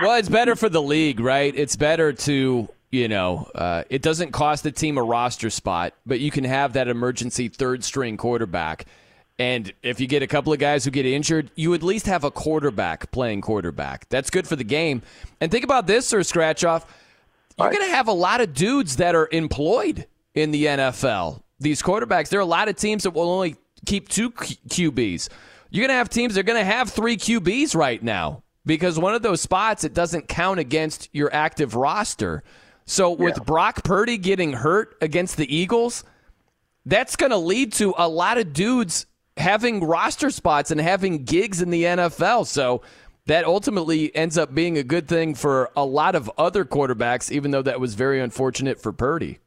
Well, 0.00 0.16
it's 0.18 0.28
better 0.28 0.56
for 0.56 0.68
the 0.68 0.82
league, 0.82 1.20
right? 1.20 1.54
It's 1.56 1.76
better 1.76 2.12
to, 2.12 2.68
you 2.90 3.08
know, 3.08 3.48
uh, 3.54 3.84
it 3.90 4.02
doesn't 4.02 4.32
cost 4.32 4.64
the 4.64 4.72
team 4.72 4.98
a 4.98 5.02
roster 5.02 5.50
spot, 5.50 5.94
but 6.04 6.20
you 6.20 6.30
can 6.30 6.44
have 6.44 6.72
that 6.74 6.88
emergency 6.88 7.48
third 7.48 7.84
string 7.84 8.16
quarterback. 8.16 8.86
And 9.38 9.72
if 9.82 10.00
you 10.00 10.06
get 10.06 10.22
a 10.22 10.26
couple 10.26 10.52
of 10.52 10.58
guys 10.58 10.84
who 10.84 10.90
get 10.90 11.06
injured, 11.06 11.50
you 11.56 11.74
at 11.74 11.82
least 11.82 12.06
have 12.06 12.22
a 12.24 12.30
quarterback 12.30 13.10
playing 13.10 13.40
quarterback. 13.40 14.08
That's 14.08 14.30
good 14.30 14.46
for 14.46 14.56
the 14.56 14.64
game. 14.64 15.02
And 15.40 15.50
think 15.50 15.64
about 15.64 15.86
this, 15.86 16.06
Sir 16.06 16.22
Scratch 16.22 16.64
Off. 16.64 16.86
You're 17.58 17.70
going 17.70 17.88
to 17.88 17.94
have 17.94 18.08
a 18.08 18.12
lot 18.12 18.40
of 18.40 18.52
dudes 18.54 18.96
that 18.96 19.14
are 19.14 19.28
employed 19.30 20.06
in 20.34 20.50
the 20.50 20.66
NFL. 20.66 21.40
These 21.60 21.82
quarterbacks, 21.82 22.28
there 22.28 22.38
are 22.38 22.42
a 22.42 22.46
lot 22.46 22.68
of 22.68 22.76
teams 22.76 23.04
that 23.04 23.10
will 23.10 23.30
only 23.30 23.56
keep 23.86 24.08
two 24.08 24.30
Q- 24.30 24.92
QBs. 24.92 25.28
You're 25.70 25.82
going 25.82 25.94
to 25.94 25.98
have 25.98 26.08
teams 26.08 26.34
that 26.34 26.40
are 26.40 26.44
going 26.44 26.58
to 26.58 26.64
have 26.64 26.90
three 26.90 27.16
QBs 27.16 27.74
right 27.74 28.02
now 28.02 28.43
because 28.66 28.98
one 28.98 29.14
of 29.14 29.22
those 29.22 29.40
spots 29.40 29.84
it 29.84 29.94
doesn't 29.94 30.28
count 30.28 30.60
against 30.60 31.08
your 31.12 31.32
active 31.34 31.74
roster. 31.74 32.42
So 32.86 33.10
with 33.10 33.44
Brock 33.44 33.82
Purdy 33.84 34.18
getting 34.18 34.52
hurt 34.52 34.96
against 35.00 35.36
the 35.36 35.54
Eagles, 35.54 36.04
that's 36.84 37.16
going 37.16 37.30
to 37.30 37.38
lead 37.38 37.72
to 37.74 37.94
a 37.96 38.08
lot 38.08 38.36
of 38.36 38.52
dudes 38.52 39.06
having 39.36 39.82
roster 39.82 40.30
spots 40.30 40.70
and 40.70 40.80
having 40.80 41.24
gigs 41.24 41.62
in 41.62 41.70
the 41.70 41.84
NFL. 41.84 42.46
So 42.46 42.82
that 43.26 43.44
ultimately 43.44 44.14
ends 44.14 44.36
up 44.36 44.54
being 44.54 44.76
a 44.76 44.82
good 44.82 45.08
thing 45.08 45.34
for 45.34 45.70
a 45.76 45.84
lot 45.84 46.14
of 46.14 46.30
other 46.36 46.64
quarterbacks, 46.64 47.30
even 47.30 47.50
though 47.50 47.62
that 47.62 47.80
was 47.80 47.94
very 47.94 48.20
unfortunate 48.20 48.80
for 48.80 48.92
Purdy. 48.92 49.38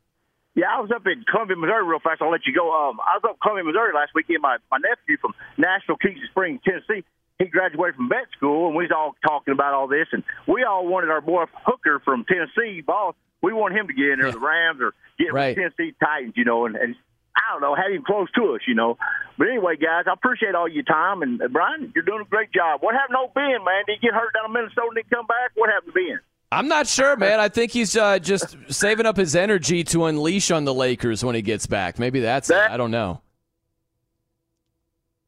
Yeah, 0.56 0.66
I 0.76 0.82
was 0.82 0.90
up 0.90 1.06
in 1.06 1.24
Columbia, 1.30 1.56
Missouri, 1.56 1.86
real 1.86 2.00
fast. 2.00 2.20
I'll 2.20 2.32
let 2.32 2.48
you 2.48 2.54
go. 2.54 2.74
Um, 2.74 3.00
I 3.00 3.14
was 3.18 3.22
up 3.24 3.36
in 3.36 3.38
Columbia, 3.44 3.64
Missouri 3.66 3.94
last 3.94 4.14
weekend. 4.16 4.42
My 4.42 4.58
my 4.72 4.80
nephew 4.80 5.18
from 5.22 5.36
Nashville, 5.56 5.98
Keys 5.98 6.18
Springs, 6.32 6.62
Tennessee, 6.66 7.06
he 7.40 7.46
graduated 7.46 7.96
from 7.96 8.10
vet 8.10 8.28
school, 8.36 8.68
and 8.68 8.76
we 8.76 8.84
was 8.86 8.92
all 8.96 9.16
talking 9.26 9.52
about 9.54 9.74
all 9.74 9.88
this, 9.88 10.08
and 10.12 10.24
we 10.48 10.64
all 10.64 10.88
wanted 10.88 11.10
our 11.10 11.22
boy 11.22 11.46
Hooker 11.66 12.02
from 12.04 12.26
Tennessee, 12.26 12.82
boss. 12.82 13.16
We 13.42 13.54
want 13.54 13.76
him 13.76 13.88
to 13.88 13.94
get 13.94 14.10
in 14.10 14.20
there, 14.20 14.32
the 14.32 14.40
Rams, 14.40 14.80
or 14.82 14.94
get 15.20 15.32
Right. 15.34 15.56
with 15.56 15.76
Tennessee 15.78 15.96
Titans, 16.04 16.34
you 16.36 16.44
know. 16.46 16.66
And, 16.66 16.76
and 16.76 16.96
I 17.36 17.54
don't 17.54 17.62
know, 17.62 17.76
have 17.76 17.92
him 17.92 18.04
close 18.04 18.32
to 18.32 18.56
us, 18.56 18.62
you 18.68 18.74
know. 18.74 18.98
But 19.38 19.50
anyway, 19.50 19.76
guys, 19.78 20.06
I 20.10 20.14
appreciate 20.14 20.56
all 20.56 20.68
your 20.68 20.84
time. 20.84 21.22
And 21.22 21.40
uh, 21.40 21.48
Brian, 21.48 21.92
you're 21.94 22.04
doing 22.04 22.22
a 22.22 22.30
great 22.30 22.52
job. 22.52 22.82
What 22.82 22.96
happened 22.96 23.14
to 23.16 23.20
old 23.20 23.34
Ben, 23.36 23.64
man? 23.64 23.84
Did 23.86 24.00
he 24.02 24.08
get 24.08 24.16
hurt 24.16 24.34
down 24.34 24.46
in 24.48 24.54
Minnesota 24.54 24.88
and 24.88 24.96
didn't 24.96 25.12
come 25.12 25.28
back? 25.28 25.52
What 25.54 25.70
happened 25.70 25.94
to 25.94 26.00
Ben? 26.00 26.20
I'm 26.52 26.68
not 26.68 26.88
sure, 26.88 27.16
man. 27.18 27.40
I 27.40 27.50
think 27.50 27.72
he's 27.72 27.96
uh, 27.96 28.18
just 28.20 28.56
saving 28.70 29.06
up 29.06 29.18
his 29.18 29.36
energy 29.36 29.84
to 29.84 30.06
unleash 30.06 30.50
on 30.50 30.64
the 30.66 30.74
Lakers 30.74 31.24
when 31.24 31.36
he 31.36 31.42
gets 31.44 31.68
back. 31.68 32.00
Maybe 32.00 32.22
that's 32.22 32.48
that, 32.48 32.72
it. 32.72 32.74
I 32.74 32.78
don't 32.78 32.90
know. 32.92 33.22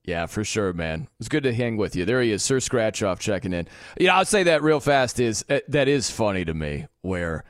Yeah, 0.09 0.25
for 0.25 0.43
sure, 0.43 0.73
man. 0.73 1.07
It's 1.19 1.29
good 1.29 1.43
to 1.43 1.53
hang 1.53 1.77
with 1.77 1.95
you. 1.95 2.03
There 2.03 2.19
he 2.19 2.31
is, 2.31 2.41
Sir 2.41 2.57
Scratchoff 2.57 3.19
checking 3.19 3.53
in. 3.53 3.67
You 3.99 4.07
know, 4.07 4.15
I'll 4.15 4.25
say 4.25 4.41
that 4.41 4.63
real 4.63 4.79
fast 4.79 5.19
is 5.19 5.45
uh, 5.47 5.59
that 5.67 5.87
is 5.87 6.09
funny 6.09 6.43
to 6.45 6.53
me. 6.55 6.87
Where 7.01 7.43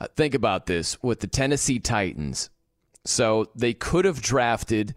uh, 0.00 0.06
think 0.14 0.34
about 0.34 0.66
this 0.66 0.96
with 1.02 1.18
the 1.18 1.26
Tennessee 1.26 1.80
Titans, 1.80 2.50
so 3.04 3.50
they 3.56 3.74
could 3.74 4.04
have 4.04 4.22
drafted 4.22 4.94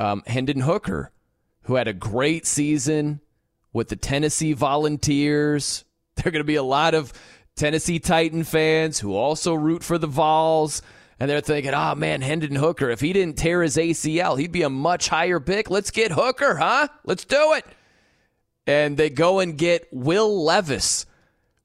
um, 0.00 0.24
Hendon 0.26 0.62
Hooker, 0.62 1.12
who 1.62 1.76
had 1.76 1.86
a 1.86 1.92
great 1.92 2.44
season 2.44 3.20
with 3.72 3.88
the 3.88 3.96
Tennessee 3.96 4.52
Volunteers. 4.52 5.84
There 6.16 6.28
are 6.28 6.30
going 6.30 6.40
to 6.40 6.44
be 6.44 6.54
a 6.54 6.62
lot 6.62 6.94
of 6.94 7.12
Tennessee 7.56 7.98
Titan 7.98 8.44
fans 8.44 9.00
who 9.00 9.14
also 9.14 9.52
root 9.54 9.82
for 9.82 9.98
the 9.98 10.06
Vols. 10.06 10.80
And 11.20 11.30
they're 11.30 11.40
thinking, 11.40 11.72
oh 11.74 11.94
man, 11.94 12.22
Hendon 12.22 12.56
Hooker, 12.56 12.90
if 12.90 13.00
he 13.00 13.12
didn't 13.12 13.38
tear 13.38 13.62
his 13.62 13.76
ACL, 13.76 14.38
he'd 14.38 14.52
be 14.52 14.62
a 14.62 14.70
much 14.70 15.08
higher 15.08 15.40
pick. 15.40 15.70
Let's 15.70 15.90
get 15.90 16.12
Hooker, 16.12 16.56
huh? 16.56 16.88
Let's 17.04 17.24
do 17.24 17.54
it. 17.54 17.64
And 18.66 18.96
they 18.96 19.10
go 19.10 19.40
and 19.40 19.56
get 19.56 19.86
Will 19.92 20.44
Levis, 20.44 21.06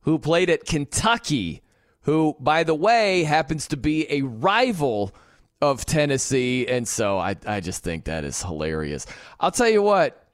who 0.02 0.20
played 0.20 0.50
at 0.50 0.66
Kentucky, 0.66 1.62
who, 2.02 2.36
by 2.40 2.64
the 2.64 2.76
way, 2.76 3.24
happens 3.24 3.68
to 3.68 3.78
be 3.78 4.12
a 4.12 4.22
rival 4.22 5.14
of 5.62 5.86
Tennessee. 5.86 6.68
And 6.68 6.88
so 6.88 7.18
I, 7.18 7.36
I 7.46 7.60
just 7.60 7.84
think 7.84 8.06
that 8.06 8.24
is 8.24 8.42
hilarious. 8.42 9.06
I'll 9.40 9.52
tell 9.52 9.70
you 9.70 9.82
what, 9.82 10.26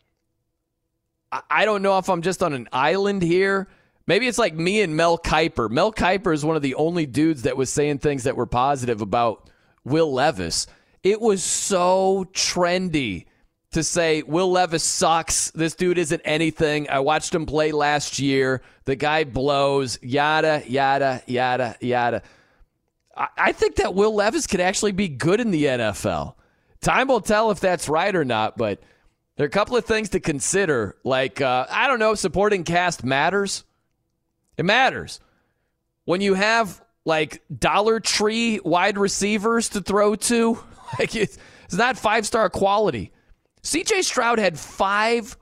I, 1.32 1.42
I 1.50 1.66
don't 1.66 1.82
know 1.82 1.98
if 1.98 2.10
I'm 2.10 2.22
just 2.22 2.44
on 2.44 2.54
an 2.54 2.68
island 2.72 3.22
here. 3.22 3.68
Maybe 4.08 4.28
it's 4.28 4.38
like 4.38 4.54
me 4.54 4.82
and 4.82 4.96
Mel 4.96 5.18
Kiper. 5.18 5.70
Mel 5.70 5.92
Kiper 5.92 6.34
is 6.34 6.46
one 6.46 6.56
of 6.56 6.62
the 6.62 6.76
only 6.76 7.06
dudes 7.06 7.44
that 7.44 7.58
was 7.58 7.70
saying 7.70 8.00
things 8.00 8.24
that 8.24 8.36
were 8.36 8.46
positive 8.46 9.02
about 9.02 9.50
Will 9.84 10.12
Levis. 10.14 10.68
It 11.04 11.20
was 11.22 11.44
so 11.44 12.26
trendy 12.34 13.26
to 13.72 13.84
say 13.84 14.22
Will 14.22 14.52
Levis 14.52 14.84
sucks. 14.84 15.52
This 15.52 15.76
dude 15.76 15.98
isn't 15.98 16.22
anything. 16.24 16.90
I 16.90 17.00
watched 17.00 17.34
him 17.34 17.46
play 17.46 17.72
last 17.72 18.20
year. 18.20 18.62
The 18.86 18.96
guy 18.96 19.24
blows, 19.24 20.00
yada, 20.02 20.64
yada, 20.68 21.24
yada, 21.26 21.76
yada. 21.82 22.22
I 23.38 23.54
think 23.54 23.76
that 23.78 23.94
Will 23.94 24.14
Levis 24.14 24.46
could 24.46 24.60
actually 24.60 24.92
be 24.92 25.08
good 25.08 25.40
in 25.40 25.52
the 25.52 25.66
NFL. 25.66 26.36
Time 26.82 27.08
will 27.08 27.22
tell 27.22 27.50
if 27.52 27.60
that's 27.60 27.90
right 27.90 28.16
or 28.16 28.26
not, 28.26 28.58
but 28.58 28.82
there 29.38 29.46
are 29.46 29.48
a 29.48 29.52
couple 29.52 29.78
of 29.78 29.86
things 29.86 30.10
to 30.10 30.20
consider. 30.20 30.98
Like, 31.04 31.42
uh, 31.42 31.66
I 31.70 31.88
don't 31.88 32.00
know, 32.00 32.14
supporting 32.16 32.64
cast 32.64 33.04
matters. 33.04 33.64
It 34.58 34.66
matters. 34.66 35.20
When 36.06 36.22
you 36.22 36.34
have 36.34 36.82
like 37.06 37.44
Dollar 37.58 38.00
Tree 38.00 38.60
wide 38.64 38.98
receivers 38.98 39.70
to 39.70 39.82
throw 39.82 40.16
to, 40.16 40.60
like 41.00 41.16
it's, 41.16 41.38
it's 41.66 41.76
not 41.76 41.98
five 41.98 42.26
star 42.26 42.50
quality. 42.50 43.12
CJ 43.64 44.04
Stroud 44.04 44.40
had 44.40 44.60
five 44.60 45.38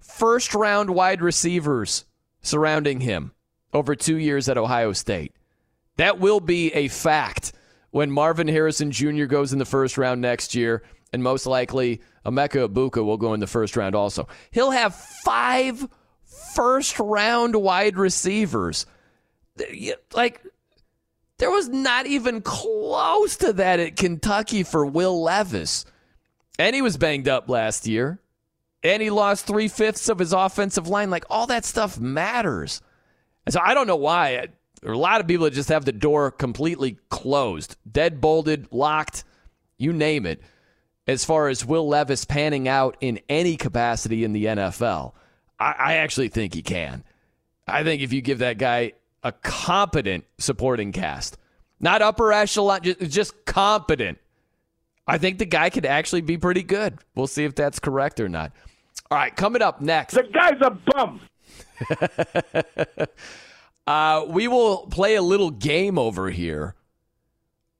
first 0.00 0.54
round 0.54 0.90
wide 0.90 1.20
receivers 1.20 2.04
surrounding 2.40 3.00
him 3.00 3.32
over 3.72 3.94
two 3.94 4.16
years 4.16 4.48
at 4.48 4.56
Ohio 4.56 4.92
State. 4.92 5.34
That 5.96 6.18
will 6.18 6.40
be 6.40 6.72
a 6.72 6.88
fact 6.88 7.52
when 7.90 8.10
Marvin 8.10 8.48
Harrison 8.48 8.90
Jr. 8.90 9.24
goes 9.24 9.52
in 9.52 9.58
the 9.58 9.64
first 9.64 9.98
round 9.98 10.20
next 10.20 10.54
year, 10.54 10.82
and 11.12 11.22
most 11.22 11.46
likely 11.46 12.00
Emeka 12.24 12.68
Egbuka 12.68 13.04
will 13.04 13.16
go 13.16 13.34
in 13.34 13.40
the 13.40 13.46
first 13.46 13.76
round 13.76 13.94
also. 13.94 14.28
He'll 14.50 14.70
have 14.70 14.94
five 14.94 15.86
first 16.54 16.98
round 16.98 17.56
wide 17.56 17.96
receivers. 17.96 18.86
Like, 20.12 20.42
there 21.38 21.50
was 21.50 21.68
not 21.68 22.06
even 22.06 22.40
close 22.40 23.36
to 23.36 23.52
that 23.54 23.80
at 23.80 23.96
Kentucky 23.96 24.62
for 24.62 24.86
Will 24.86 25.22
Levis. 25.22 25.84
And 26.58 26.74
he 26.74 26.82
was 26.82 26.96
banged 26.96 27.28
up 27.28 27.48
last 27.48 27.86
year. 27.86 28.20
And 28.82 29.02
he 29.02 29.10
lost 29.10 29.46
three 29.46 29.68
fifths 29.68 30.08
of 30.08 30.18
his 30.18 30.32
offensive 30.32 30.88
line. 30.88 31.10
Like, 31.10 31.24
all 31.28 31.46
that 31.48 31.64
stuff 31.64 31.98
matters. 31.98 32.80
And 33.44 33.52
so 33.52 33.60
I 33.62 33.74
don't 33.74 33.86
know 33.86 33.96
why. 33.96 34.48
There 34.80 34.90
are 34.90 34.94
a 34.94 34.98
lot 34.98 35.20
of 35.20 35.26
people 35.26 35.44
that 35.44 35.54
just 35.54 35.70
have 35.70 35.84
the 35.84 35.92
door 35.92 36.30
completely 36.30 36.98
closed, 37.08 37.76
dead 37.90 38.20
bolted, 38.20 38.68
locked, 38.70 39.24
you 39.78 39.92
name 39.92 40.26
it, 40.26 40.40
as 41.06 41.24
far 41.24 41.48
as 41.48 41.64
Will 41.64 41.88
Levis 41.88 42.24
panning 42.24 42.68
out 42.68 42.96
in 43.00 43.20
any 43.28 43.56
capacity 43.56 44.22
in 44.24 44.32
the 44.32 44.44
NFL. 44.44 45.12
I, 45.58 45.74
I 45.78 45.94
actually 45.94 46.28
think 46.28 46.54
he 46.54 46.62
can. 46.62 47.04
I 47.66 47.82
think 47.82 48.02
if 48.02 48.12
you 48.12 48.20
give 48.20 48.38
that 48.38 48.58
guy 48.58 48.92
a 49.22 49.32
competent 49.32 50.24
supporting 50.38 50.92
cast, 50.92 51.36
not 51.80 52.02
upper 52.02 52.32
echelon, 52.32 52.82
just, 52.82 53.00
just 53.10 53.44
competent, 53.44 54.18
I 55.06 55.18
think 55.18 55.38
the 55.38 55.46
guy 55.46 55.70
could 55.70 55.86
actually 55.86 56.20
be 56.20 56.36
pretty 56.36 56.62
good. 56.62 56.98
We'll 57.14 57.26
see 57.26 57.44
if 57.44 57.54
that's 57.54 57.78
correct 57.78 58.20
or 58.20 58.28
not. 58.28 58.52
All 59.10 59.18
right, 59.18 59.34
coming 59.34 59.62
up 59.62 59.80
next. 59.80 60.14
The 60.14 60.24
guy's 60.24 60.60
a 60.60 60.70
bum. 60.70 61.20
uh, 63.86 64.24
we 64.28 64.48
will 64.48 64.86
play 64.88 65.14
a 65.14 65.22
little 65.22 65.50
game 65.50 65.98
over 65.98 66.30
here 66.30 66.74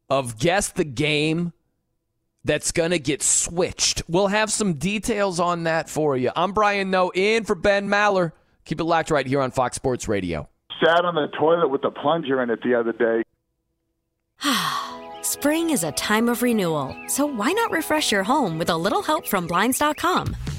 of 0.08 0.38
guess 0.38 0.68
the 0.68 0.84
game 0.84 1.52
that's 2.46 2.72
going 2.72 2.92
to 2.92 2.98
get 2.98 3.22
switched. 3.22 4.02
We'll 4.08 4.28
have 4.28 4.50
some 4.50 4.74
details 4.74 5.40
on 5.40 5.64
that 5.64 5.90
for 5.90 6.16
you. 6.16 6.30
I'm 6.34 6.52
Brian 6.52 6.90
Noe, 6.90 7.10
in 7.14 7.44
for 7.44 7.54
Ben 7.54 7.88
Maller. 7.88 8.32
Keep 8.64 8.80
it 8.80 8.84
locked 8.84 9.10
right 9.10 9.26
here 9.26 9.40
on 9.40 9.50
Fox 9.50 9.76
Sports 9.76 10.08
Radio. 10.08 10.48
Sat 10.82 11.04
on 11.04 11.14
the 11.14 11.28
toilet 11.38 11.68
with 11.68 11.82
the 11.82 11.90
plunger 11.90 12.42
in 12.42 12.50
it 12.50 12.62
the 12.62 12.74
other 12.74 12.92
day. 12.92 13.22
Spring 15.22 15.70
is 15.70 15.84
a 15.84 15.92
time 15.92 16.28
of 16.28 16.42
renewal, 16.42 16.96
so 17.08 17.26
why 17.26 17.52
not 17.52 17.70
refresh 17.70 18.12
your 18.12 18.22
home 18.22 18.58
with 18.58 18.70
a 18.70 18.76
little 18.76 19.02
help 19.02 19.26
from 19.26 19.46
Blinds.com? 19.46 20.36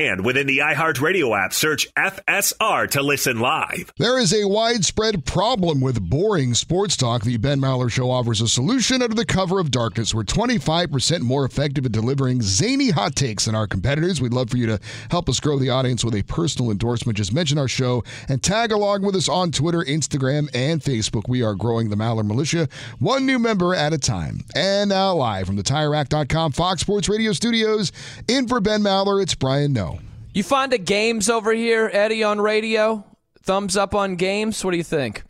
And 0.00 0.24
within 0.24 0.46
the 0.46 0.60
iHeartRadio 0.60 1.38
app, 1.38 1.52
search 1.52 1.92
FSR 1.94 2.88
to 2.92 3.02
listen 3.02 3.38
live. 3.38 3.92
There 3.98 4.18
is 4.18 4.32
a 4.32 4.48
widespread 4.48 5.26
problem 5.26 5.82
with 5.82 6.00
boring 6.00 6.54
sports 6.54 6.96
talk. 6.96 7.22
The 7.22 7.36
Ben 7.36 7.60
Maller 7.60 7.90
Show 7.90 8.10
offers 8.10 8.40
a 8.40 8.48
solution 8.48 9.02
under 9.02 9.14
the 9.14 9.26
cover 9.26 9.60
of 9.60 9.70
darkness. 9.70 10.14
We're 10.14 10.22
25% 10.22 11.20
more 11.20 11.44
effective 11.44 11.84
at 11.84 11.92
delivering 11.92 12.40
zany 12.40 12.88
hot 12.88 13.14
takes 13.14 13.44
than 13.44 13.54
our 13.54 13.66
competitors. 13.66 14.22
We'd 14.22 14.32
love 14.32 14.48
for 14.48 14.56
you 14.56 14.64
to 14.68 14.80
help 15.10 15.28
us 15.28 15.38
grow 15.38 15.58
the 15.58 15.68
audience 15.68 16.02
with 16.02 16.14
a 16.14 16.22
personal 16.22 16.70
endorsement. 16.70 17.18
Just 17.18 17.34
mention 17.34 17.58
our 17.58 17.68
show 17.68 18.02
and 18.26 18.42
tag 18.42 18.72
along 18.72 19.02
with 19.02 19.14
us 19.14 19.28
on 19.28 19.52
Twitter, 19.52 19.80
Instagram, 19.80 20.48
and 20.54 20.80
Facebook. 20.80 21.28
We 21.28 21.42
are 21.42 21.54
growing 21.54 21.90
the 21.90 21.96
Maller 21.96 22.24
Militia, 22.24 22.70
one 23.00 23.26
new 23.26 23.38
member 23.38 23.74
at 23.74 23.92
a 23.92 23.98
time. 23.98 24.44
And 24.54 24.88
now, 24.88 25.14
live 25.16 25.46
from 25.46 25.56
the 25.56 25.62
TireRack.com 25.62 26.52
Fox 26.52 26.80
Sports 26.80 27.06
Radio 27.10 27.34
studios, 27.34 27.92
in 28.26 28.48
for 28.48 28.60
Ben 28.60 28.80
Maller, 28.80 29.22
it's 29.22 29.34
Brian 29.34 29.74
Noe. 29.74 29.89
You 30.32 30.42
fond 30.42 30.72
of 30.72 30.84
games 30.84 31.28
over 31.28 31.52
here, 31.52 31.90
Eddie, 31.92 32.22
on 32.22 32.40
radio? 32.40 33.04
Thumbs 33.42 33.76
up 33.76 33.94
on 33.94 34.16
games? 34.16 34.64
What 34.64 34.70
do 34.70 34.76
you 34.76 34.84
think? 34.84 35.24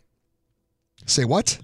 Say 1.07 1.25
what? 1.25 1.57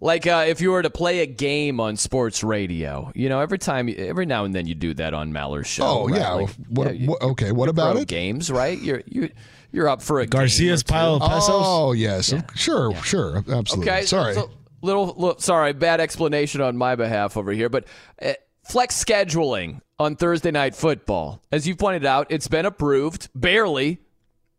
like 0.00 0.26
uh, 0.26 0.44
if 0.48 0.60
you 0.60 0.72
were 0.72 0.82
to 0.82 0.90
play 0.90 1.20
a 1.20 1.26
game 1.26 1.78
on 1.78 1.96
sports 1.96 2.42
radio, 2.42 3.12
you 3.14 3.28
know, 3.28 3.40
every 3.40 3.58
time, 3.58 3.92
every 3.96 4.26
now 4.26 4.44
and 4.44 4.52
then 4.54 4.66
you 4.66 4.74
do 4.74 4.92
that 4.94 5.14
on 5.14 5.32
Maller's 5.32 5.68
show. 5.68 5.84
Oh 5.84 6.08
right? 6.08 6.18
yeah. 6.20 6.32
Like, 6.32 6.50
what, 6.68 6.86
yeah, 6.88 6.92
you- 6.92 7.08
what- 7.10 7.22
okay. 7.22 7.52
What 7.52 7.68
about 7.68 7.96
it? 7.96 8.08
Games, 8.08 8.50
right? 8.50 8.78
You're 8.80 9.02
you 9.06 9.30
you're 9.70 9.88
up 9.88 10.02
for 10.02 10.18
a 10.20 10.26
Garcia's 10.26 10.82
game 10.82 10.96
or 10.96 10.98
pile 10.98 11.14
of 11.16 11.22
pesos? 11.22 11.48
Oh 11.48 11.92
yes. 11.92 12.34
Sure. 12.56 12.94
Sure. 13.04 13.44
Absolutely. 13.48 13.90
Okay, 13.92 14.02
Sorry. 14.06 14.34
so- 14.34 14.50
little, 14.82 15.06
little, 15.06 15.38
sorry, 15.38 15.72
bad 15.74 16.00
explanation 16.00 16.60
on 16.62 16.74
my 16.76 16.96
behalf 16.96 17.36
over 17.36 17.52
here, 17.52 17.68
but 17.68 17.84
uh, 18.22 18.32
flex 18.70 19.02
scheduling 19.02 19.80
on 19.98 20.14
Thursday 20.14 20.52
night 20.52 20.76
football, 20.76 21.42
as 21.50 21.66
you 21.66 21.74
pointed 21.74 22.06
out, 22.06 22.28
it's 22.30 22.46
been 22.46 22.64
approved 22.64 23.28
barely, 23.34 23.98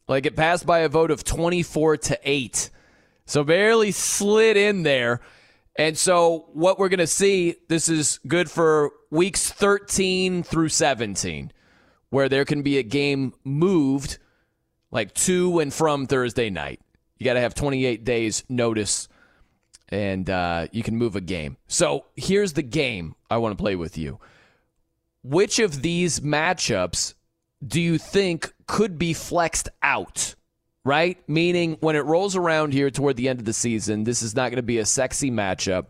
like 0.10 0.26
it 0.26 0.36
passed 0.36 0.66
by 0.66 0.80
a 0.80 0.90
vote 0.90 1.12
of 1.12 1.24
twenty-four 1.24 1.96
to 1.96 2.20
eight, 2.26 2.70
so 3.26 3.46
barely 3.46 3.92
slid 3.92 4.58
in 4.58 4.84
there. 4.84 5.22
And 5.78 5.98
so, 5.98 6.50
what 6.52 6.78
we're 6.78 6.90
going 6.90 7.00
to 7.00 7.08
see, 7.08 7.56
this 7.70 7.88
is 7.88 8.20
good 8.28 8.52
for 8.52 8.92
weeks 9.10 9.50
13 9.50 10.44
through 10.44 10.68
17, 10.68 11.54
where 12.10 12.28
there 12.28 12.44
can 12.44 12.62
be 12.62 12.78
a 12.78 12.84
game 12.84 13.34
moved 13.46 14.18
like 14.92 15.14
to 15.14 15.60
and 15.60 15.74
from 15.74 16.08
Thursday 16.08 16.50
night. 16.50 16.82
You 17.18 17.24
got 17.24 17.36
to 17.36 17.40
have 17.40 17.56
28 17.56 18.04
days 18.04 18.44
notice 18.50 19.08
and 19.92 20.30
uh, 20.30 20.68
you 20.72 20.84
can 20.84 20.96
move 20.96 21.16
a 21.16 21.22
game. 21.22 21.58
So 21.68 22.06
here's 22.16 22.54
the 22.54 22.64
game 22.64 23.16
I 23.30 23.38
want 23.38 23.58
to 23.58 23.62
play 23.62 23.76
with 23.76 23.98
you. 23.98 24.20
Which 25.24 25.60
of 25.60 25.82
these 25.82 26.22
matchups 26.22 27.14
do 27.66 27.80
you 27.80 27.98
think 27.98 28.54
could 28.66 28.98
be 28.98 29.14
flexed 29.14 29.70
out? 29.84 30.36
Right? 30.84 31.18
Meaning, 31.30 31.78
when 31.82 31.96
it 31.96 32.06
rolls 32.06 32.36
around 32.36 32.74
here 32.74 32.90
toward 32.90 33.16
the 33.16 33.30
end 33.30 33.40
of 33.40 33.46
the 33.46 33.54
season, 33.54 34.04
this 34.04 34.24
is 34.24 34.36
not 34.36 34.50
going 34.50 34.56
to 34.56 34.64
be 34.64 34.80
a 34.80 34.86
sexy 34.86 35.30
matchup, 35.30 35.86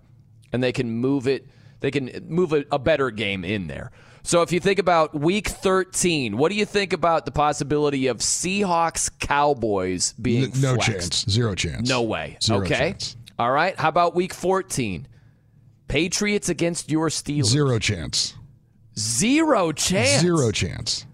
and 0.52 0.62
they 0.62 0.74
can 0.74 0.92
move 0.92 1.30
it, 1.30 1.48
they 1.80 1.92
can 1.92 2.12
move 2.28 2.52
a, 2.52 2.66
a 2.74 2.80
better 2.80 3.10
game 3.10 3.46
in 3.46 3.68
there. 3.68 3.92
So 4.24 4.42
if 4.42 4.52
you 4.52 4.60
think 4.60 4.80
about 4.80 5.16
week 5.16 5.48
13, 5.48 6.38
what 6.38 6.52
do 6.52 6.58
you 6.58 6.66
think 6.66 6.94
about 6.94 7.26
the 7.26 7.32
possibility 7.32 8.08
of 8.08 8.18
Seahawks 8.18 9.10
Cowboys 9.20 10.14
being 10.14 10.52
no 10.60 10.76
flexed? 10.76 10.86
chance. 10.86 11.26
Zero 11.30 11.56
chance. 11.56 11.90
No 11.90 12.04
way. 12.04 12.38
Zero 12.42 12.62
okay. 12.62 12.76
chance. 12.76 13.16
All 13.42 13.52
right. 13.52 13.76
How 13.80 13.90
about 13.90 14.14
week 14.14 14.36
14? 14.36 15.08
Patriots 15.88 16.48
against 16.48 16.92
your 16.92 17.10
Steelers. 17.10 17.46
Zero 17.46 17.80
chance. 17.80 18.36
Zero 18.96 19.72
chance. 19.72 20.22
Zero 20.22 20.52
chance. 20.52 21.08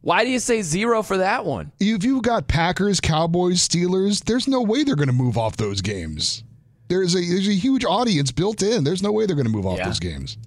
Why 0.00 0.22
do 0.24 0.30
you 0.30 0.38
say 0.38 0.62
zero 0.62 1.02
for 1.02 1.16
that 1.16 1.44
one? 1.44 1.72
If 1.80 2.04
you've 2.04 2.22
got 2.22 2.46
Packers, 2.46 3.00
Cowboys, 3.00 3.66
Steelers, 3.66 4.22
there's 4.24 4.46
no 4.46 4.62
way 4.62 4.84
they're 4.84 4.94
going 4.94 5.08
to 5.08 5.12
move 5.12 5.36
off 5.36 5.56
those 5.56 5.80
games. 5.80 6.44
There's 6.86 7.16
a 7.16 7.18
there's 7.18 7.48
a 7.48 7.52
huge 7.52 7.84
audience 7.84 8.30
built 8.30 8.62
in. 8.62 8.84
There's 8.84 9.02
no 9.02 9.10
way 9.10 9.26
they're 9.26 9.34
going 9.34 9.46
to 9.46 9.52
move 9.52 9.66
off 9.66 9.78
Yeah. 9.78 9.86
those 9.86 9.98
games. 9.98 10.38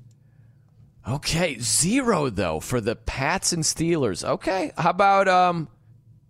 Okay, 1.05 1.59
zero 1.59 2.29
though 2.29 2.61
for 2.61 2.79
the 2.79 2.95
Pats 2.95 3.51
and 3.51 3.63
Steelers. 3.63 4.23
Okay, 4.23 4.71
how 4.77 4.89
about 4.89 5.27
um, 5.27 5.67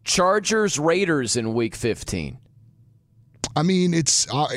Chargers 0.04 0.80
Raiders 0.80 1.36
in 1.36 1.54
Week 1.54 1.76
15? 1.76 2.40
I 3.56 3.64
mean, 3.64 3.94
it's 3.94 4.32
uh, 4.34 4.48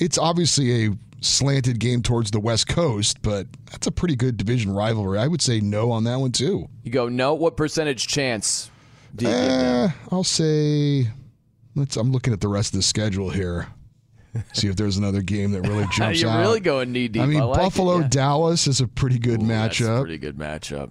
it's 0.00 0.18
obviously 0.18 0.86
a 0.86 0.90
slanted 1.20 1.78
game 1.80 2.02
towards 2.02 2.30
the 2.30 2.40
West 2.40 2.68
Coast, 2.68 3.20
but 3.22 3.46
that's 3.70 3.86
a 3.86 3.92
pretty 3.92 4.16
good 4.16 4.36
division 4.36 4.72
rivalry. 4.72 5.18
I 5.18 5.26
would 5.26 5.42
say 5.42 5.60
no 5.60 5.90
on 5.90 6.04
that 6.04 6.16
one 6.18 6.32
too. 6.32 6.68
You 6.82 6.90
go 6.90 7.08
no. 7.08 7.34
What 7.34 7.56
percentage 7.56 8.06
chance 8.06 8.70
do 9.14 9.26
you 9.26 9.30
give 9.30 9.40
them? 9.40 9.88
Eh, 9.90 9.92
I'll 10.10 10.24
say 10.24 11.08
let's. 11.74 11.96
I'm 11.96 12.12
looking 12.12 12.32
at 12.32 12.40
the 12.40 12.48
rest 12.48 12.72
of 12.74 12.78
the 12.78 12.82
schedule 12.82 13.30
here. 13.30 13.68
See 14.52 14.68
if 14.68 14.76
there's 14.76 14.98
another 14.98 15.22
game 15.22 15.52
that 15.52 15.62
really 15.62 15.86
jumps 15.92 16.20
You're 16.20 16.30
out. 16.30 16.40
really 16.40 16.60
going 16.60 16.92
knee 16.92 17.08
deep. 17.08 17.22
I 17.22 17.26
mean, 17.26 17.40
I 17.40 17.44
like 17.44 17.58
it, 17.58 17.62
Buffalo 17.62 17.98
yeah. 18.00 18.08
Dallas 18.08 18.66
is 18.66 18.82
a 18.82 18.86
pretty 18.86 19.18
good 19.18 19.42
Ooh, 19.42 19.46
that's 19.46 19.80
a 19.80 19.84
matchup. 19.84 20.00
pretty 20.02 20.18
good 20.18 20.36
matchup. 20.36 20.90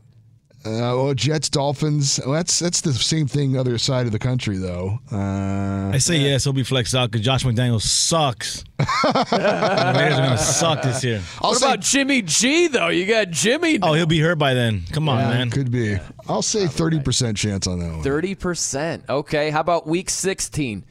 Uh, 0.66 0.98
well, 0.98 1.14
Jets 1.14 1.48
Dolphins. 1.50 2.20
Well, 2.26 2.34
that's 2.34 2.58
that's 2.58 2.82
the 2.82 2.94
same 2.94 3.28
thing 3.28 3.56
other 3.56 3.78
side 3.78 4.08
of 4.08 4.12
the 4.12 4.20
country 4.20 4.58
though. 4.58 5.00
Uh, 5.12 5.92
I 5.94 6.00
say 6.00 6.18
yes, 6.18 6.44
he'll 6.44 6.54
be 6.54 6.64
flexed 6.64 6.96
out 6.96 7.12
because 7.12 7.24
Josh 7.24 7.44
McDaniels 7.44 7.84
sucks. 7.84 8.64
the 8.78 9.94
Raiders 9.96 10.20
are 10.20 10.26
going 10.26 10.30
to 10.32 10.38
suck 10.38 10.82
this 10.82 11.04
year. 11.04 11.22
what 11.40 11.58
about 11.58 11.82
Jimmy 11.82 12.24
G 12.24 12.68
though? 12.68 12.88
You 12.88 13.06
got 13.06 13.30
Jimmy. 13.30 13.78
Oh, 13.82 13.94
he'll 13.94 14.08
be 14.08 14.20
hurt 14.20 14.38
by 14.38 14.56
then. 14.56 14.84
Come 14.92 15.08
on, 15.08 15.20
yeah, 15.20 15.30
man. 15.30 15.52
Could 15.52 15.72
be. 15.72 15.98
I'll 16.28 16.42
say 16.42 16.66
thirty 16.66 17.00
percent 17.00 17.38
chance 17.38 17.68
on 17.68 17.80
that 17.80 17.92
one. 17.92 18.04
Thirty 18.04 18.34
percent. 18.34 19.04
Okay. 19.08 19.52
How 19.52 19.60
about 19.62 19.86
Week 19.86 20.10
16? 20.10 20.84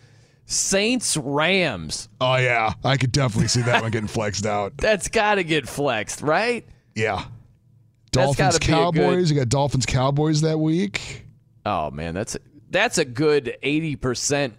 Saints 0.46 1.16
Rams. 1.16 2.08
Oh 2.20 2.36
yeah, 2.36 2.74
I 2.84 2.96
could 2.96 3.12
definitely 3.12 3.48
see 3.48 3.62
that 3.62 3.82
one 3.82 3.90
getting 3.90 4.08
flexed 4.08 4.46
out. 4.46 4.74
That's 4.76 5.08
got 5.08 5.36
to 5.36 5.44
get 5.44 5.66
flexed, 5.68 6.20
right? 6.22 6.66
Yeah. 6.94 7.24
Dolphins 8.14 8.56
a 8.56 8.58
good- 8.58 8.66
Cowboys. 8.68 9.30
You 9.30 9.36
got 9.38 9.48
Dolphins 9.48 9.86
Cowboys 9.86 10.40
that 10.42 10.58
week. 10.58 11.26
Oh 11.66 11.90
man, 11.90 12.14
that's 12.14 12.34
a, 12.34 12.38
that's 12.70 12.98
a 12.98 13.04
good 13.04 13.56
eighty 13.62 13.96
percent 13.96 14.54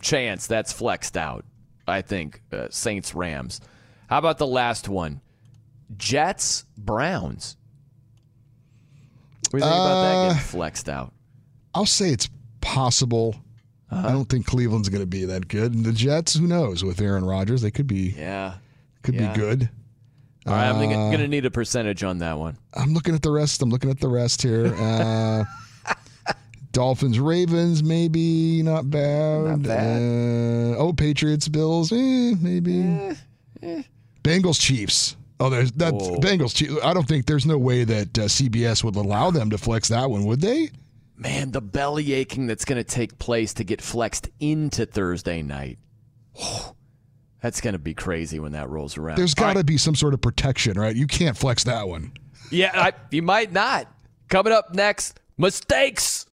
chance 0.00 0.46
that's 0.46 0.72
flexed 0.72 1.16
out. 1.16 1.44
I 1.86 2.02
think 2.02 2.42
uh, 2.52 2.68
Saints 2.70 3.14
Rams. 3.14 3.60
How 4.08 4.18
about 4.18 4.38
the 4.38 4.46
last 4.46 4.88
one? 4.88 5.20
Jets 5.96 6.64
Browns. 6.78 7.56
What 9.50 9.60
do 9.60 9.64
you 9.66 9.70
think 9.70 9.74
about 9.80 10.02
that 10.02 10.14
Uh, 10.16 10.28
getting 10.28 10.42
flexed 10.42 10.88
out? 10.88 11.12
I'll 11.74 11.86
say 11.86 12.10
it's 12.10 12.28
possible. 12.60 13.34
Uh-huh. 13.90 14.08
I 14.08 14.12
don't 14.12 14.24
think 14.28 14.46
Cleveland's 14.46 14.88
going 14.88 15.02
to 15.02 15.06
be 15.06 15.26
that 15.26 15.48
good. 15.48 15.74
And 15.74 15.84
the 15.84 15.92
Jets, 15.92 16.34
who 16.34 16.46
knows? 16.46 16.82
With 16.82 17.00
Aaron 17.00 17.24
Rodgers, 17.24 17.60
they 17.60 17.70
could 17.70 17.86
be 17.86 18.14
Yeah. 18.16 18.54
could 19.02 19.14
Yeah. 19.14 19.32
be 19.32 19.38
good. 19.38 19.68
All 20.46 20.52
right, 20.54 20.68
I'm 20.68 20.76
Uh, 20.76 20.86
going 21.10 21.18
to 21.20 21.28
need 21.28 21.44
a 21.46 21.50
percentage 21.50 22.02
on 22.02 22.18
that 22.18 22.38
one. 22.38 22.56
I'm 22.74 22.94
looking 22.94 23.14
at 23.14 23.22
the 23.22 23.30
rest. 23.30 23.62
I'm 23.62 23.70
looking 23.70 23.90
at 23.90 24.00
the 24.00 24.08
rest 24.08 24.42
here. 24.42 24.74
Uh, 24.74 25.44
Dolphins, 26.72 27.20
Ravens, 27.20 27.82
maybe 27.82 28.62
not 28.62 28.90
bad. 28.90 29.44
Not 29.44 29.62
bad. 29.62 29.96
Uh, 29.98 30.76
oh, 30.78 30.92
Patriots, 30.96 31.46
Bills, 31.48 31.92
eh, 31.92 32.34
maybe. 32.40 33.14
Bengals, 34.24 34.60
Chiefs. 34.60 35.16
Oh, 35.38 35.50
there's 35.50 35.70
that 35.72 35.92
Whoa. 35.94 36.16
Bengals, 36.16 36.54
Chiefs. 36.54 36.74
I 36.82 36.94
don't 36.94 37.06
think 37.06 37.26
there's 37.26 37.46
no 37.46 37.58
way 37.58 37.84
that 37.84 38.18
uh, 38.18 38.22
CBS 38.22 38.82
would 38.84 38.96
allow 38.96 39.30
them 39.30 39.50
to 39.50 39.58
flex 39.58 39.88
that 39.88 40.10
one, 40.10 40.24
would 40.24 40.40
they? 40.40 40.70
Man, 41.16 41.52
the 41.52 41.60
belly 41.60 42.14
aching 42.14 42.46
that's 42.46 42.64
going 42.64 42.78
to 42.82 42.84
take 42.84 43.18
place 43.18 43.54
to 43.54 43.64
get 43.64 43.80
flexed 43.80 44.28
into 44.40 44.86
Thursday 44.86 45.42
night. 45.42 45.78
That's 47.42 47.60
going 47.60 47.72
to 47.72 47.78
be 47.78 47.92
crazy 47.92 48.38
when 48.38 48.52
that 48.52 48.70
rolls 48.70 48.96
around. 48.96 49.18
There's 49.18 49.34
got 49.34 49.52
to 49.52 49.58
right. 49.58 49.66
be 49.66 49.76
some 49.76 49.96
sort 49.96 50.14
of 50.14 50.20
protection, 50.20 50.78
right? 50.78 50.94
You 50.94 51.08
can't 51.08 51.36
flex 51.36 51.64
that 51.64 51.88
one. 51.88 52.12
Yeah, 52.50 52.70
I, 52.72 52.92
you 53.10 53.20
might 53.22 53.52
not. 53.52 53.88
Coming 54.28 54.52
up 54.52 54.74
next, 54.74 55.18
mistakes. 55.36 56.26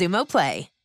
Xumo 0.00 0.24
Play. 0.24 0.79